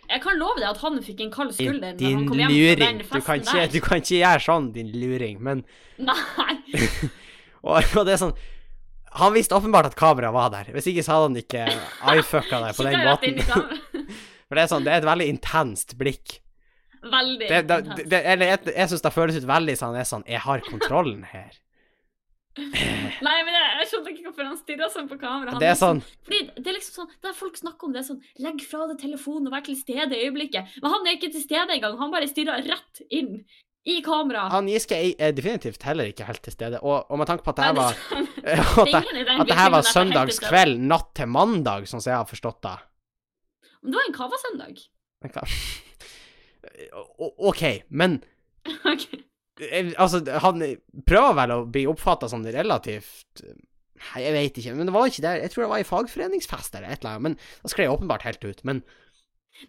Jeg 0.09 0.22
kan 0.24 0.38
love 0.40 0.57
deg 0.57 0.70
at 0.70 0.79
han 0.81 0.96
fikk 1.05 1.20
en 1.20 1.31
kald 1.31 1.53
Din, 1.53 1.68
skulder 1.68 1.92
når 1.92 1.98
din 2.01 2.16
han 2.16 2.29
kom 2.31 2.38
hjem 2.40 2.55
luring. 2.55 3.03
Du 3.03 3.20
kan, 3.20 3.42
ikke, 3.42 3.66
du 3.72 3.81
kan 3.85 4.01
ikke 4.01 4.14
gjøre 4.16 4.40
sånn, 4.40 4.70
din 4.72 4.88
luring, 4.94 5.42
men 5.44 5.61
Nei. 6.01 6.55
og, 7.66 7.77
og 7.85 8.07
det 8.09 8.14
er 8.14 8.22
sånn 8.22 8.33
Han 9.11 9.33
visste 9.33 9.57
åpenbart 9.57 9.87
at 9.90 9.97
kameraet 9.99 10.35
var 10.35 10.51
der. 10.53 10.73
Hvis 10.75 10.90
ikke 10.90 11.05
så 11.07 11.16
hadde 11.16 11.31
han 11.31 11.40
ikke 11.40 11.64
ifucka 12.18 12.61
deg 12.64 12.77
på 12.77 12.87
den 12.87 13.07
måten. 13.07 13.40
For 14.49 14.57
det 14.57 14.64
er 14.64 14.71
sånn, 14.71 14.85
det 14.87 14.92
er 14.92 15.03
et 15.03 15.09
veldig 15.09 15.29
intenst 15.29 15.97
blikk. 16.01 16.38
Veldig. 17.03 17.47
Det, 17.47 17.62
det, 17.68 17.79
intenst. 17.85 18.11
det, 18.11 18.21
eller 18.33 18.53
jeg, 18.53 18.61
jeg 18.75 18.92
syns 18.92 19.05
det 19.05 19.14
føles 19.14 19.38
ut 19.38 19.49
veldig 19.49 19.75
sånn, 19.79 19.97
er 19.97 20.07
sånn 20.09 20.25
Jeg 20.27 20.42
har 20.44 20.64
kontrollen 20.66 21.25
her. 21.31 21.57
Nei, 23.27 23.37
men 23.47 23.53
jeg, 23.55 23.66
jeg 23.79 23.88
skjønner 23.90 24.12
ikke 24.14 24.25
hvorfor 24.27 24.49
han 24.49 24.59
stirra 24.59 24.88
sånn 24.90 25.07
på 25.11 25.18
kamera. 25.21 25.55
Han 25.55 25.62
Det 25.62 25.68
er 25.71 25.77
sånn 25.79 26.01
Fordi 26.27 26.40
det 26.57 26.73
er 26.73 26.75
liksom 26.75 27.05
sånn, 27.05 27.12
Der 27.23 27.37
folk 27.38 27.59
snakker 27.61 27.87
om 27.87 27.94
det 27.94 28.01
er 28.03 28.09
sånn 28.09 28.23
Legg 28.42 28.64
fra 28.66 28.88
deg 28.90 28.99
telefonen 29.03 29.47
og 29.51 29.55
vær 29.55 29.62
til 29.68 29.79
stede 29.79 30.16
i 30.16 30.27
øyeblikket. 30.27 30.75
Men 30.83 30.97
han 30.97 31.07
er 31.07 31.18
ikke 31.18 31.31
til 31.37 31.44
stede 31.44 31.77
engang. 31.77 31.94
Han 32.01 32.11
bare 32.14 32.31
stirrer 32.31 32.66
rett 32.66 33.03
inn 33.14 33.44
i 33.88 34.01
kamera. 34.05 34.46
Han 34.53 34.68
Giske 34.68 34.96
er, 34.98 35.33
definitivt 35.37 35.85
heller 35.88 36.11
ikke 36.11 36.27
helt 36.29 36.42
til 36.44 36.53
stede, 36.55 36.81
og, 36.83 37.07
og 37.09 37.20
med 37.20 37.29
tanke 37.31 37.44
på 37.46 37.55
at 37.55 37.61
det 37.61 37.68
her 37.68 37.77
var 37.79 37.92
at 37.94 37.96
det, 38.92 39.01
at 39.35 39.48
det 39.48 39.57
her 39.59 39.70
var 39.74 39.87
søndagskveld, 39.88 40.74
natt 40.90 41.09
til 41.16 41.31
mandag, 41.33 41.87
sånn 41.88 42.03
som 42.05 42.12
jeg 42.12 42.20
har 42.20 42.29
forstått 42.29 42.61
det. 42.66 42.74
Men 43.83 43.94
det 43.94 44.01
var 44.01 44.11
en 44.11 44.18
kava-søndag. 44.18 44.74
OK, 47.51 47.62
men 47.88 48.20
Ok. 48.92 49.09
eh, 49.64 49.88
Altså, 49.96 50.20
han 50.44 50.61
prøver 51.09 51.33
vel 51.40 51.51
å 51.57 51.64
bli 51.66 51.87
oppfatta 51.90 52.29
som 52.31 52.44
relativt 52.44 53.42
jeg 53.98 54.31
vet 54.31 54.55
ikke, 54.61 54.77
men 54.79 54.87
det 54.87 54.92
var 54.94 55.09
ikke 55.11 55.24
der. 55.24 55.40
Jeg 55.42 55.51
tror 55.51 55.64
det 55.64 55.72
var 55.72 55.81
i 55.83 55.88
fagforeningsfest 55.88 56.77
eller 56.79 56.92
et 56.92 57.01
eller 57.01 57.16
annet, 57.16 57.24
men 57.24 57.64
da 57.64 57.70
skled 57.72 57.88
jeg 57.88 57.96
åpenbart 57.96 58.27
helt 58.29 58.44
ut. 58.46 58.61
Men 58.68 58.85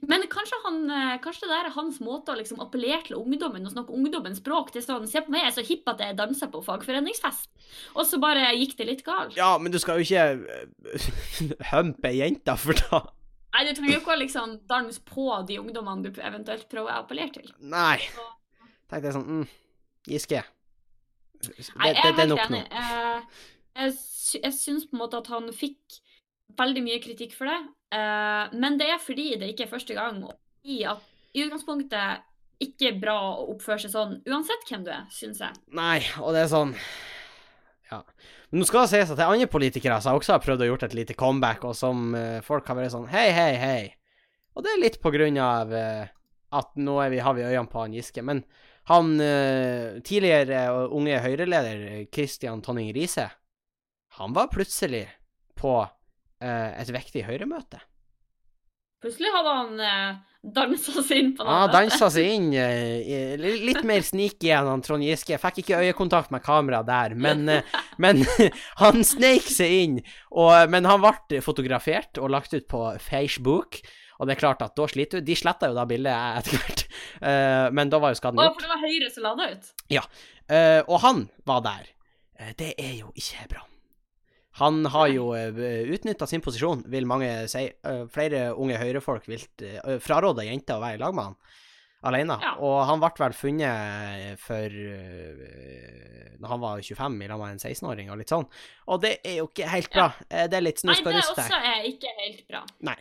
Men 0.06 0.24
kanskje, 0.30 0.58
han, 0.64 0.82
eh, 0.94 1.18
kanskje 1.24 1.48
det 1.48 1.52
der 1.52 1.70
er 1.70 1.76
hans 1.76 2.00
måte 2.04 2.34
å 2.34 2.38
liksom 2.38 2.62
appellere 2.62 3.02
til 3.08 3.18
ungdommen 3.18 3.66
og 3.66 3.74
snakke 3.74 3.96
ungdommens 3.96 4.42
språk. 4.42 4.72
Er 4.76 4.86
sånn, 4.86 5.08
Se 5.10 5.22
på 5.26 5.34
meg, 5.34 5.48
jeg 5.48 5.52
er 5.52 5.56
så 5.58 5.66
hipp 5.66 5.90
at 5.90 6.04
jeg 6.04 6.18
danser 6.20 6.52
på 6.54 6.62
fagforeningsfest. 6.66 7.50
Og 7.96 8.06
så 8.06 8.20
bare 8.22 8.52
gikk 8.56 8.76
det 8.78 8.90
litt 8.90 9.06
galt. 9.06 9.36
ja, 9.38 9.58
men 9.58 9.72
du 9.72 9.80
skal 9.82 10.00
jo 10.00 10.06
ikke 10.06 10.26
eh, 10.46 11.08
humpe 11.72 12.12
ei 12.12 12.22
jente 12.22 12.56
for 12.58 12.78
da. 12.78 13.02
Nei, 13.56 13.66
du 13.66 13.74
trenger 13.74 13.96
jo 13.96 14.02
ikke 14.04 14.14
å 14.14 14.22
liksom 14.22 14.60
danse 14.70 15.02
på 15.02 15.26
de 15.50 15.58
ungdommene 15.60 16.06
du 16.06 16.22
eventuelt 16.22 16.70
prøver 16.70 16.94
å 16.94 17.02
appellere 17.02 17.34
til. 17.40 17.50
Nei. 17.60 17.98
Tenkte 18.90 19.10
jeg 19.10 19.16
sånn 19.18 19.30
mm, 19.42 19.48
Giske. 20.10 20.44
Det, 21.40 21.56
Nei, 21.80 21.90
jeg 21.90 21.98
er 22.04 22.14
det 22.14 22.28
helt 22.28 22.44
enig. 22.46 22.62
Eh, 22.70 23.42
jeg, 23.80 23.98
jeg 24.44 24.54
syns 24.54 24.86
på 24.86 24.98
en 24.98 25.02
måte 25.02 25.22
at 25.22 25.32
han 25.34 25.50
fikk 25.56 26.00
veldig 26.58 26.82
mye 26.86 27.02
kritikk 27.04 27.36
for 27.38 27.52
det, 27.52 27.60
Uh, 27.90 28.46
men 28.54 28.78
det 28.78 28.86
er 28.94 29.00
fordi 29.02 29.32
det 29.42 29.48
ikke 29.50 29.66
er 29.66 29.72
første 29.72 29.96
gang, 29.98 30.22
og 30.22 30.36
i 30.70 30.84
at 30.86 31.02
i 31.34 31.42
utgangspunktet 31.42 32.26
ikke 32.62 32.92
bra 33.02 33.16
å 33.32 33.48
oppføre 33.56 33.82
seg 33.82 33.94
sånn, 33.96 34.20
uansett 34.30 34.68
hvem 34.70 34.84
du 34.86 34.92
er, 34.94 35.08
syns 35.14 35.42
jeg. 35.42 35.56
Nei, 35.74 36.04
og 36.22 36.36
det 36.36 36.46
er 36.46 36.52
sånn 36.52 36.76
Ja. 37.90 38.04
Men 38.52 38.62
nå 38.62 38.68
skal 38.70 38.86
det 38.86 38.92
sies 38.92 39.10
at 39.10 39.18
det 39.18 39.26
er 39.26 39.34
andre 39.34 39.50
politikere 39.50 39.98
som 40.02 40.20
også 40.20 40.36
har 40.36 40.44
prøvd 40.44 40.66
å 40.66 40.70
gjort 40.70 40.86
et 40.86 40.96
lite 40.98 41.18
comeback, 41.18 41.66
og 41.66 41.74
som 41.78 42.14
uh, 42.14 42.38
folk 42.46 42.70
har 42.70 42.78
vært 42.78 42.94
sånn 42.94 43.10
Hei, 43.10 43.30
hei, 43.34 43.52
hei. 43.58 43.82
Og 44.54 44.66
det 44.66 44.76
er 44.76 44.84
litt 44.84 45.02
på 45.02 45.14
grunn 45.14 45.42
av 45.42 45.74
uh, 45.74 46.06
at 46.60 46.74
nå 46.78 47.02
vi, 47.10 47.26
har 47.26 47.38
vi 47.38 47.48
øynene 47.48 47.70
på 47.72 47.82
han 47.82 47.98
Giske. 47.98 48.26
Men 48.26 48.44
han 48.90 49.12
tidligere 50.02 50.88
unge 50.98 51.20
Høyre-leder 51.22 52.08
Christian 52.10 52.64
Tonning 52.66 52.88
Riise, 52.96 53.28
han 54.18 54.34
var 54.34 54.50
plutselig 54.50 55.04
på 55.54 55.76
et 56.40 56.92
viktig 56.94 57.26
Høyre-møte. 57.28 57.82
Plutselig 59.00 59.30
hadde 59.32 59.52
han 59.56 59.80
eh, 59.80 60.16
dansa 60.56 61.02
seg 61.08 61.22
inn 61.22 61.30
på 61.38 61.46
noe. 61.46 61.54
Ja, 61.54 61.60
ah, 61.64 61.70
dansa 61.72 62.10
seg 62.12 62.34
inn 62.34 62.50
eh, 62.60 63.40
litt 63.40 63.86
mer 63.88 64.04
sneaky 64.04 64.52
enn 64.52 64.68
han 64.68 64.84
Trond 64.84 65.06
Giske. 65.08 65.32
Jeg 65.38 65.44
fikk 65.44 65.62
ikke 65.64 65.80
øyekontakt 65.86 66.34
med 66.36 66.44
kamera 66.44 66.82
der, 66.88 67.16
men, 67.16 67.48
eh, 67.52 67.78
men 68.04 68.26
han 68.84 69.06
sneik 69.08 69.48
seg 69.48 69.78
inn. 69.86 69.96
Og, 70.36 70.52
men 70.74 70.90
han 70.90 71.00
ble 71.06 71.40
fotografert 71.46 72.20
og 72.20 72.34
lagt 72.36 72.56
ut 72.56 72.68
på 72.72 72.84
Facebook. 73.04 73.80
Og 74.20 74.28
det 74.28 74.36
er 74.36 74.42
klart 74.42 74.66
at 74.66 74.76
da 74.76 74.90
sliter 74.92 75.24
du. 75.24 75.30
De 75.30 75.40
sletta 75.40 75.72
jo 75.72 75.80
da 75.80 75.88
bildet 75.88 76.12
etter 76.42 76.58
hvert, 76.60 76.82
uh, 77.24 77.72
men 77.72 77.88
da 77.88 78.02
var 78.04 78.12
jo 78.12 78.20
skaden 78.20 78.42
Å, 78.44 78.50
gjort. 78.50 78.58
for 78.60 78.68
det 78.68 78.74
var 78.74 78.84
Høyre 78.84 79.08
som 79.16 79.24
la 79.24 79.32
det 79.40 79.48
ut? 79.54 79.72
Eh, 79.96 80.82
og 80.82 81.00
han 81.06 81.24
var 81.48 81.64
der. 81.64 81.88
Uh, 82.36 82.52
det 82.60 82.74
er 82.76 82.98
jo 83.00 83.14
ikke 83.16 83.48
bra. 83.56 83.69
Han 84.60 84.84
har 84.92 85.08
jo 85.14 85.30
uh, 85.32 85.62
utnytta 85.94 86.28
sin 86.28 86.44
posisjon, 86.44 86.84
vil 86.92 87.08
mange 87.10 87.30
si. 87.52 87.66
Eh, 87.70 88.04
flere 88.12 88.50
unge 88.60 88.80
høyrefolk 88.82 89.30
vil 89.32 89.44
uh, 89.64 89.98
fraråde 90.04 90.48
jenter 90.48 90.78
å 90.78 90.84
være 90.84 91.00
i 91.00 91.02
lag 91.02 91.16
med 91.16 91.32
han 91.32 91.40
alene. 92.10 92.38
Ja. 92.40 92.54
Og 92.64 92.78
han 92.88 93.02
ble 93.02 93.10
vel 93.20 93.34
funnet 93.36 94.40
for 94.40 94.76
Når 96.40 96.48
han 96.48 96.62
var 96.62 96.80
25, 96.80 97.18
i 97.26 97.28
lag 97.28 97.42
med 97.42 97.58
en 97.58 97.60
16-åring 97.60 98.12
og 98.14 98.22
litt 98.22 98.32
sånn. 98.32 98.48
Og 98.88 99.02
det 99.04 99.18
er 99.20 99.42
jo 99.42 99.50
ikke 99.50 99.68
helt 99.68 99.92
bra. 99.92 100.06
Ja. 100.30 100.46
det 100.48 100.62
er 100.62 100.64
litt 100.64 100.80
snusk 100.80 101.04
og 101.04 101.12
det 101.12 101.18
rust 101.18 101.36
der. 101.36 101.50
også 101.50 101.74
er 101.74 101.90
ikke 101.90 102.14
helt 102.22 102.46
bra. 102.48 102.64
Nei. 102.88 102.96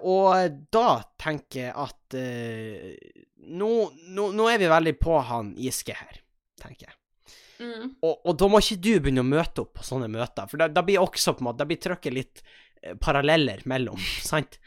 og 0.00 0.56
da 0.72 0.88
tenker 1.20 1.60
jeg 1.66 1.74
at 1.76 2.16
eh, 2.16 2.94
nå, 3.52 3.70
nå, 4.16 4.30
nå 4.32 4.48
er 4.50 4.62
vi 4.62 4.70
veldig 4.70 4.94
på 5.00 5.18
han 5.28 5.52
Giske 5.60 5.96
her, 5.96 6.22
tenker 6.60 6.88
jeg. 6.88 6.95
Mm. 7.60 7.96
Og, 8.04 8.14
og 8.14 8.36
da 8.40 8.48
må 8.50 8.60
ikke 8.62 8.80
du 8.84 8.92
begynne 9.00 9.24
å 9.24 9.28
møte 9.28 9.64
opp 9.64 9.76
på 9.78 9.86
sånne 9.86 10.08
møter, 10.12 10.48
for 10.50 10.60
da, 10.60 10.68
da 10.72 10.84
blir 10.86 11.02
også 11.02 11.36
på 11.36 11.44
en 11.44 11.50
måte, 11.50 11.60
da 11.62 11.68
blir 11.68 11.80
trykket 11.82 12.16
litt 12.16 12.42
eh, 12.82 12.96
paralleller 13.00 13.62
mellom, 13.70 14.00
sant? 14.30 14.58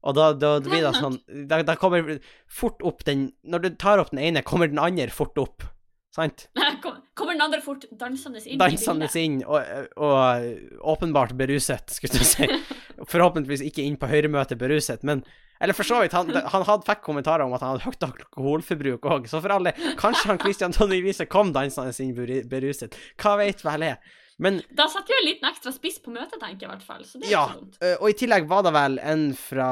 Og 0.00 0.16
da, 0.16 0.30
da, 0.32 0.54
da 0.62 0.70
blir 0.70 0.86
det 0.86 0.94
sånn 0.96 1.18
da, 1.50 1.58
da 1.66 1.74
kommer 1.76 2.14
fort 2.48 2.80
opp 2.88 3.02
den 3.04 3.26
Når 3.44 3.66
du 3.66 3.68
tar 3.76 4.00
opp 4.00 4.14
den 4.14 4.22
ene, 4.24 4.40
kommer 4.40 4.70
den 4.70 4.80
andre 4.80 5.10
fort 5.12 5.36
opp, 5.36 5.66
sant? 6.14 6.48
Kom- 6.82 6.98
Kommer 7.14 7.34
den 7.36 7.42
andre 7.44 7.60
fort 7.60 7.84
dansende 8.00 8.40
inn 8.48 8.58
Dansende 8.60 9.08
inn, 9.20 9.40
og, 9.44 9.90
og 10.00 10.86
åpenbart 10.94 11.34
beruset, 11.36 11.90
skulle 11.92 12.20
jeg 12.22 12.28
si. 12.30 12.48
Forhåpentligvis 13.10 13.62
ikke 13.66 13.84
inn 13.84 13.98
på 14.00 14.08
høyremøtet 14.10 14.58
beruset, 14.60 15.04
men 15.04 15.20
Eller 15.60 15.76
for 15.76 15.84
så 15.84 15.98
vidt, 16.00 16.14
han, 16.16 16.30
han 16.32 16.64
hadde 16.64 16.86
fikk 16.88 17.02
kommentarer 17.04 17.44
om 17.44 17.52
at 17.52 17.60
han 17.60 17.74
hadde 17.74 17.84
høyt 17.84 18.06
alkoholforbruk 18.06 19.04
òg, 19.12 19.26
så 19.28 19.42
for 19.44 19.52
alle 19.52 19.74
Kanskje 20.00 20.30
han 20.32 20.40
Christian 20.40 20.72
Tonje 20.72 21.02
Riise 21.04 21.26
kom 21.28 21.52
dansende 21.52 21.92
inn 22.00 22.16
beruset. 22.48 22.96
Hva 23.20 23.34
vet 23.42 23.60
vel 23.66 23.84
jeg. 23.90 24.00
Men 24.40 24.62
Da 24.72 24.86
setter 24.88 25.12
vi 25.12 25.18
en 25.20 25.26
liten 25.28 25.50
ekstra 25.50 25.72
spiss 25.76 25.98
på 26.00 26.14
møtet, 26.14 26.40
tenker 26.40 26.64
jeg 26.64 26.70
i 26.70 26.72
hvert 26.72 26.86
fall. 26.86 27.04
Så 27.04 27.20
det 27.20 27.28
er 27.28 27.34
ja, 27.34 27.42
ikke 27.50 27.58
dumt. 27.60 27.76
og 28.00 28.06
i 28.08 28.16
tillegg 28.22 28.48
var 28.48 28.64
det 28.64 28.72
vel 28.78 28.96
en 29.04 29.26
fra 29.36 29.68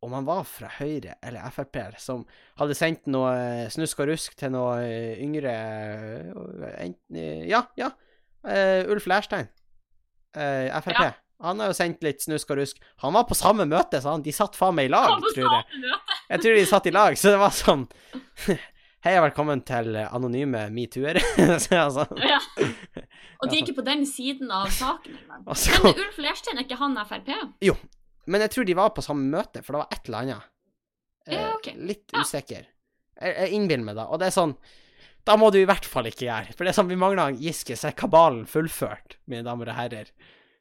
Om 0.00 0.12
han 0.16 0.24
var 0.24 0.44
fra 0.48 0.70
Høyre 0.78 1.18
eller 1.20 1.50
Frp, 1.52 1.76
som 2.00 2.22
hadde 2.56 2.76
sendt 2.76 3.08
noe 3.12 3.34
eh, 3.36 3.66
snusk 3.72 4.00
og 4.00 4.08
rusk 4.08 4.36
til 4.38 4.54
noe 4.54 4.78
eh, 4.80 5.18
yngre 5.20 5.52
eh, 6.80 7.48
Ja, 7.50 7.66
ja. 7.76 7.90
Uh, 8.40 8.88
Ulf 8.88 9.04
Leirstein. 9.04 9.50
Uh, 10.32 10.72
Frp. 10.80 10.96
Ja. 10.96 11.10
Han 11.44 11.60
har 11.60 11.68
jo 11.68 11.76
sendt 11.76 12.04
litt 12.04 12.24
snusk 12.24 12.48
og 12.52 12.62
rusk. 12.62 12.80
Han 13.04 13.12
var 13.16 13.26
på 13.28 13.36
samme 13.36 13.66
møte, 13.68 14.00
sa 14.00 14.14
han, 14.14 14.24
de 14.24 14.32
satt 14.32 14.56
faen 14.56 14.76
meg 14.76 14.88
i 14.88 14.92
lag, 14.92 15.12
tror 15.34 15.46
jeg. 15.46 15.84
Jeg 16.30 16.44
tror 16.44 16.56
de 16.56 16.64
satt 16.68 16.88
i 16.88 16.94
lag, 16.96 17.16
så 17.20 17.34
det 17.34 17.40
var 17.40 17.54
sånn 17.56 17.86
Hei 19.00 19.14
og 19.16 19.24
velkommen 19.24 19.62
til 19.64 19.94
anonyme 20.02 20.66
metoo-ere. 20.76 21.22
Så 21.64 21.70
jeg 21.72 21.92
sånn. 21.94 22.18
Ja. 22.20 22.36
Og 23.40 23.48
de 23.48 23.56
er 23.56 23.62
ikke 23.62 23.78
på 23.78 23.84
den 23.86 24.02
siden 24.04 24.52
av 24.52 24.66
saken 24.76 25.14
engang. 25.14 25.46
Altså, 25.48 25.72
Men 25.86 26.02
Ulf 26.04 26.18
Leirstein, 26.20 26.60
er 26.60 26.66
ikke 26.66 26.76
han 26.82 26.98
Frp? 27.08 27.30
Men 28.30 28.44
jeg 28.44 28.52
tror 28.54 28.66
de 28.68 28.76
var 28.78 28.92
på 28.94 29.02
samme 29.04 29.26
møte, 29.32 29.62
for 29.66 29.74
det 29.74 29.80
var 29.82 29.96
et 29.96 30.06
eller 30.10 30.20
annet. 30.24 30.50
Eh, 31.26 31.34
Ja, 31.34 31.48
okay. 31.56 31.74
Litt 31.76 32.12
Ja. 32.14 32.22
usikker. 32.24 32.66
Jeg, 33.20 33.34
jeg 33.36 33.52
innbiller 33.58 33.84
meg 33.84 33.96
det. 33.98 34.06
Og 34.08 34.18
det 34.22 34.28
er 34.30 34.36
sånn 34.36 34.54
Da 35.28 35.34
må 35.36 35.50
du 35.52 35.58
i 35.60 35.66
hvert 35.68 35.84
fall 35.84 36.06
ikke 36.08 36.24
gjøre. 36.24 36.54
For 36.56 36.64
det 36.64 36.70
er 36.72 36.76
sånn, 36.78 36.88
vi 36.88 36.96
mangler 36.96 37.34
Giske, 37.36 37.76
så 37.76 37.90
er 37.90 37.92
kabalen 37.98 38.46
fullført, 38.48 39.18
mine 39.28 39.42
damer 39.44 39.68
og 39.68 39.76
herrer. 39.76 40.08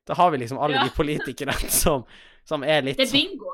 Da 0.05 0.17
har 0.19 0.31
vi 0.33 0.37
liksom 0.41 0.59
alle 0.59 0.75
Ja. 0.75 0.83
de 0.83 0.89
politikerne 0.97 1.69
som, 1.83 2.03
som 2.45 2.63
er 2.67 2.81
litt 2.83 2.97
Det 2.99 3.05
er 3.07 3.13
sånn 3.13 3.29
bingo. 3.29 3.53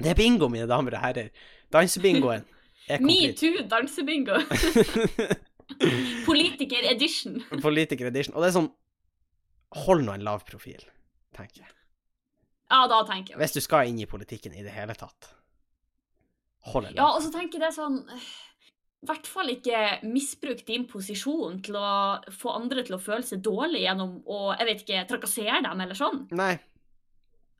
Det 0.00 0.10
er 0.12 0.14
bingo, 0.18 0.48
mine 0.52 0.66
damer 0.68 0.94
og 0.98 1.00
herrer. 1.06 1.30
Dansebingoen 1.72 2.44
er 2.88 2.98
complete. 3.00 3.48
Metoo 3.48 3.64
dansebingo. 3.72 4.36
Politiker 6.26 6.84
edition. 6.92 7.40
Politiker 7.62 8.06
edition. 8.10 8.34
Og 8.36 8.42
det 8.44 8.50
er 8.50 8.56
sånn 8.60 8.70
Hold 9.86 10.02
nå 10.02 10.16
en 10.16 10.24
lav 10.26 10.40
profil, 10.48 10.80
tenker 11.36 11.62
jeg. 11.62 11.70
Ja, 12.70 12.84
da 12.86 13.00
tenker 13.08 13.34
jeg. 13.34 13.40
Hvis 13.42 13.56
du 13.56 13.60
skal 13.64 13.88
inn 13.90 13.98
i 13.98 14.06
politikken 14.06 14.54
i 14.54 14.62
det 14.62 14.70
hele 14.74 14.94
tatt. 14.94 15.32
Hold 16.70 16.86
deg 16.90 16.96
Ja, 17.00 17.08
og 17.16 17.22
så 17.24 17.30
tenker 17.34 17.58
jeg 17.58 17.64
det 17.64 17.74
sånn 17.74 17.96
I 18.04 19.06
hvert 19.08 19.26
fall 19.32 19.48
ikke 19.48 19.78
misbruk 20.04 20.60
din 20.68 20.84
posisjon 20.90 21.62
til 21.64 21.78
å 21.80 21.90
få 22.36 22.52
andre 22.58 22.82
til 22.84 22.98
å 22.98 23.00
føle 23.00 23.24
seg 23.24 23.40
dårlig 23.42 23.80
gjennom 23.86 24.18
å 24.28 24.40
jeg 24.58 24.68
vet 24.68 24.82
ikke, 24.84 25.06
trakassere 25.08 25.62
dem 25.64 25.80
eller 25.86 25.96
sånn. 25.96 26.26
Nei. 26.36 26.52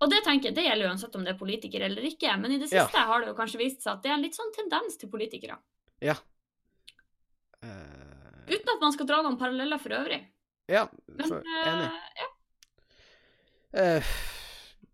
Og 0.01 0.09
det 0.13 0.21
tenker 0.25 0.51
jeg, 0.51 0.57
det 0.59 0.67
gjelder 0.67 0.93
uansett 0.93 1.17
om 1.17 1.25
det 1.25 1.33
er 1.35 1.39
politiker 1.41 1.83
eller 1.89 2.05
ikke. 2.09 2.35
Men 2.41 2.53
i 2.53 2.59
det 2.61 2.69
Ja. 2.73 2.85
siste 2.87 3.03
har 3.09 3.21
det 3.25 3.33
jo 3.33 3.39
kanskje 3.41 3.59
vist 3.61 3.83
seg 3.85 3.95
at 3.97 4.03
det 4.05 4.11
er 4.13 4.15
en 4.19 4.23
litt 4.25 4.37
sånn 4.37 4.53
tendens 4.57 4.97
til 5.01 5.11
politikere. 5.13 5.57
Ja. 6.05 6.15
Uh... 7.65 8.45
Uten 8.51 8.71
at 8.75 8.81
man 8.81 8.93
skal 8.95 9.09
dra 9.09 9.23
noen 9.25 9.37
paralleller 9.41 9.81
for 9.81 9.93
øvrig. 9.97 10.21
ja, 10.69 10.87
Men 11.09 11.29
for, 11.29 11.43
enig. 11.65 11.89
eh, 11.89 12.21
ja. 12.21 12.29
Eh, 13.81 14.03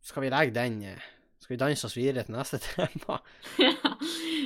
skal 0.06 0.22
vi 0.22 0.30
legge 0.32 0.54
den 0.54 0.78
eh, 0.86 1.06
Skal 1.42 1.54
vi 1.56 1.58
danse 1.60 1.86
oss 1.88 1.96
videre 1.98 2.24
til 2.26 2.34
neste 2.36 2.58
tema? 2.66 3.18
Ja. 3.62 3.72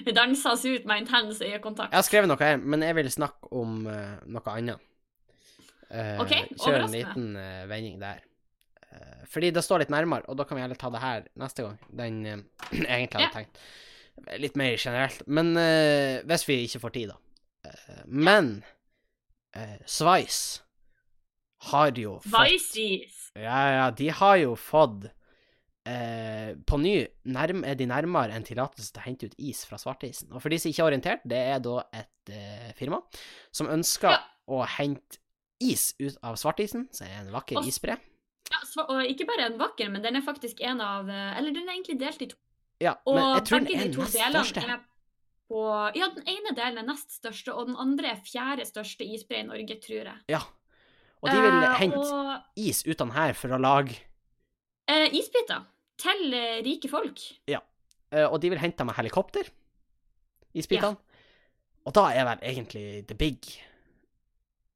Vi 0.07 0.13
danser 0.17 0.55
oss 0.55 0.65
ut 0.65 0.87
med 0.89 1.03
intens 1.05 1.41
øyekontakt. 1.45 1.93
Jeg 1.93 1.99
har 2.01 2.07
skrevet 2.07 2.31
noe 2.31 2.41
her, 2.41 2.57
men 2.61 2.85
jeg 2.85 2.97
vil 2.99 3.11
snakke 3.13 3.51
om 3.57 3.83
uh, 3.89 4.17
noe 4.29 4.53
annet. 4.55 4.83
Uh, 5.91 6.21
okay, 6.23 6.47
Kjøre 6.61 6.85
en 6.87 6.95
liten 6.95 7.31
uh, 7.37 7.65
vending 7.71 7.97
der. 8.03 8.21
Uh, 8.91 9.23
fordi 9.31 9.51
det 9.55 9.63
står 9.67 9.85
litt 9.85 9.93
nærmere, 9.93 10.27
og 10.31 10.39
da 10.39 10.47
kan 10.49 10.59
vi 10.59 10.65
heller 10.65 10.79
ta 10.81 10.91
det 10.95 11.03
her 11.03 11.25
neste 11.41 11.65
gang. 11.67 11.79
Den 12.03 12.19
eh, 12.27 12.43
egentlig 12.81 13.21
hadde 13.21 13.29
Ja. 13.29 13.31
tenkt. 13.39 13.63
Litt 14.43 14.57
mer 14.61 14.75
generelt. 14.77 15.23
Men 15.27 15.55
hvis 16.29 16.43
vi 16.45 16.59
ikke 16.67 16.81
får 16.83 16.93
tid, 16.93 17.13
da. 17.15 17.71
Men 18.05 18.51
Sveis 19.89 20.41
har 21.71 21.95
jo 21.97 22.19
fått 22.27 22.35
Vices. 22.51 23.31
Ja, 23.39 23.63
ja, 23.79 23.87
de 23.97 24.11
har 24.19 24.37
jo 24.43 24.53
fått 24.61 25.09
eh, 25.91 26.55
På 26.67 26.79
ny 26.81 26.95
nærm 27.27 27.65
er 27.67 27.75
de 27.79 27.87
nærmere 27.91 28.37
en 28.37 28.45
tillatelse 28.47 28.93
til 28.93 29.01
å 29.03 29.07
hente 29.07 29.27
ut 29.31 29.35
is 29.39 29.65
fra 29.69 29.79
svartisen. 29.81 30.31
Og 30.33 30.43
for 30.43 30.53
de 30.53 30.59
som 30.63 30.71
ikke 30.71 30.85
er 30.85 30.91
orientert, 30.93 31.25
det 31.29 31.41
er 31.55 31.59
da 31.65 31.81
et 31.93 32.31
eh, 32.35 32.71
firma 32.79 33.01
som 33.53 33.71
ønsker 33.73 34.11
Ja. 34.15 34.21
å 34.49 34.63
hente 34.79 35.19
is 35.61 35.91
ut 36.01 36.17
av 36.25 36.37
svartisen, 36.41 36.87
som 36.95 37.07
er 37.07 37.21
en 37.21 37.33
vakker 37.35 37.59
Og- 37.61 37.67
isbre. 37.69 37.99
Ja, 38.51 38.59
og 38.89 39.05
ikke 39.07 39.27
bare 39.29 39.45
en 39.47 39.59
vakker, 39.61 39.91
men 39.93 40.03
den 40.03 40.17
er 40.17 40.23
faktisk 40.27 40.61
en 40.67 40.81
av 40.81 41.09
eh, 41.09 41.39
Eller 41.39 41.53
den 41.53 41.69
er 41.69 41.75
egentlig 41.77 41.99
delt 42.01 42.23
i 42.23 42.27
to. 42.33 42.37
Ja, 42.81 42.95
Og 43.07 43.15
men 43.15 43.35
jeg 43.37 43.45
tror 43.45 43.59
den 43.61 43.77
er 43.77 43.89
de 43.93 43.99
nest 43.99 44.17
største. 44.17 44.63
er 44.65 44.81
på 45.51 45.61
Ja, 45.97 46.09
den 46.15 46.25
ene 46.27 46.55
delen 46.57 46.79
er 46.79 46.87
nest 46.89 47.11
største, 47.21 47.53
og 47.55 47.67
den 47.69 47.77
andre 47.77 48.15
er 48.15 48.23
fjerde 48.25 48.65
største 48.67 49.05
isbre 49.05 49.41
i 49.41 49.43
Norge, 49.47 49.77
tror 49.83 50.05
jeg. 50.09 50.19
Ja. 50.29 50.41
Og 51.23 51.29
de 51.29 51.37
vil 51.37 51.63
Eh, 51.63 51.75
hente 51.77 51.99
og 51.99 52.43
is 52.57 52.83
ut 52.87 53.01
av 53.01 53.09
den 53.09 53.17
her 53.17 53.33
for 53.35 53.49
å 53.53 53.61
lage 53.61 53.99
eh, 54.89 55.09
isbiter 55.13 55.67
til 56.01 56.35
eh, 56.37 56.59
rike 56.67 56.89
folk. 56.93 57.23
Ja. 57.51 57.61
Og 58.27 58.41
de 58.43 58.49
vil 58.51 58.59
hente 58.59 58.83
med 58.85 58.97
helikopter, 58.99 59.47
Ja. 60.99 61.11
Og 61.87 61.95
da 61.95 62.09
er 62.11 62.25
vel 62.27 62.41
egentlig 62.43 63.05
the 63.07 63.15
big 63.15 63.47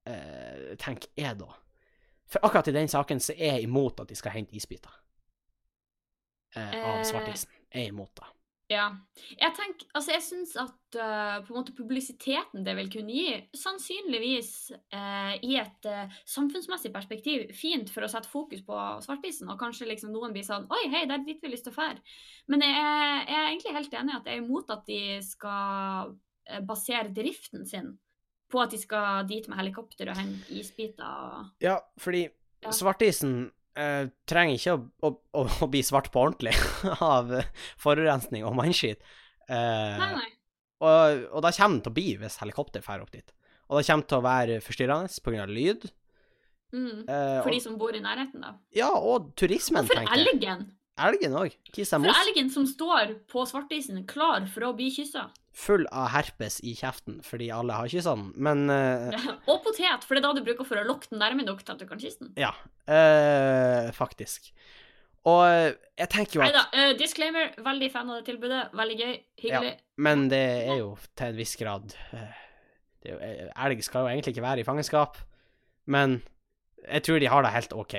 uh, 0.06 0.76
Tenk 0.78 1.08
jeg 1.18 1.38
da. 1.40 1.48
For 2.30 2.46
akkurat 2.46 2.68
i 2.70 2.74
den 2.76 2.88
saken 2.88 3.20
så 3.20 3.34
er 3.36 3.56
jeg 3.58 3.66
imot 3.66 4.00
at 4.00 4.08
de 4.08 4.14
skal 4.14 4.36
hente 4.36 4.54
isbiter 4.56 4.94
uh, 6.56 6.62
av 6.62 7.00
Eh. 7.00 7.04
svartisen. 7.10 7.50
Jeg 7.74 7.88
er 7.88 7.92
imot 7.92 8.14
det. 8.20 8.30
Ja. 8.72 8.86
Jeg 9.36 9.52
tenker, 9.58 9.88
altså 9.92 10.14
jeg 10.14 10.22
syns 10.24 10.54
at 10.56 10.96
uh, 10.96 11.42
på 11.44 11.52
en 11.52 11.58
måte 11.58 11.74
publisiteten 11.76 12.64
det 12.64 12.72
vil 12.78 12.88
kunne 12.92 13.12
gi, 13.12 13.34
sannsynligvis 13.60 14.52
uh, 14.94 15.34
i 15.44 15.58
et 15.60 15.88
uh, 15.90 16.14
samfunnsmessig 16.32 16.92
perspektiv 16.94 17.50
fint 17.56 17.92
for 17.92 18.06
å 18.06 18.08
sette 18.08 18.30
fokus 18.30 18.62
på 18.64 18.78
svartisen, 19.04 19.50
og 19.52 19.60
kanskje 19.60 19.90
liksom 19.90 20.14
noen 20.14 20.32
blir 20.32 20.46
sånn 20.46 20.64
Oi, 20.72 20.86
hei, 20.88 21.04
det 21.10 21.18
er 21.18 21.26
dit 21.26 21.42
vi 21.42 21.50
har 21.50 21.54
lyst 21.56 21.68
til 21.68 21.74
å 21.74 21.76
fære. 21.76 22.00
Men 22.48 22.64
jeg, 22.64 22.72
jeg 23.28 23.36
er 23.36 23.50
egentlig 23.50 23.76
helt 23.76 23.98
enig 24.00 24.14
i 24.14 24.16
at 24.20 24.30
jeg 24.32 24.38
er 24.40 24.46
imot 24.46 24.72
at 24.72 24.86
de 24.88 25.02
skal 25.24 26.14
basere 26.68 27.12
driften 27.16 27.64
sin 27.68 27.92
på 28.52 28.60
at 28.60 28.72
de 28.74 28.78
skal 28.80 29.24
dit 29.28 29.46
med 29.48 29.56
helikopter 29.58 30.10
og 30.12 30.18
hente 30.18 30.52
isbiter. 30.52 31.04
og- 31.04 31.52
Ja, 31.64 31.78
fordi 31.98 32.28
Ja. 32.64 32.70
svartisen 32.72 33.50
eh, 33.76 34.06
trenger 34.30 34.54
ikke 34.58 34.74
å, 34.76 34.82
å, 35.08 35.10
å, 35.40 35.44
å 35.64 35.68
bli 35.72 35.82
svart 35.86 36.10
på 36.14 36.22
ordentlig 36.24 36.54
av 37.14 37.32
forurensning 37.82 38.44
og 38.46 38.56
mannskitt. 38.58 39.02
Eh, 39.48 39.98
Nei, 40.00 40.10
nei. 40.20 40.30
og, 40.84 41.24
og 41.34 41.42
da 41.44 41.50
kommer 41.56 41.76
den 41.78 41.82
til 41.84 41.92
å 41.92 41.98
bli 41.98 42.06
hvis 42.22 42.38
helikopter 42.42 42.84
drar 42.84 43.02
opp 43.04 43.12
dit. 43.14 43.34
Og 43.68 43.80
det 43.80 43.86
kommer 43.88 44.08
til 44.10 44.18
å 44.20 44.24
være 44.24 44.60
forstyrrende 44.64 45.22
pga. 45.24 45.46
lyd. 45.48 45.86
Mm. 46.74 47.04
eh, 47.06 47.42
For 47.42 47.48
og, 47.48 47.52
de 47.54 47.60
som 47.62 47.76
bor 47.78 47.94
i 47.96 48.00
nærheten, 48.02 48.42
da. 48.42 48.54
ja, 48.74 48.88
og 48.92 49.30
turismen, 49.38 49.84
Og 49.84 49.92
for 49.92 50.00
tenker 50.00 50.16
jeg. 50.18 50.34
elgen! 50.34 50.64
Elgen 50.94 51.34
òg. 51.34 51.54
Kissa 51.74 51.98
For 51.98 52.06
mos. 52.06 52.20
elgen 52.26 52.50
som 52.54 52.66
står 52.70 53.16
på 53.30 53.42
svartisen, 53.50 54.04
klar 54.06 54.46
for 54.52 54.68
å 54.68 54.74
bli 54.78 54.92
kyssa. 54.94 55.26
Full 55.54 55.86
av 55.94 56.08
herpes 56.14 56.60
i 56.66 56.74
kjeften 56.78 57.20
fordi 57.26 57.50
alle 57.54 57.74
har 57.78 57.90
kyssa 57.90 58.14
den. 58.18 58.30
Men 58.36 58.70
uh... 58.70 59.26
Og 59.50 59.60
potet, 59.66 60.06
for 60.06 60.14
det 60.14 60.22
er 60.22 60.28
da 60.28 60.32
du 60.38 60.44
bruker 60.46 60.68
for 60.68 60.78
å 60.78 60.86
lokke 60.86 61.10
den 61.10 61.22
nærme 61.22 61.46
nok 61.46 61.64
til 61.64 61.74
at 61.74 61.82
du 61.82 61.88
kan 61.90 62.00
kysse 62.02 62.22
den. 62.22 62.32
ja, 62.38 62.54
uh, 62.90 63.90
faktisk. 63.94 64.52
Og 65.24 65.40
eh, 65.48 65.70
jeg 65.96 66.10
tenker 66.12 66.36
jo 66.36 66.42
Nei 66.44 66.50
at 66.52 66.74
uh, 66.76 66.90
disclaimer. 67.00 67.54
Veldig 67.64 67.86
fan 67.94 68.10
av 68.12 68.18
det 68.18 68.26
tilbudet. 68.28 68.58
Veldig 68.76 68.96
gøy. 68.98 69.14
Hyggelig. 69.40 69.70
Ja, 69.72 69.92
Men 70.04 70.26
det 70.28 70.42
er 70.68 70.82
jo 70.82 70.90
til 71.16 71.30
en 71.30 71.38
viss 71.38 71.54
grad 71.56 71.94
det 73.04 73.12
jo, 73.12 73.20
Elg 73.20 73.84
skal 73.84 74.04
jo 74.04 74.12
egentlig 74.12 74.34
ikke 74.34 74.44
være 74.44 74.62
i 74.62 74.66
fangenskap, 74.66 75.18
men 75.92 76.22
jeg 76.84 77.04
tror 77.04 77.20
de 77.20 77.28
har 77.28 77.44
det 77.44 77.52
helt 77.52 77.76
OK, 77.76 77.94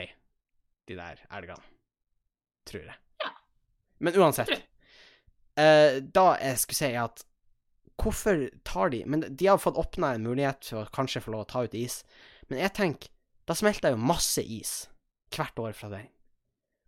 de 0.89 0.97
der 0.97 1.21
elgene. 1.29 1.74
Tror 2.66 2.82
jeg. 2.88 2.95
Ja. 3.22 3.30
Men 3.99 4.13
uansett. 4.20 4.49
Eh, 5.57 5.99
da 6.01 6.26
jeg 6.41 6.57
skulle 6.59 6.76
si 6.82 6.91
at 6.99 7.24
Hvorfor 7.95 8.41
tar 8.68 8.89
de 8.91 9.03
Men 9.07 9.22
de 9.39 9.45
har 9.47 9.57
fått 9.57 9.78
åpna 9.80 10.09
en 10.18 10.26
mulighet 10.26 10.66
for 10.68 10.84
å 10.84 10.89
kanskje 10.91 11.22
få 11.24 11.32
lov 11.32 11.45
å 11.45 11.47
ta 11.53 11.61
ut 11.63 11.74
is. 11.80 12.01
Men 12.49 12.59
jeg 12.59 12.74
tenker, 12.76 13.09
da 13.47 13.55
smelter 13.55 13.93
jo 13.93 14.01
masse 14.01 14.43
is 14.43 14.89
hvert 15.32 15.55
år 15.63 15.72
fra 15.78 15.88
den. 15.93 16.09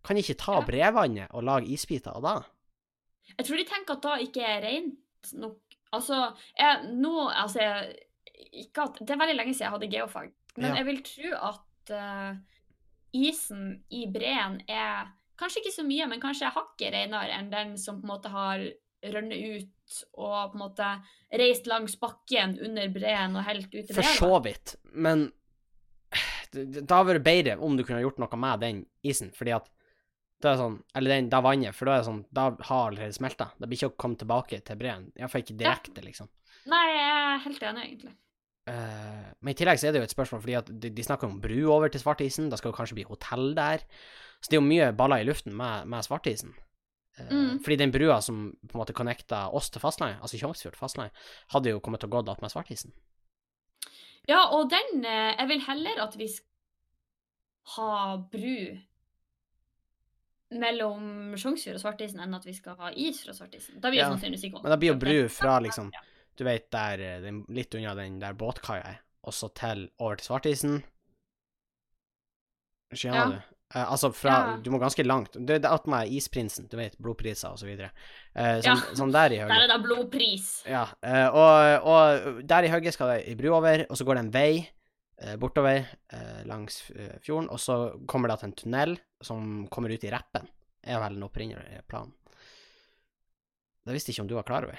Kan 0.04 0.16
de 0.16 0.22
ikke 0.22 0.36
ta 0.38 0.58
Ja. 0.58 0.66
brevvannet 0.66 1.32
og 1.32 1.44
lage 1.48 1.66
isbiter 1.72 2.12
av 2.12 2.22
det? 2.22 2.36
Jeg 3.38 3.46
tror 3.46 3.56
de 3.56 3.64
tenker 3.64 3.92
at 3.96 4.02
da 4.02 4.16
ikke 4.18 4.44
er 4.44 4.60
rent 4.62 5.32
nok 5.32 5.58
Altså, 5.92 6.36
jeg, 6.58 6.84
nå 7.00 7.28
Altså, 7.32 7.60
jeg, 7.64 8.68
at 8.76 8.98
Det 9.00 9.10
er 9.10 9.16
veldig 9.24 9.36
lenge 9.36 9.54
siden 9.54 9.64
jeg 9.64 9.72
hadde 9.78 9.90
geofag, 9.96 10.32
men 10.58 10.70
Ja. 10.70 10.74
jeg 10.76 10.84
vil 10.86 11.02
tro 11.02 11.32
at 11.48 11.90
uh, 11.96 12.36
isen 13.14 13.82
i 13.90 14.04
breen 14.12 14.60
er 14.68 15.08
kanskje 15.38 15.62
ikke 15.62 15.74
så 15.74 15.86
mye, 15.86 16.10
men 16.10 16.22
kanskje 16.22 16.52
hakket 16.54 16.94
renere 16.94 17.38
enn 17.38 17.50
den 17.52 17.74
som 17.80 18.00
på 18.00 18.08
en 18.08 18.14
måte 18.14 18.32
har 18.32 18.64
rønnet 19.08 19.38
ut 19.38 19.98
og 20.18 20.52
på 20.52 20.58
en 20.58 20.62
måte 20.64 20.88
reist 21.40 21.68
langs 21.70 21.94
bakken 22.00 22.56
under 22.66 22.88
breen 22.92 23.36
og 23.38 23.46
helt 23.46 23.72
ut 23.72 23.90
i 23.90 23.96
For 23.96 24.16
så 24.18 24.38
vidt, 24.44 24.74
men 24.92 25.28
det 26.52 26.86
hadde 26.88 27.10
vært 27.12 27.26
bedre 27.26 27.58
om 27.64 27.76
du 27.76 27.84
kunne 27.84 28.02
gjort 28.02 28.20
noe 28.22 28.40
med 28.40 28.64
den 28.64 28.84
isen, 29.06 29.30
fordi 29.36 29.54
at 29.56 29.68
da 30.38 30.52
er 30.52 30.60
sånn, 30.60 30.76
Eller 30.94 31.16
den, 31.16 31.28
da 31.32 31.40
vannet, 31.42 31.74
for 31.74 31.88
da 31.88 31.96
er 31.96 32.02
det 32.02 32.06
sånn, 32.06 32.20
da 32.30 32.44
har 32.68 32.92
allerede 32.92 33.14
smelta. 33.16 33.48
Det 33.58 33.66
blir 33.66 33.80
ikke 33.80 33.90
å 33.90 33.96
komme 34.04 34.18
tilbake 34.20 34.60
til 34.62 34.78
breen. 34.78 35.08
Iallfall 35.18 35.42
ikke 35.42 35.56
direkte, 35.58 36.04
liksom. 36.04 36.28
Nei, 36.70 36.84
jeg 36.94 37.08
er 37.16 37.40
helt 37.42 37.64
enig, 37.70 37.86
egentlig. 37.88 38.12
Eh, 38.68 39.26
men 39.40 39.52
i 39.52 39.58
tillegg 39.58 39.80
så 39.80 39.88
er 39.88 39.96
det 39.96 40.02
jo 40.02 40.08
et 40.08 40.14
spørsmål, 40.14 40.42
fordi 40.44 40.56
at 40.60 40.70
de, 40.70 40.92
de 40.94 41.04
snakker 41.04 41.28
om 41.28 41.40
bru 41.42 41.58
over 41.72 41.92
til 41.92 42.02
svartisen. 42.02 42.50
Da 42.52 42.58
skal 42.60 42.72
det 42.72 42.78
kanskje 42.78 42.98
bli 43.00 43.06
hotell 43.08 43.52
der. 43.56 43.84
Så 44.38 44.50
det 44.50 44.58
er 44.58 44.62
jo 44.62 44.68
mye 44.68 44.90
baller 44.96 45.22
i 45.22 45.28
luften 45.28 45.54
med, 45.56 45.88
med 45.90 46.06
svartisen. 46.06 46.54
Uh, 47.18 47.30
Mm. 47.34 47.54
Fordi 47.64 47.76
den 47.76 47.90
brua 47.90 48.20
som 48.22 48.52
på 48.68 48.76
en 48.76 48.78
måte 48.78 48.94
connecta 48.94 49.48
oss 49.50 49.72
til 49.74 49.82
fastlandet, 49.82 50.20
altså 50.22 50.38
Tjongsfjord 50.38 50.76
til 50.76 50.78
fastlandet, 50.78 51.24
hadde 51.50 51.72
jo 51.72 51.80
kommet 51.82 52.00
til 52.04 52.10
å 52.10 52.12
gå 52.14 52.20
opp 52.22 52.44
med 52.44 52.52
svartisen. 52.52 52.92
Ja, 54.28 54.44
og 54.52 54.68
den 54.70 55.04
eh, 55.08 55.32
Jeg 55.38 55.48
vil 55.48 55.64
heller 55.64 56.02
at 56.04 56.14
vi 56.20 56.28
skal 56.28 56.46
ha 57.74 58.16
bru 58.32 58.76
mellom 60.58 61.34
Sjongsfjord 61.36 61.76
og 61.76 61.82
Svartisen 61.82 62.22
enn 62.24 62.36
at 62.36 62.46
vi 62.46 62.54
skal 62.56 62.76
ha 62.80 62.92
is 62.94 63.20
fra 63.24 63.34
Svartisen. 63.36 63.80
Da 63.80 63.90
blir 63.90 64.00
det 64.00 64.06
Ja, 64.06 64.12
sannsynligvis 64.12 64.46
ikke 64.48 64.62
Men 64.62 64.72
da 64.72 64.78
blir 64.80 64.94
jo 64.94 65.00
bru 65.00 65.18
fra 65.32 65.58
liksom 65.64 65.90
Du 66.38 66.44
vet 66.46 66.68
der 66.70 67.00
eh, 67.02 67.20
den, 67.24 67.42
litt 67.50 67.74
unna 67.74 67.96
den 67.98 68.20
der 68.22 68.36
båtkaia 68.38 68.84
er, 68.94 68.98
og 69.26 69.34
så 69.34 69.48
til 69.58 69.88
over 69.98 70.20
til 70.20 70.28
svartisen. 70.30 70.76
Skjønner 72.94 73.18
Ja. 73.18 73.30
du? 73.34 73.54
Uh, 73.68 73.82
altså 73.92 74.08
fra 74.16 74.30
Ja. 74.32 74.56
Du 74.64 74.70
må 74.72 74.78
ganske 74.80 75.04
langt. 75.04 75.34
Det 75.44 75.58
er 75.62 75.68
attmed 75.74 76.08
Isprinsen, 76.08 76.68
du 76.70 76.76
vet, 76.78 76.94
blodpriser 76.96 77.50
og 77.52 77.58
så 77.60 77.66
videre. 77.68 77.90
Eh, 78.34 78.62
Ja. 78.64 78.76
sånn, 78.76 78.96
sånn 78.96 79.12
der 79.12 79.34
i 79.34 79.36
Der 79.42 79.50
er 79.50 79.68
det 79.68 79.82
blodpris. 79.84 80.62
Ja, 80.66 80.86
Uh, 81.04 81.28
og, 81.34 81.84
og 81.84 82.46
der 82.48 82.62
i 82.64 82.68
høyre 82.72 82.92
skal 82.92 83.08
det 83.12 83.28
ei 83.28 83.34
bru 83.34 83.50
over, 83.52 83.84
og 83.90 83.96
så 83.96 84.04
går 84.06 84.14
det 84.14 84.24
en 84.24 84.30
vei 84.32 84.68
bortover 85.36 85.84
langs 86.46 86.76
fjorden, 87.26 87.48
og 87.50 87.58
så 87.58 88.06
kommer 88.06 88.28
det 88.28 88.38
til 88.38 88.46
en 88.46 88.52
tunnel 88.54 88.98
som 89.20 89.66
kommer 89.66 89.90
ut 89.90 90.04
i 90.04 90.10
Reppen. 90.14 90.46
Er 90.84 91.00
vel 91.00 91.14
den 91.18 91.24
opprinnelige 91.26 91.82
planen. 91.88 92.12
Det 93.84 93.92
visste 93.96 94.12
ikke 94.12 94.22
om 94.22 94.28
du 94.28 94.34
var 94.36 94.44
klar 94.44 94.64
over. 94.64 94.78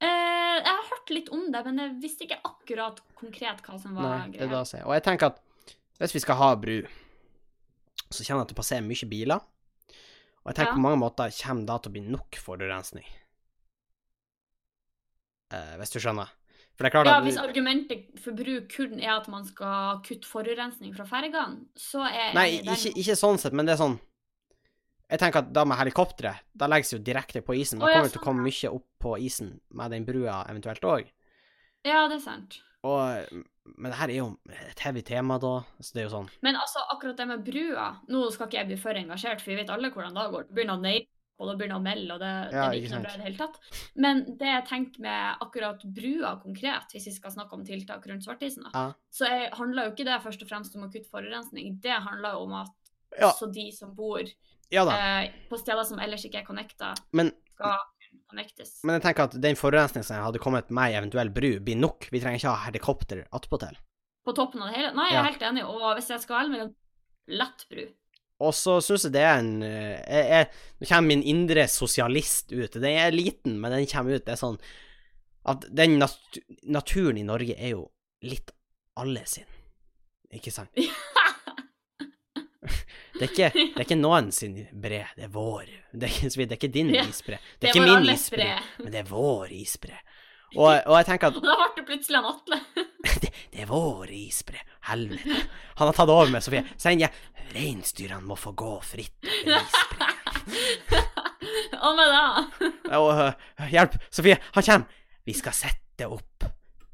Eh, 0.00 0.56
jeg 0.60 0.72
har 0.76 0.88
hørt 0.90 1.10
litt 1.14 1.28
om 1.32 1.46
det, 1.52 1.64
men 1.64 1.78
jeg 1.80 1.94
visste 2.02 2.24
ikke 2.26 2.40
akkurat 2.44 3.00
konkret 3.16 3.62
hva 3.64 3.78
som 3.80 3.94
var 3.96 4.02
Nei, 4.18 4.28
det 4.30 4.40
er 4.40 4.46
greia. 4.46 4.50
da 4.52 4.60
å 4.62 4.68
si. 4.68 4.78
Og 4.84 4.92
jeg 4.96 5.04
tenker 5.06 5.26
at 5.32 5.40
hvis 5.98 6.12
vi 6.14 6.20
skal 6.20 6.36
ha 6.36 6.50
bru, 6.60 6.82
så 8.10 8.22
kjenner 8.22 8.42
jeg 8.42 8.48
at 8.48 8.52
det 8.54 8.58
passerer 8.60 8.84
mye 8.86 9.08
biler. 9.08 9.40
Og 10.44 10.50
jeg 10.52 10.56
tenker 10.60 10.72
Ja. 10.72 10.76
på 10.76 10.84
mange 10.84 11.00
måter 11.00 11.32
kommer 11.42 11.66
da 11.66 11.78
til 11.78 11.90
å 11.90 11.92
bli 11.96 12.02
nok 12.06 12.36
forurensning. 12.38 13.06
Eh, 15.54 15.76
hvis 15.80 15.90
du 15.94 15.98
skjønner. 16.02 16.28
For 16.76 16.84
det 16.84 16.90
er 16.90 16.96
klart 16.98 17.06
Ja, 17.08 17.16
at 17.18 17.24
Hvis 17.24 17.38
argumentet 17.40 18.18
for 18.20 18.32
bruk 18.36 18.68
kun 18.68 19.00
er 19.00 19.16
at 19.16 19.28
man 19.32 19.44
skal 19.48 20.02
kutte 20.04 20.26
forurensning 20.28 20.94
fra 20.94 21.06
fergene, 21.08 21.64
så 21.74 22.02
er 22.04 22.12
jeg 22.26 22.34
Nei, 22.34 22.48
enig 22.50 22.60
i 22.60 22.64
den. 22.66 22.74
ikke, 22.74 22.98
ikke 23.00 23.16
sånn 23.16 23.38
sett, 23.40 23.52
men 23.56 23.64
det 23.66 23.72
er 23.78 23.82
sånn 23.84 23.98
Jeg 25.10 25.20
tenker 25.22 25.44
at 25.44 25.52
da 25.54 25.62
med 25.68 25.78
helikopteret, 25.78 26.42
da 26.58 26.66
legges 26.66 26.90
det 26.90 26.96
jo 26.98 27.04
direkte 27.06 27.42
på 27.46 27.54
isen. 27.54 27.78
Da 27.78 27.86
oh, 27.86 27.90
ja, 27.92 28.00
kommer 28.00 28.08
det 28.08 28.12
til 28.12 28.18
å 28.18 28.22
sånn, 28.22 28.26
komme 28.26 28.46
mye 28.48 28.70
opp 28.74 28.86
på 29.06 29.12
isen 29.22 29.52
med 29.78 29.92
den 29.94 30.06
brua 30.08 30.40
eventuelt 30.50 30.82
òg. 30.88 31.12
Ja, 31.86 32.06
det 32.10 32.18
er 32.18 32.24
sant. 32.24 32.56
Og 32.86 33.42
Men 33.66 33.90
det 33.90 33.98
her 33.98 34.10
er 34.12 34.18
jo 34.20 34.26
et 34.70 34.78
heavy 34.84 35.02
tema, 35.02 35.38
da. 35.42 35.64
Så 35.82 35.94
det 35.94 36.02
er 36.02 36.06
jo 36.06 36.12
sånn 36.12 36.28
Men 36.44 36.54
altså, 36.60 36.84
akkurat 36.92 37.16
det 37.18 37.24
med 37.26 37.42
brua 37.46 37.86
Nå 38.12 38.20
skal 38.30 38.46
ikke 38.46 38.60
jeg 38.60 38.68
bli 38.68 38.76
for 38.78 38.98
engasjert, 39.00 39.42
for 39.42 39.50
vi 39.50 39.56
vet 39.58 39.70
alle 39.74 39.90
hvordan 39.90 40.14
det 40.14 40.26
går. 40.34 40.44
Det 40.46 40.54
begynner 40.58 40.78
å 40.78 40.82
neie, 40.84 41.06
og 41.40 41.50
det 41.50 41.56
begynner 41.58 41.80
å 41.80 41.84
melde, 41.84 42.14
og 42.14 42.20
det, 42.22 42.32
det 42.52 42.56
Ja, 42.60 42.68
blir 42.70 42.84
ikke 42.84 42.92
noe 42.94 43.06
bra 43.06 43.14
i 43.14 43.18
det 43.20 43.26
hele 43.26 43.40
tatt. 43.40 43.58
Men 44.06 44.22
det 44.40 44.52
jeg 44.52 44.66
tenker 44.70 45.02
med 45.06 45.42
akkurat 45.46 45.82
brua 45.98 46.30
konkret, 46.44 46.94
hvis 46.94 47.08
vi 47.10 47.16
skal 47.16 47.34
snakke 47.34 47.58
om 47.58 47.64
tiltak 47.66 48.06
rundt 48.10 48.26
Svartisen, 48.28 48.66
da, 48.68 48.70
Ja. 48.74 48.86
så 49.10 49.28
er, 49.30 49.46
handler 49.58 49.88
jo 49.88 49.94
ikke 49.96 50.06
det 50.10 50.20
først 50.26 50.42
og 50.46 50.50
fremst 50.52 50.76
om 50.78 50.86
å 50.86 50.92
kutte 50.92 51.10
forurensning. 51.10 51.74
Det 51.82 51.98
handler 52.06 52.38
jo 52.38 52.46
om 52.46 52.54
at 52.62 52.72
Ja. 53.18 53.30
også 53.32 53.50
de 53.52 53.70
som 53.72 53.94
bor 53.94 54.22
Ja 54.74 54.84
da. 54.88 54.94
eh, 55.22 55.32
på 55.50 55.58
steder 55.60 55.84
som 55.86 55.98
ellers 56.02 56.24
ikke 56.26 56.40
er 56.42 56.46
connecta, 56.46 56.94
Men 57.12 57.30
skal 57.54 57.76
connectes. 58.30 58.80
Men 58.84 58.96
jeg 58.98 59.02
tenker 59.06 59.28
at 59.28 59.36
den 59.40 59.56
forurensningen 59.58 60.04
som 60.04 60.22
hadde 60.24 60.40
kommet 60.42 60.70
med 60.74 60.90
ei 60.90 60.96
eventuell 60.98 61.30
bru, 61.30 61.52
blir 61.62 61.76
nok. 61.78 62.08
Vi 62.10 62.20
trenger 62.20 62.40
ikke 62.40 62.54
ha 62.54 62.64
helikopter 62.66 63.22
attpåtil. 63.32 63.76
På 64.26 64.34
toppen 64.34 64.62
av 64.64 64.72
det 64.72 64.76
hele. 64.80 64.90
Nei, 64.96 65.06
jeg 65.12 65.14
Ja. 65.14 65.20
er 65.22 65.30
helt 65.30 65.42
enig, 65.50 65.64
og 65.64 65.94
hvis 65.96 66.08
jeg 66.10 66.20
skal 66.24 66.50
mellom 66.50 66.74
lett 67.28 67.66
bru 67.70 67.84
Og 68.38 68.52
så 68.52 68.80
syns 68.84 69.04
jeg 69.06 69.12
det 69.14 69.22
er 69.22 69.38
en 69.38 69.62
eh, 69.62 70.02
jeg, 70.02 70.26
jeg, 70.28 70.48
Nå 70.80 70.86
kommer 70.90 71.08
min 71.08 71.22
indre 71.22 71.64
sosialist 71.68 72.52
ut. 72.52 72.72
Den 72.72 72.84
er 72.98 73.10
liten, 73.14 73.60
men 73.60 73.72
den 73.72 73.86
kommer 73.86 74.16
ut. 74.18 74.24
Det 74.26 74.34
er 74.34 74.40
sånn 74.42 74.58
at 75.46 75.64
den 75.70 75.98
nat 76.02 76.18
naturen 76.66 77.16
i 77.16 77.22
Norge 77.22 77.54
er 77.56 77.70
jo 77.76 77.86
litt 78.22 78.50
alle 78.98 79.22
sin. 79.26 79.46
Ikke 80.34 80.50
sant? 80.52 80.68
Det 83.16 83.24
er 83.24 83.30
ikke, 83.32 83.50
det 83.54 83.80
er 83.80 83.86
ikke 83.86 83.98
noen 83.98 84.28
sin 84.34 84.56
bre, 84.72 85.06
det 85.16 85.24
er 85.24 85.32
vår. 85.32 85.70
Det 85.92 86.08
er 86.08 86.16
ikke, 86.16 86.30
det 86.36 86.50
er 86.50 86.58
ikke 86.58 86.72
din 86.74 86.92
isbre. 87.00 87.38
Det 87.40 87.60
det 87.60 87.70
er 87.70 87.74
ikke 87.74 87.86
min 87.86 88.10
isbre, 88.12 88.48
men 88.82 88.92
det 88.92 89.00
er 89.00 89.08
vår 89.08 89.54
isbre. 89.56 89.96
Og, 90.54 90.68
og 90.68 90.98
jeg 91.00 91.06
tenker 91.08 91.32
at 91.32 91.38
Og 91.40 91.46
da 91.48 91.56
ble 91.58 91.70
det 91.80 91.86
plutselig 91.88 92.20
han 92.20 92.28
Atle. 92.30 92.60
det, 93.24 93.30
det 93.52 93.64
er 93.64 93.70
vår 93.70 94.12
isbre. 94.14 94.60
Helvete. 94.90 95.40
Han 95.80 95.90
har 95.90 95.96
tatt 95.96 96.12
over 96.12 96.30
med 96.30 96.44
Sofie. 96.44 96.62
Send 96.78 97.02
jeg 97.02 97.10
reinsdyrene 97.54 98.26
må 98.26 98.36
få 98.38 98.52
gå 98.58 98.74
fritt 98.84 99.26
over 99.26 99.56
isbreen. 99.56 100.22
Og 101.80 101.96
med 101.98 102.12
det 102.12 102.92
Og, 102.96 103.08
øh, 103.26 103.66
hjelp, 103.72 103.98
Sofie, 104.10 104.38
han 104.54 104.68
kommer. 104.68 105.02
Vi 105.26 105.34
skal 105.34 105.56
sette 105.56 106.06
opp 106.06 106.46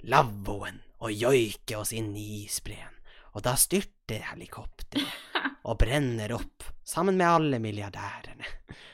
lavvoen 0.08 0.80
og 1.02 1.12
joike 1.12 1.76
oss 1.76 1.92
inn 1.92 2.14
i 2.16 2.44
isbreen. 2.44 2.94
Og 3.36 3.44
da 3.44 3.54
styrter 3.60 4.30
helikopteret 4.32 4.81
og 5.64 5.78
brenner 5.78 6.32
opp, 6.34 6.64
sammen 6.84 7.16
med 7.16 7.26
alle 7.28 7.58
milliardærene 7.62 8.46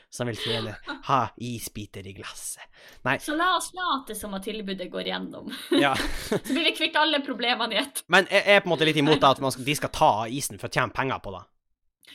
som 0.09 0.25
vil 0.25 0.37
tjene, 0.41 0.71
ha 1.05 1.19
isbiter 1.37 2.05
i 2.09 2.13
glasset. 2.17 2.63
Nei, 3.05 3.17
Så 3.21 3.35
la 3.37 3.51
oss 3.57 3.67
late 3.77 4.15
som 4.17 4.33
at 4.33 4.41
tilbudet 4.47 4.87
går 4.91 5.05
gjennom. 5.11 5.51
ja. 5.77 5.91
Så 6.29 6.39
blir 6.49 6.63
vi 6.65 6.73
kvitt 6.79 6.95
alle 6.97 7.19
problemene 7.21 7.75
i 7.75 7.77
ett. 7.83 8.01
Men 8.07 8.25
jeg 8.31 8.41
er 8.55 8.63
på 8.63 8.69
en 8.69 8.73
måte 8.73 8.87
litt 8.89 8.97
imot 8.97 9.21
at 9.23 9.39
man 9.43 9.53
skal, 9.53 9.65
de 9.69 9.75
skal 9.77 9.91
ta 9.93 10.11
isen 10.33 10.57
for 10.57 10.65
å 10.69 10.73
tjene 10.73 10.93
penger 10.97 11.21
på 11.21 11.35
det. 11.37 11.43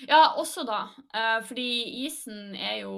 Ja, 0.09 0.25
også 0.43 0.65
da. 0.67 0.81
eh, 1.15 1.39
fordi 1.47 1.69
isen 2.05 2.57
er 2.59 2.81
jo 2.83 2.97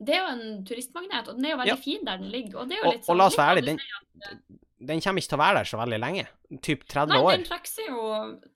Det 0.00 0.14
er 0.16 0.22
jo 0.24 0.30
en 0.32 0.64
turistmagnet, 0.64 1.28
og 1.28 1.36
den 1.36 1.44
er 1.44 1.50
jo 1.52 1.58
veldig 1.60 1.74
Ja. 1.76 1.76
fin 1.84 2.04
der 2.08 2.16
den 2.24 2.30
ligger. 2.32 2.62
Og 2.62 2.68
det 2.72 2.78
er 2.78 2.84
jo 2.86 2.92
litt 2.96 3.04
sånn 3.04 3.12
og 3.12 3.20
la 3.20 3.26
oss 3.28 3.36
være 3.36 3.58
ærlige, 3.60 3.76
den, 3.76 4.48
den 4.80 5.02
kommer 5.04 5.20
ikke 5.20 5.34
til 5.34 5.38
å 5.38 5.42
være 5.44 5.60
der 5.60 5.68
så 5.68 5.78
veldig 5.80 5.98
lenge. 6.00 6.24
Typ 6.64 6.86
30 6.88 7.12
Nei, 7.12 7.20
år. 7.20 7.36
den 7.36 7.44
trekker 7.46 7.70
seg 7.70 7.90
jo 7.92 8.06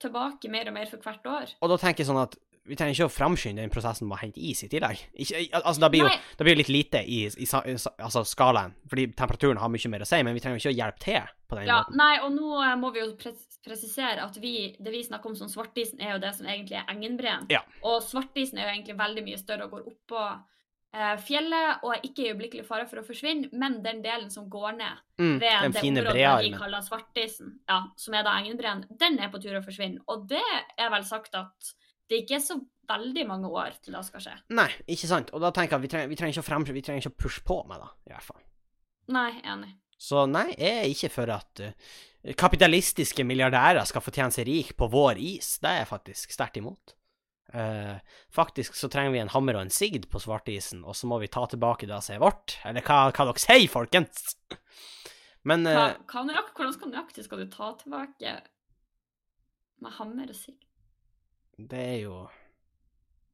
tilbake 0.01 0.49
mer 0.51 0.71
og 0.71 0.75
mer 0.79 0.89
for 0.89 1.05
hvert 1.05 1.29
år. 1.29 1.53
Og 1.61 1.69
da 1.71 1.77
tenker 1.81 2.01
jeg 2.03 2.09
sånn 2.09 2.23
at 2.23 2.33
vi 2.65 2.73
trenger 2.73 2.95
ikke 2.97 3.05
å 3.05 3.13
framskynde 3.13 3.61
den 3.61 3.69
prosessen 3.69 4.07
med 4.09 4.15
å 4.17 4.21
hente 4.23 4.41
is 4.41 4.63
i 4.65 4.69
tillegg. 4.71 5.03
Ikke, 5.21 5.43
altså, 5.59 5.83
da 5.83 5.89
blir 5.93 6.01
jo 6.01 6.09
da 6.09 6.47
blir 6.47 6.57
litt 6.57 6.71
lite 6.73 7.03
i, 7.05 7.19
i, 7.29 7.45
i 7.45 7.75
altså, 7.77 8.23
skalaen, 8.25 8.73
fordi 8.89 9.05
temperaturen 9.13 9.61
har 9.61 9.69
mye 9.69 9.91
mer 9.93 10.01
å 10.01 10.07
si, 10.09 10.17
men 10.25 10.33
vi 10.33 10.41
trenger 10.41 10.57
jo 10.57 10.63
ikke 10.63 10.73
å 10.73 10.79
hjelpe 10.79 11.03
til 11.05 11.27
på 11.45 11.59
den 11.59 11.69
Ja, 11.69 11.83
måten. 11.83 11.99
nei, 12.01 12.15
og 12.25 12.33
nå 12.33 12.55
eh, 12.65 12.73
må 12.81 12.89
vi 12.95 13.03
jo 13.03 13.11
presisere 13.65 14.25
at 14.25 14.41
vi, 14.41 14.55
det 14.81 14.95
vi 14.95 15.03
snakker 15.05 15.29
om 15.29 15.37
som 15.37 15.51
svartisen, 15.53 16.01
er 16.01 16.15
jo 16.15 16.23
det 16.25 16.33
som 16.39 16.49
egentlig 16.49 16.79
er 16.81 16.89
Engenbreen. 16.89 17.45
Ja. 17.53 17.61
Og 17.85 18.01
svartisen 18.01 18.57
er 18.57 18.65
jo 18.71 18.73
egentlig 18.79 18.97
veldig 18.97 19.27
mye 19.29 19.43
større 19.45 19.69
og 19.69 19.77
går 19.77 19.85
oppå 19.93 20.25
fjellet 21.21 21.83
og 21.83 21.93
er 21.95 22.03
ikke 22.07 22.23
i 22.23 22.29
øyeblikkelig 22.31 22.65
fare 22.67 22.85
for 22.89 23.01
å 23.01 23.05
forsvinne, 23.05 23.49
men 23.53 23.81
den 23.83 24.01
delen 24.05 24.29
som 24.33 24.49
går 24.51 24.77
ned 24.77 25.01
Mm, 25.19 25.39
ved 25.39 25.47
det 25.71 25.79
området 25.79 26.11
brearmen. 26.11 26.59
kaller 26.59 26.81
svartisen, 26.83 27.53
ja, 27.69 27.77
som 27.95 28.13
er 28.17 28.23
da 28.27 28.33
Engenbreen, 28.39 28.81
den 28.99 29.19
er 29.23 29.29
på 29.31 29.39
tur 29.39 29.55
å 29.55 29.63
forsvinne. 29.63 30.01
Og 30.11 30.25
det 30.27 30.43
er 30.77 30.89
vel 30.91 31.05
sagt 31.07 31.35
at 31.39 31.69
det 32.09 32.23
ikke 32.23 32.35
er 32.35 32.43
så 32.43 32.57
veldig 32.89 33.23
mange 33.27 33.47
år 33.49 33.77
til 33.81 33.95
det 33.95 34.03
skal 34.05 34.25
skje. 34.25 34.33
Nei, 34.59 34.67
ikke 34.91 35.07
sant. 35.09 35.31
Og 35.33 35.41
da 35.41 35.51
tenker 35.55 35.75
jeg 35.75 35.79
at 35.79 35.85
vi 35.85 35.91
trenger, 35.93 36.11
vi 36.11 36.17
trenger 36.19 36.35
ikke 36.35 36.43
å 36.43 36.49
frem, 36.49 36.67
vi 36.67 36.83
trenger 36.85 37.05
ikke 37.05 37.13
å 37.15 37.21
pushe 37.23 37.45
på 37.47 37.61
med 37.69 37.79
det, 37.81 37.89
i 38.09 38.13
hvert 38.13 38.27
fall. 38.27 38.43
Nei, 39.15 39.31
enig. 39.45 39.71
Så 39.97 40.25
nei, 40.27 40.49
jeg 40.57 40.75
er 40.81 40.91
ikke 40.91 41.09
for 41.13 41.31
at 41.33 41.63
uh, 41.63 41.71
kapitalistiske 42.35 43.23
milliardærer 43.23 43.87
skal 43.87 44.03
få 44.03 44.11
tjene 44.13 44.35
seg 44.35 44.47
rik 44.49 44.75
på 44.77 44.89
vår 44.91 45.21
is. 45.23 45.55
Det 45.63 45.71
er 45.71 45.81
jeg 45.83 45.91
faktisk 45.93 46.35
sterkt 46.35 46.59
imot. 46.59 46.95
Eh, 47.55 47.97
faktisk 48.35 48.75
så 48.75 48.89
trenger 48.91 49.13
vi 49.13 49.21
en 49.23 49.31
hammer 49.31 49.55
og 49.55 49.65
en 49.65 49.71
sigd 49.71 50.09
på 50.11 50.19
svartisen, 50.19 50.83
og 50.83 50.97
så 50.97 51.07
må 51.07 51.21
vi 51.21 51.29
ta 51.31 51.45
tilbake 51.47 51.87
det 51.87 52.01
som 52.03 52.17
er 52.17 52.23
vårt. 52.25 52.57
Eller 52.67 52.83
hva, 52.83 53.05
hva 53.15 53.27
dere 53.29 53.43
sier, 53.43 53.67
folkens? 53.71 54.35
Men 55.47 55.63
Hva, 55.63 55.85
eh, 55.93 55.99
hva 56.11 56.25
nøyakt, 56.27 56.55
hvordan 56.57 56.75
skal 56.75 56.91
nøyaktig 56.91 57.27
skal 57.27 57.43
du 57.43 57.47
ta 57.53 57.71
tilbake 57.79 58.35
med 59.85 59.97
hammer 59.99 60.31
og 60.33 60.39
sigd? 60.39 60.61
det 61.55 61.79
er 61.79 61.99
jo 62.03 62.15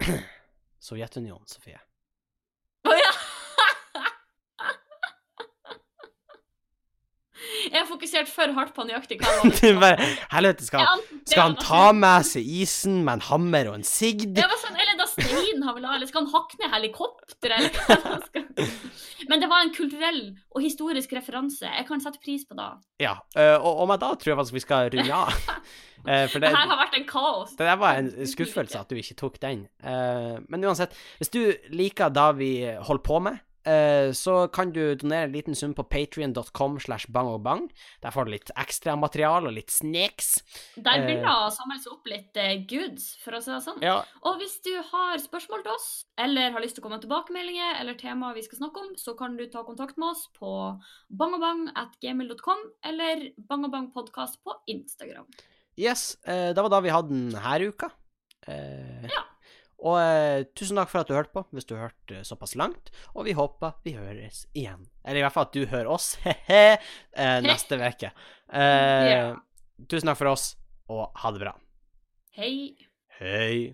Sovjetunionen, 0.85 1.47
Sofie. 1.49 1.79
Å 2.85 2.93
ja! 2.93 3.13
Jeg 7.71 7.87
fokuserte 7.87 8.25
fokusert 8.25 8.31
for 8.33 8.53
hardt 8.57 8.73
på 8.75 8.85
nøyaktig 8.87 9.17
hva 9.21 9.31
det 9.61 9.71
var. 9.79 10.01
Helvete, 10.33 10.65
skal, 10.65 10.85
han- 10.87 11.03
skal 11.27 11.41
han 11.43 11.55
ta 11.61 11.91
med 11.93 12.25
seg 12.25 12.47
isen 12.61 13.03
med 13.05 13.19
en 13.19 13.25
hammer 13.29 13.69
og 13.71 13.75
en 13.79 13.85
sigd? 13.87 14.31
Det 14.37 14.47
var 14.47 14.57
sånn, 14.63 14.77
eller 14.81 14.97
da 14.99 15.07
Stein 15.11 15.61
har 15.67 15.75
vel 15.77 15.85
eller 15.91 16.09
skal 16.09 16.25
han 16.25 16.31
hakke 16.33 16.59
ned 16.61 16.73
helikopter, 16.75 17.55
eller 17.57 17.69
hva 17.77 17.99
han 18.07 18.25
skal 18.25 19.29
Men 19.29 19.39
det 19.43 19.49
var 19.51 19.61
en 19.65 19.73
kulturell 19.75 20.21
og 20.55 20.63
historisk 20.65 21.13
referanse. 21.13 21.67
Jeg 21.69 21.85
kan 21.87 22.01
sette 22.03 22.19
pris 22.23 22.43
på 22.49 22.57
det. 22.57 22.69
Ja, 23.03 23.13
eh, 23.37 23.55
og, 23.59 23.83
og 23.83 23.87
med 23.91 24.01
da 24.01 24.13
tror 24.15 24.33
jeg 24.33 24.39
faktisk 24.41 24.57
vi 24.57 24.65
skal 24.65 24.91
runde 24.97 25.21
av. 25.21 25.31
Eh, 26.01 26.23
for 26.31 26.41
Det 26.41 26.47
det, 26.49 26.57
her 26.57 26.65
har 26.65 26.79
vært 26.79 26.95
en 26.97 27.03
kaos. 27.05 27.51
det 27.59 27.65
der 27.67 27.75
var 27.77 27.99
en 27.99 28.07
skuffelse 28.25 28.79
at 28.79 28.89
du 28.89 28.95
ikke 28.97 29.13
tok 29.19 29.35
den. 29.43 29.59
Eh, 29.85 30.39
men 30.49 30.63
uansett, 30.65 30.95
hvis 31.19 31.29
du 31.29 31.43
liker 31.77 32.09
det 32.09 32.23
vi 32.39 32.47
holder 32.87 33.03
på 33.05 33.19
med, 33.21 33.37
så 33.63 34.47
kan 34.51 34.71
du 34.73 34.95
donere 34.95 35.23
en 35.27 35.31
liten 35.35 35.55
sum 35.55 35.73
på 35.77 35.83
patrion.com 35.87 36.79
slash 36.79 37.05
bangogbang. 37.13 37.67
Der 38.01 38.11
får 38.11 38.25
du 38.25 38.31
litt 38.31 38.51
ekstra 38.57 38.95
material 38.97 39.45
og 39.47 39.53
litt 39.53 39.69
sneks. 39.69 40.41
Der 40.75 40.97
Eh. 40.97 41.05
begynner 41.05 41.27
det 41.29 41.35
å 41.45 41.51
samle 41.53 41.77
seg 41.79 41.91
opp 41.93 42.07
litt 42.09 42.35
eh, 42.37 42.65
goods, 42.65 43.17
for 43.23 43.31
å 43.37 43.41
si 43.41 43.51
det 43.51 43.61
sånn. 43.63 43.81
Ja, 43.85 44.03
Og 44.23 44.39
hvis 44.41 44.57
du 44.65 44.71
har 44.91 45.17
spørsmål 45.21 45.63
til 45.63 45.71
oss, 45.73 46.05
eller 46.17 46.51
har 46.51 46.61
lyst 46.61 46.75
til 46.75 46.81
å 46.81 46.87
komme 46.87 46.97
med 46.97 47.05
tilbakemeldinger, 47.05 47.79
eller 47.79 47.93
temaer 47.95 48.33
vi 48.33 48.41
skal 48.43 48.59
snakke 48.63 48.77
om, 48.81 48.95
så 48.97 49.15
kan 49.17 49.37
du 49.37 49.45
ta 49.47 49.63
kontakt 49.63 49.97
med 49.97 50.09
oss 50.09 50.27
på 50.39 50.51
bangobang.gmail.com, 51.11 52.59
eller 52.85 53.29
bangobangpodkast 53.37 54.43
på 54.43 54.53
Instagram. 54.67 55.25
yes, 55.77 56.17
eh, 56.27 56.53
det 56.53 56.61
var 56.61 56.69
da 56.69 56.79
vi 56.81 56.89
hadde 56.89 57.09
den 57.09 57.35
her 57.41 57.59
uka. 57.69 57.91
Eh, 58.47 59.03
Ja. 59.07 59.23
Og 59.81 59.95
eh, 59.97 60.43
tusen 60.53 60.77
takk 60.77 60.91
for 60.91 61.01
at 61.01 61.09
du 61.09 61.15
hørte 61.15 61.33
på, 61.33 61.41
hvis 61.55 61.65
du 61.65 61.73
hørte 61.79 62.19
eh, 62.19 62.25
såpass 62.27 62.53
langt. 62.59 62.91
Og 63.15 63.25
vi 63.25 63.33
håper 63.37 63.73
vi 63.85 63.95
høres 63.97 64.43
igjen. 64.53 64.83
Eller 65.03 65.21
i 65.21 65.25
hvert 65.25 65.33
fall 65.33 65.47
at 65.49 65.55
du 65.57 65.63
hører 65.71 65.89
oss, 65.89 66.11
eh, 66.25 66.77
neste 67.45 67.79
uke. 67.81 68.11
Eh, 68.53 69.09
Ja. 69.11 69.23
Tusen 69.89 70.11
takk 70.11 70.19
for 70.19 70.29
oss, 70.29 70.51
og 70.93 71.07
ha 71.17 71.31
det 71.33 71.41
bra. 71.41 71.55
Hei! 72.37 72.75
Hei. 73.17 73.73